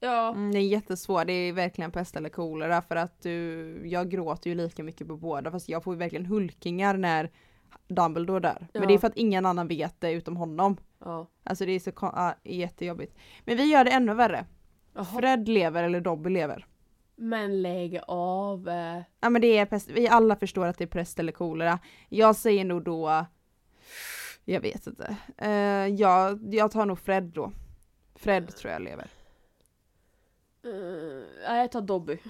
Ja. 0.00 0.28
Mm, 0.28 0.52
det 0.52 0.58
är 0.58 0.62
jättesvårt, 0.66 1.26
det 1.26 1.32
är 1.32 1.52
verkligen 1.52 1.90
pest 1.90 2.16
eller 2.16 2.28
kolera 2.28 2.82
för 2.82 2.96
att 2.96 3.22
du, 3.22 3.80
jag 3.84 4.10
gråter 4.10 4.50
ju 4.50 4.56
lika 4.56 4.82
mycket 4.82 5.08
på 5.08 5.16
båda 5.16 5.50
fast 5.50 5.68
jag 5.68 5.84
får 5.84 5.94
ju 5.94 5.98
verkligen 5.98 6.26
hulkingar 6.26 6.96
när 6.96 7.30
Dumbledore 7.88 8.40
dör. 8.40 8.66
Ja. 8.72 8.80
Men 8.80 8.88
det 8.88 8.94
är 8.94 8.98
för 8.98 9.06
att 9.06 9.16
ingen 9.16 9.46
annan 9.46 9.68
vet 9.68 10.00
det 10.00 10.12
utom 10.12 10.36
honom. 10.36 10.76
ja. 11.04 11.26
Alltså 11.44 11.66
det 11.66 11.72
är 11.72 11.80
så 11.80 11.92
ja, 12.00 12.34
jättejobbigt. 12.44 13.16
Men 13.44 13.56
vi 13.56 13.64
gör 13.64 13.84
det 13.84 13.90
ännu 13.90 14.14
värre. 14.14 14.46
Jaha. 14.94 15.04
Fred 15.04 15.48
lever 15.48 15.82
eller 15.82 16.00
Dobby 16.00 16.30
lever. 16.30 16.66
Men 17.16 17.62
lägg 17.62 18.00
av. 18.06 18.68
eh. 18.68 19.00
Ja 19.20 19.30
men 19.30 19.42
det 19.42 19.58
är 19.58 19.66
pest, 19.66 19.90
vi 19.90 20.08
alla 20.08 20.36
förstår 20.36 20.66
att 20.66 20.78
det 20.78 20.84
är 20.84 20.88
pest 20.88 21.18
eller 21.18 21.32
kolera. 21.32 21.78
Jag 22.08 22.36
säger 22.36 22.64
nog 22.64 22.84
då 22.84 23.26
Jag 24.44 24.60
vet 24.60 24.86
inte. 24.86 25.16
Eh, 25.36 25.50
jag, 25.86 26.54
jag 26.54 26.70
tar 26.70 26.86
nog 26.86 26.98
Fred 26.98 27.22
då. 27.24 27.52
Fred 28.14 28.56
tror 28.56 28.72
jag 28.72 28.82
lever. 28.82 29.06
Uh, 30.66 31.56
jag 31.56 31.72
tar 31.72 31.80
Dobby. 31.80 32.18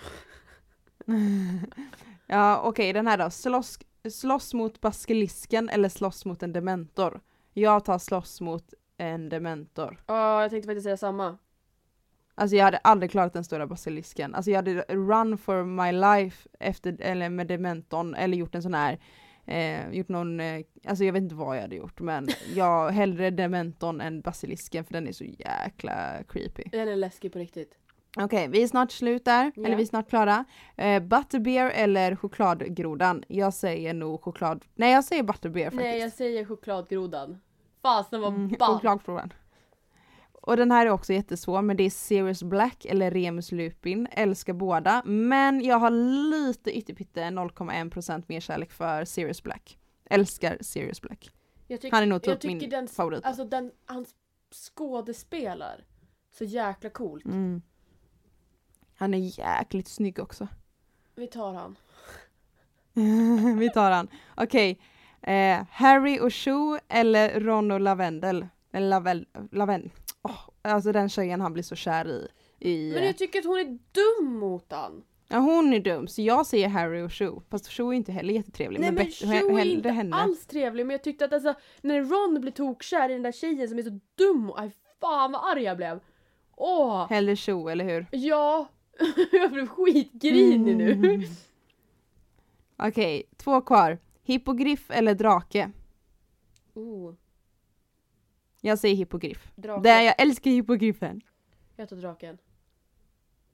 ja 2.27 2.61
okej 2.61 2.93
den 2.93 3.07
här 3.07 3.19
då. 3.19 3.31
Slåss, 3.31 3.79
slåss 4.11 4.55
mot 4.55 4.81
basilisken 4.81 5.69
eller 5.69 5.89
slåss 5.89 6.25
mot 6.25 6.43
en 6.43 6.53
dementor? 6.53 7.21
Jag 7.53 7.85
tar 7.85 7.99
slåss 7.99 8.41
mot 8.41 8.75
en 8.97 9.29
dementor. 9.29 10.03
Ja, 10.07 10.43
jag 10.43 10.51
tänkte 10.51 10.67
faktiskt 10.67 10.85
säga 10.85 10.97
samma. 10.97 11.39
Alltså 12.35 12.57
jag 12.57 12.65
hade 12.65 12.79
aldrig 12.79 13.11
klarat 13.11 13.33
den 13.33 13.45
stora 13.45 13.67
basilisken. 13.67 14.35
Alltså 14.35 14.51
jag 14.51 14.59
hade 14.59 14.83
run 14.89 15.39
for 15.39 15.65
my 15.65 15.93
life 15.93 16.49
efter, 16.61 16.97
eller 17.01 17.29
med 17.29 17.47
dementorn 17.47 18.15
eller 18.15 18.37
gjort 18.37 18.55
en 18.55 18.63
sån 18.63 18.75
här 18.75 18.99
Eh, 19.49 19.91
gjort 19.91 20.09
någon, 20.09 20.41
eh, 20.41 20.61
alltså 20.85 21.05
jag 21.05 21.13
vet 21.13 21.23
inte 21.23 21.35
vad 21.35 21.57
jag 21.57 21.63
hade 21.63 21.77
gjort 21.77 22.01
men 22.01 22.29
jag 22.55 22.91
hellre 22.91 23.31
dementorn 23.31 24.01
än 24.01 24.21
basilisken 24.21 24.85
för 24.85 24.93
den 24.93 25.09
är 25.09 25.13
så 25.13 25.25
jäkla 25.25 26.23
creepy. 26.29 26.63
Den 26.73 26.89
är 26.89 26.97
läskig 26.97 27.33
på 27.33 27.39
riktigt. 27.39 27.79
Okej, 28.19 28.25
okay, 28.25 28.49
vi 28.49 28.63
är 28.63 28.67
snart 28.67 28.91
slut 28.93 29.25
där, 29.25 29.53
Ja. 29.55 29.65
eller 29.67 29.77
vi 29.77 29.83
är 29.83 29.87
snart 29.87 30.09
klara. 30.09 30.45
Eh, 30.77 31.03
butterbeer 31.03 31.71
eller 31.71 32.17
chokladgrodan? 32.17 33.25
Jag 33.29 33.55
säger 33.55 33.95
nog 33.95 34.23
choklad, 34.23 34.65
nej 34.75 34.93
jag 34.93 35.05
säger 35.05 35.23
butterbeer 35.23 35.65
faktiskt. 35.71 35.83
Nej, 35.83 35.99
jag 36.01 36.13
säger 36.13 36.45
chokladgrodan. 36.45 37.39
Fasen 37.83 38.21
vad 38.21 38.35
Mm, 38.35 38.49
ball. 38.59 38.75
chokladgrodan. 38.75 39.33
Och 40.33 40.57
den 40.57 40.71
här 40.71 40.87
är 40.87 40.91
också 40.91 41.13
jättesvår 41.13 41.63
men 41.63 41.77
det 41.77 41.83
är 41.83 41.91
Sirius 41.91 42.43
Black 42.43 42.85
eller 42.85 43.11
Remus 43.11 43.53
Lupin. 43.53 44.09
Älskar 44.11 44.53
båda 44.53 45.03
men 45.05 45.61
jag 45.65 45.79
har 45.79 45.91
lite 46.31 46.79
ytterpitte 46.79 47.31
0,1% 47.31 48.25
mer 48.29 48.41
kärlek 48.41 48.73
för 48.73 49.05
Sirius 49.05 49.43
Black. 49.43 49.79
Älskar 50.11 50.59
Sirius 50.61 51.01
Black. 51.01 51.31
Jag 51.67 51.81
tyck- 51.81 51.91
Han 51.93 52.03
är 52.03 52.07
nog 52.07 52.23
typ 52.23 52.45
min 52.45 52.71
den, 52.71 52.89
favorit. 52.89 53.25
Alltså 53.25 53.45
den, 53.45 53.73
han 53.87 54.07
skådespelar 54.77 55.85
så 56.39 56.45
jäkla 56.45 56.91
coolt. 56.91 57.25
Mm. 57.25 57.63
Han 58.97 59.15
är 59.15 59.19
jäkligt 59.39 59.89
snygg 59.89 60.19
också. 60.19 60.49
Vi 61.15 61.27
tar 61.27 61.55
han. 61.55 61.77
Vi 63.59 63.71
tar 63.71 63.91
han. 63.91 64.09
Okej. 64.37 64.79
Eh, 65.23 65.63
Harry 65.71 66.21
och 66.21 66.35
Shoo 66.35 66.79
eller 66.89 67.41
Ron 67.41 67.71
och 67.71 67.81
Lavendel? 67.81 68.47
Eller 68.73 68.89
Lavel, 68.89 69.27
Lavendel. 69.53 69.91
Åh, 70.23 70.39
alltså 70.63 70.93
den 70.93 71.09
tjejen 71.09 71.41
han 71.41 71.53
blir 71.53 71.63
så 71.63 71.75
kär 71.77 72.09
i. 72.09 72.29
i 72.71 72.93
Men 72.95 73.05
jag 73.07 73.19
tycker 73.19 73.39
att 73.39 73.45
hon 73.45 73.59
är 73.59 73.79
dum 73.93 74.39
mot 74.39 74.73
han. 74.73 75.03
ja, 75.29 75.39
hon 75.39 75.73
är 75.75 75.81
dum 75.81 76.09
så 76.09 76.23
jag 76.23 76.47
säger 76.47 76.69
Harry 76.69 77.03
och 77.03 77.13
Shoo. 77.13 77.43
Fast 77.51 77.69
Shoo 77.73 77.89
är 77.93 77.97
inte 77.97 78.13
heller 78.13 78.35
jättetrevlig. 78.35 78.81
Nej 78.81 78.93
men 78.93 79.11
Shoo 79.11 79.27
he- 79.29 79.61
är 79.61 79.65
inte 79.65 79.91
henne. 79.91 80.17
alls 80.17 80.47
trevlig 80.47 80.87
men 80.87 80.95
jag 80.95 81.03
tyckte 81.05 81.25
att 81.25 81.33
alltså 81.33 81.55
när 81.83 82.01
Ron 82.03 82.41
blir 82.41 82.53
tokkär 82.53 83.09
i 83.09 83.13
den 83.13 83.23
där 83.23 83.33
tjejen 83.33 83.69
som 83.69 83.79
är 83.79 83.83
så 83.83 84.01
dum 84.15 84.51
och 84.51 84.61
aj 84.61 84.71
fan 85.01 85.33
vad 85.33 85.51
arg 85.53 85.63
jag 85.63 85.77
blev. 85.77 86.01
Åh! 86.57 87.07
Hellre 87.11 87.37
Shoo, 87.37 87.69
eller 87.69 87.85
hur? 87.85 88.07
Ja! 88.11 88.69
jag 89.33 89.53
blev 89.53 89.67
skitgrinig 89.67 90.77
nu. 90.77 90.93
Mm. 90.93 91.23
Okej, 92.77 93.23
två 93.37 93.61
kvar. 93.61 93.99
Hippogriff 94.23 94.91
eller 94.91 95.15
drake? 95.15 95.71
Oh, 96.75 97.15
Jag 98.61 98.79
säger 98.79 98.97
hippogriff. 98.97 99.53
draken. 99.57 99.83
Det, 99.83 100.03
jag 100.05 100.15
älskar 100.21 100.51
hippogriffen. 100.51 101.21
Jag 101.77 101.89
tar 101.89 101.97
draken. 101.97 102.39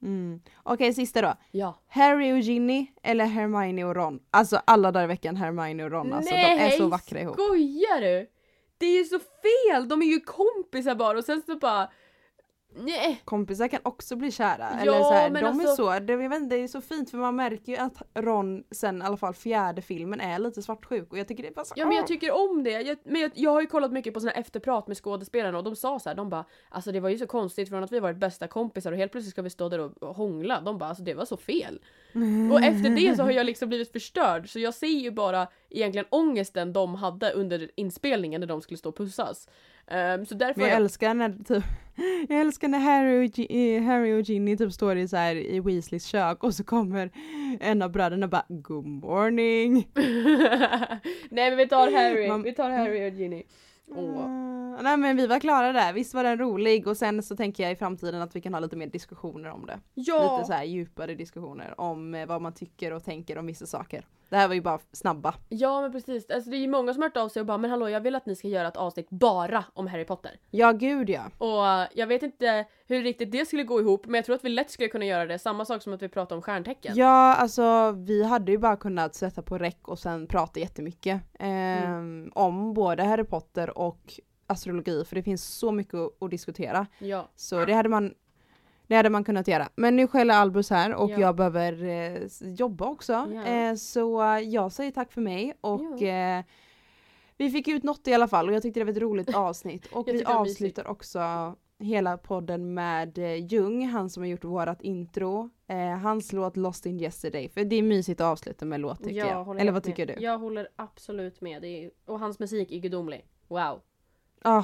Mm. 0.01 0.41
Okej, 0.63 0.93
sista 0.93 1.21
då. 1.21 1.33
Ja. 1.51 1.79
Harry 1.87 2.31
och 2.31 2.39
Ginny 2.39 2.85
eller 3.03 3.25
Hermione 3.25 3.83
och 3.85 3.95
Ron? 3.95 4.19
Alltså 4.31 4.61
alla 4.65 4.91
dagar 4.91 5.03
i 5.03 5.07
veckan 5.07 5.35
Hermione 5.35 5.83
och 5.83 5.91
Ron 5.91 6.13
alltså. 6.13 6.35
Nej, 6.35 6.57
de 6.57 6.63
är 6.63 6.69
så 6.77 6.87
vackra 6.87 7.21
ihop. 7.21 7.33
skojar 7.33 8.01
du? 8.01 8.29
Det 8.77 8.85
är 8.85 8.97
ju 8.97 9.03
så 9.03 9.19
fel! 9.19 9.87
De 9.87 10.01
är 10.01 10.05
ju 10.05 10.19
kompisar 10.19 10.95
bara 10.95 11.17
och 11.17 11.23
sen 11.23 11.41
så 11.45 11.55
bara... 11.57 11.91
Nej. 12.75 13.21
Kompisar 13.25 13.67
kan 13.67 13.79
också 13.83 14.15
bli 14.15 14.31
kära. 14.31 14.69
Ja, 14.71 14.81
eller 14.81 15.03
så 15.03 15.13
här, 15.13 15.29
men 15.29 15.43
de 15.43 15.47
alltså- 15.47 15.71
är 15.71 15.97
så, 15.97 16.05
det, 16.05 16.13
jag 16.13 16.29
vet 16.29 16.41
inte, 16.41 16.55
det 16.55 16.63
är 16.63 16.67
så 16.67 16.81
fint 16.81 17.11
för 17.11 17.17
man 17.17 17.35
märker 17.35 17.71
ju 17.71 17.77
att 17.77 18.01
Ron 18.15 18.63
sen 18.71 19.01
i 19.01 19.05
alla 19.05 19.17
fall 19.17 19.33
fjärde 19.33 19.81
filmen 19.81 20.21
är 20.21 20.39
lite 20.39 20.61
svartsjuk 20.61 21.11
och 21.11 21.17
jag 21.17 21.27
tycker 21.27 21.43
det 21.43 21.49
är 21.49 21.53
bara 21.53 21.65
så, 21.65 21.73
Ja 21.77 21.85
men 21.85 21.95
jag 21.95 22.07
tycker 22.07 22.31
om 22.31 22.63
det. 22.63 22.81
Jag, 22.81 22.97
men 23.03 23.21
jag, 23.21 23.31
jag 23.33 23.51
har 23.51 23.61
ju 23.61 23.67
kollat 23.67 23.91
mycket 23.91 24.13
på 24.13 24.19
såna 24.19 24.31
efterprat 24.31 24.87
med 24.87 24.97
skådespelarna 24.97 25.57
och 25.57 25.63
de 25.63 25.75
sa 25.75 25.99
så 25.99 26.09
här, 26.09 26.15
de 26.15 26.29
bara 26.29 26.45
alltså 26.69 26.91
det 26.91 26.99
var 26.99 27.09
ju 27.09 27.17
så 27.17 27.27
konstigt 27.27 27.69
från 27.69 27.83
att 27.83 27.91
vi 27.91 27.99
varit 27.99 28.17
bästa 28.17 28.47
kompisar 28.47 28.91
och 28.91 28.97
helt 28.97 29.11
plötsligt 29.11 29.31
ska 29.31 29.41
vi 29.41 29.49
stå 29.49 29.69
där 29.69 29.79
och, 29.79 30.03
och 30.03 30.15
hångla. 30.15 30.61
De 30.61 30.77
bara 30.77 30.89
alltså 30.89 31.03
det 31.03 31.13
var 31.13 31.25
så 31.25 31.37
fel. 31.37 31.79
Och 32.51 32.61
efter 32.61 32.89
det 32.89 33.15
så 33.15 33.23
har 33.23 33.31
jag 33.31 33.45
liksom 33.45 33.69
blivit 33.69 33.91
förstörd 33.91 34.49
så 34.49 34.59
jag 34.59 34.73
ser 34.73 34.87
ju 34.87 35.11
bara 35.11 35.47
egentligen 35.69 36.05
ångesten 36.09 36.73
de 36.73 36.95
hade 36.95 37.31
under 37.31 37.71
inspelningen 37.75 38.41
när 38.41 38.47
de 38.47 38.61
skulle 38.61 38.77
stå 38.77 38.89
och 38.89 38.97
pussas. 38.97 39.47
Ehm, 39.87 40.25
så 40.25 40.35
därför 40.35 40.59
Men 40.61 40.69
jag 40.69 40.75
jag, 40.75 40.81
älskar 40.83 41.13
när 41.13 41.29
typ, 41.47 41.63
jag 42.29 42.39
älskar 42.41 42.67
när 42.67 42.79
Harry 42.79 43.19
och, 43.27 43.31
Gi- 43.31 43.75
eh, 43.77 43.83
Harry 43.83 44.13
och 44.13 44.21
Ginny 44.21 44.57
typ 44.57 44.73
står 44.73 44.97
i 44.97 45.07
så 45.07 45.17
här 45.17 45.35
i 45.35 45.59
Weasleys 45.59 46.05
kök 46.05 46.43
och 46.43 46.55
så 46.55 46.63
kommer 46.63 47.09
en 47.59 47.81
av 47.81 47.91
bröderna 47.91 48.27
bara 48.27 48.45
Good 48.49 48.85
morning. 48.85 49.87
Nej 51.29 51.49
men 51.49 51.57
vi 51.57 51.67
tar 51.67 51.91
Harry, 51.91 52.27
Man- 52.27 52.43
vi 52.43 52.53
tar 52.53 52.69
Harry 52.69 53.09
och 53.09 53.13
Ginny. 53.13 53.43
Åh. 53.87 54.25
Mm, 54.25 54.77
nej 54.83 54.97
men 54.97 55.17
vi 55.17 55.27
var 55.27 55.39
klara 55.39 55.71
där, 55.73 55.93
visst 55.93 56.13
var 56.13 56.23
den 56.23 56.37
rolig 56.37 56.87
och 56.87 56.97
sen 56.97 57.23
så 57.23 57.35
tänker 57.35 57.63
jag 57.63 57.71
i 57.71 57.75
framtiden 57.75 58.21
att 58.21 58.35
vi 58.35 58.41
kan 58.41 58.53
ha 58.53 58.59
lite 58.61 58.75
mer 58.75 58.87
diskussioner 58.87 59.49
om 59.49 59.65
det. 59.65 59.79
Ja! 59.93 60.37
Lite 60.37 60.47
så 60.47 60.53
här 60.53 60.63
djupare 60.63 61.15
diskussioner 61.15 61.81
om 61.81 62.15
eh, 62.15 62.25
vad 62.25 62.41
man 62.41 62.53
tycker 62.53 62.93
och 62.93 63.03
tänker 63.03 63.37
om 63.37 63.45
vissa 63.45 63.65
saker. 63.65 64.05
Det 64.29 64.35
här 64.35 64.47
var 64.47 64.55
ju 64.55 64.61
bara 64.61 64.79
snabba. 64.91 65.35
Ja 65.49 65.81
men 65.81 65.91
precis, 65.91 66.29
alltså, 66.29 66.49
det 66.49 66.57
är 66.57 66.59
ju 66.59 66.67
många 66.67 66.93
som 66.93 67.01
har 67.01 67.09
hört 67.09 67.17
av 67.17 67.29
sig 67.29 67.39
och 67.39 67.45
bara 67.45 67.57
men 67.57 67.69
hallå 67.71 67.89
jag 67.89 68.01
vill 68.01 68.15
att 68.15 68.25
ni 68.25 68.35
ska 68.35 68.47
göra 68.47 68.67
ett 68.67 68.77
avsnitt 68.77 69.09
bara 69.09 69.65
om 69.73 69.87
Harry 69.87 70.05
Potter. 70.05 70.31
Ja 70.51 70.71
gud 70.71 71.09
ja. 71.09 71.21
Och 71.37 71.67
eh, 71.67 71.87
jag 71.93 72.07
vet 72.07 72.23
inte 72.23 72.65
hur 72.87 73.03
riktigt 73.03 73.31
det 73.31 73.45
skulle 73.45 73.63
gå 73.63 73.79
ihop 73.79 74.05
men 74.05 74.15
jag 74.15 74.25
tror 74.25 74.35
att 74.35 74.43
vi 74.45 74.49
lätt 74.49 74.71
skulle 74.71 74.89
kunna 74.89 75.05
göra 75.05 75.25
det. 75.25 75.39
Samma 75.39 75.65
sak 75.65 75.81
som 75.81 75.93
att 75.93 76.01
vi 76.01 76.09
pratade 76.09 76.35
om 76.35 76.41
stjärntecken. 76.41 76.93
Ja 76.95 77.35
alltså 77.35 77.91
vi 77.91 78.23
hade 78.23 78.51
ju 78.51 78.57
bara 78.57 78.75
kunnat 78.77 79.15
sätta 79.15 79.41
på 79.41 79.57
räck 79.57 79.87
och 79.87 79.99
sen 79.99 80.27
prata 80.27 80.59
jättemycket. 80.59 81.21
ehm, 81.39 81.83
Mm. 81.83 82.31
Om 82.35 82.73
både 82.73 83.03
Harry 83.03 83.23
Potter 83.23 83.77
och 83.77 84.13
astrologi 84.47 85.05
för 85.05 85.15
det 85.15 85.23
finns 85.23 85.43
så 85.43 85.71
mycket 85.71 85.99
att 86.21 86.29
diskutera. 86.31 86.87
Ja. 86.99 87.29
Så 87.35 87.65
det 87.65 87.73
hade 87.73 87.89
man 87.89 88.13
det 88.93 88.97
hade 88.97 89.09
man 89.09 89.23
kunnat 89.23 89.47
göra. 89.47 89.69
Men 89.75 89.95
nu 89.95 90.07
skäller 90.07 90.33
Albus 90.33 90.69
här 90.69 90.93
och 90.95 91.09
Ja. 91.11 91.19
jag 91.19 91.35
behöver 91.35 91.83
eh, 91.83 92.21
jobba 92.41 92.85
också. 92.89 93.13
Ja. 93.33 93.43
Eh, 93.45 93.75
så 93.75 94.21
jag 94.45 94.71
säger 94.71 94.91
tack 94.91 95.11
för 95.11 95.21
mig 95.21 95.53
och 95.61 95.81
Ja. 96.01 96.07
eh, 96.39 96.45
vi 97.37 97.49
fick 97.49 97.67
ut 97.67 97.83
något 97.83 98.07
i 98.07 98.13
alla 98.13 98.27
fall 98.27 98.49
och 98.49 98.55
jag 98.55 98.61
tyckte 98.61 98.79
det 98.79 98.83
var 98.83 98.91
ett 98.91 98.97
roligt 98.97 99.35
avsnitt. 99.35 99.85
Och 99.85 100.07
Jag 100.07 100.13
vi 100.13 100.23
avslutar 100.25 100.87
också 100.87 101.19
hela 101.79 102.17
podden 102.17 102.73
med 102.73 103.17
eh, 103.17 103.35
Jung, 103.35 103.85
han 103.87 104.09
som 104.09 104.23
har 104.23 104.27
gjort 104.27 104.43
vårat 104.43 104.81
intro. 104.81 105.49
Eh, 105.67 105.77
hans 105.97 106.33
låt 106.33 106.57
Lost 106.57 106.85
in 106.85 106.99
yesterday, 106.99 107.49
för 107.49 107.63
det 107.63 107.75
är 107.75 107.83
mysigt 107.83 108.21
att 108.21 108.25
avsluta 108.27 108.65
med 108.65 108.79
låt 108.79 109.03
tycker 109.03 109.15
jag. 109.15 109.43
håller 109.43 109.61
Eller 109.61 109.71
vad 109.71 109.83
tycker 109.83 110.07
med. 110.07 110.17
du? 110.17 110.23
Jag 110.23 110.37
håller 110.37 110.67
absolut 110.75 111.41
med. 111.41 111.65
Är, 111.65 111.91
och 112.05 112.19
hans 112.19 112.39
musik 112.39 112.71
är 112.71 112.77
gudomlig. 112.79 113.25
Wow. 113.47 113.81
Ah, 114.41 114.63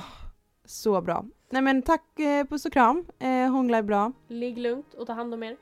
så 0.69 1.01
bra. 1.01 1.25
Nej 1.49 1.61
men 1.61 1.81
tack, 1.81 2.19
eh, 2.19 2.45
puss 2.45 2.65
och 2.65 2.73
kram. 2.73 3.05
Eh, 3.19 3.51
hångla 3.51 3.77
är 3.77 3.83
bra. 3.83 4.11
Ligg 4.27 4.57
lugnt 4.57 4.93
och 4.93 5.07
ta 5.07 5.13
hand 5.13 5.33
om 5.33 5.43
er. 5.43 5.57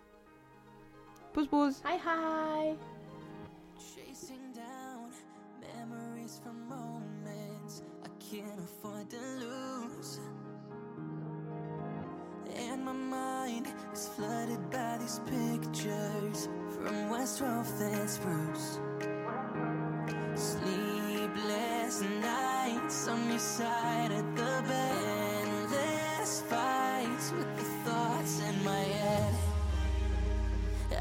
Puss 1.34 1.48
puss! 1.50 1.82
Hej 1.84 2.02
hej! 2.06 2.78
Chasing 3.78 4.54
down 4.54 5.12
memories 5.62 6.42
from 6.44 6.68
moments 6.70 7.84
I 8.04 8.10
can't 8.32 8.60
afford 8.60 9.10
to 9.10 9.18
lose. 9.18 10.20
And 12.70 12.86
my 12.86 12.94
mind 12.94 13.68
is 13.94 14.10
flooded 14.16 14.72
by 14.72 14.98
these 15.00 15.22
pictures 15.26 16.50
from 16.76 17.10
West 17.10 17.42
Rough 17.42 17.82
and 17.82 18.10
Spruce. 18.10 18.80
Sleepless 20.36 22.02
nights 22.02 23.08
on 23.08 23.30
your 23.30 23.40
side 23.40 24.12
of 24.12 24.36
the 24.36 24.64
bed. 24.68 24.77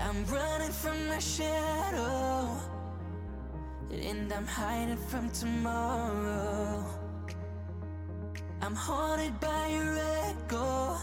I'm 0.09 0.25
running 0.27 0.71
from 0.71 1.09
the 1.09 1.19
shadow. 1.19 2.49
And 3.90 4.33
I'm 4.33 4.47
hiding 4.47 4.97
from 4.97 5.29
tomorrow. 5.31 6.87
I'm 8.62 8.77
haunted 8.77 9.40
by 9.40 9.66
your 9.66 9.99
echo. 10.29 10.96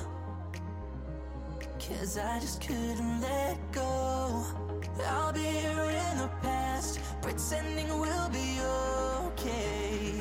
Cause 1.85 2.17
I 2.17 2.39
just 2.39 2.61
couldn't 2.61 3.19
let 3.19 3.57
go. 3.73 4.45
I'll 5.05 5.33
be 5.33 5.41
here 5.41 5.89
in 6.07 6.17
the 6.19 6.29
past, 6.41 7.01
pretending 7.21 7.89
we'll 7.99 8.29
be 8.29 8.57
okay. 9.27 10.13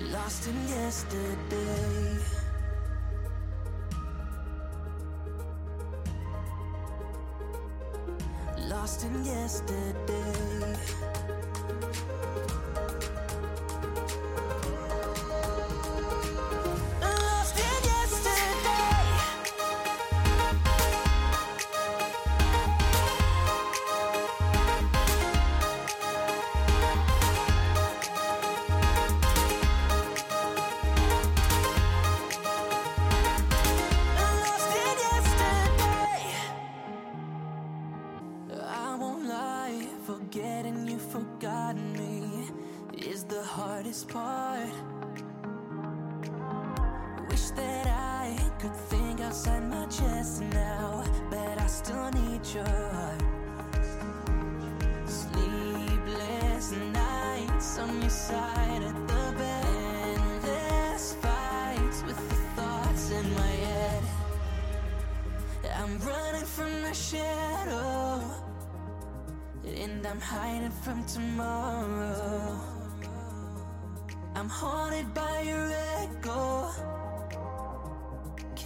Lost 0.00 0.48
in 0.48 0.68
yesterday. 0.68 2.43
Lost 8.84 9.04
in 9.04 9.24
yesterday. 9.24 10.76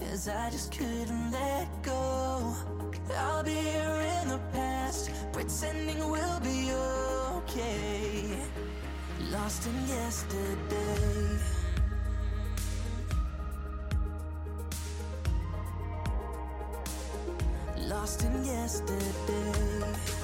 Cause 0.09 0.27
I 0.27 0.49
just 0.49 0.73
couldn't 0.73 1.33
let 1.33 1.69
go. 1.83 2.55
I'll 3.15 3.43
be 3.43 3.51
here 3.51 4.01
in 4.23 4.29
the 4.31 4.41
past, 4.55 5.11
pretending 5.35 5.99
we'll 6.11 6.41
be 6.41 6.73
okay. 7.37 8.39
Lost 9.31 9.67
in 9.67 9.87
yesterday. 9.87 11.39
Lost 17.87 18.25
in 18.25 18.45
yesterday. 18.47 20.18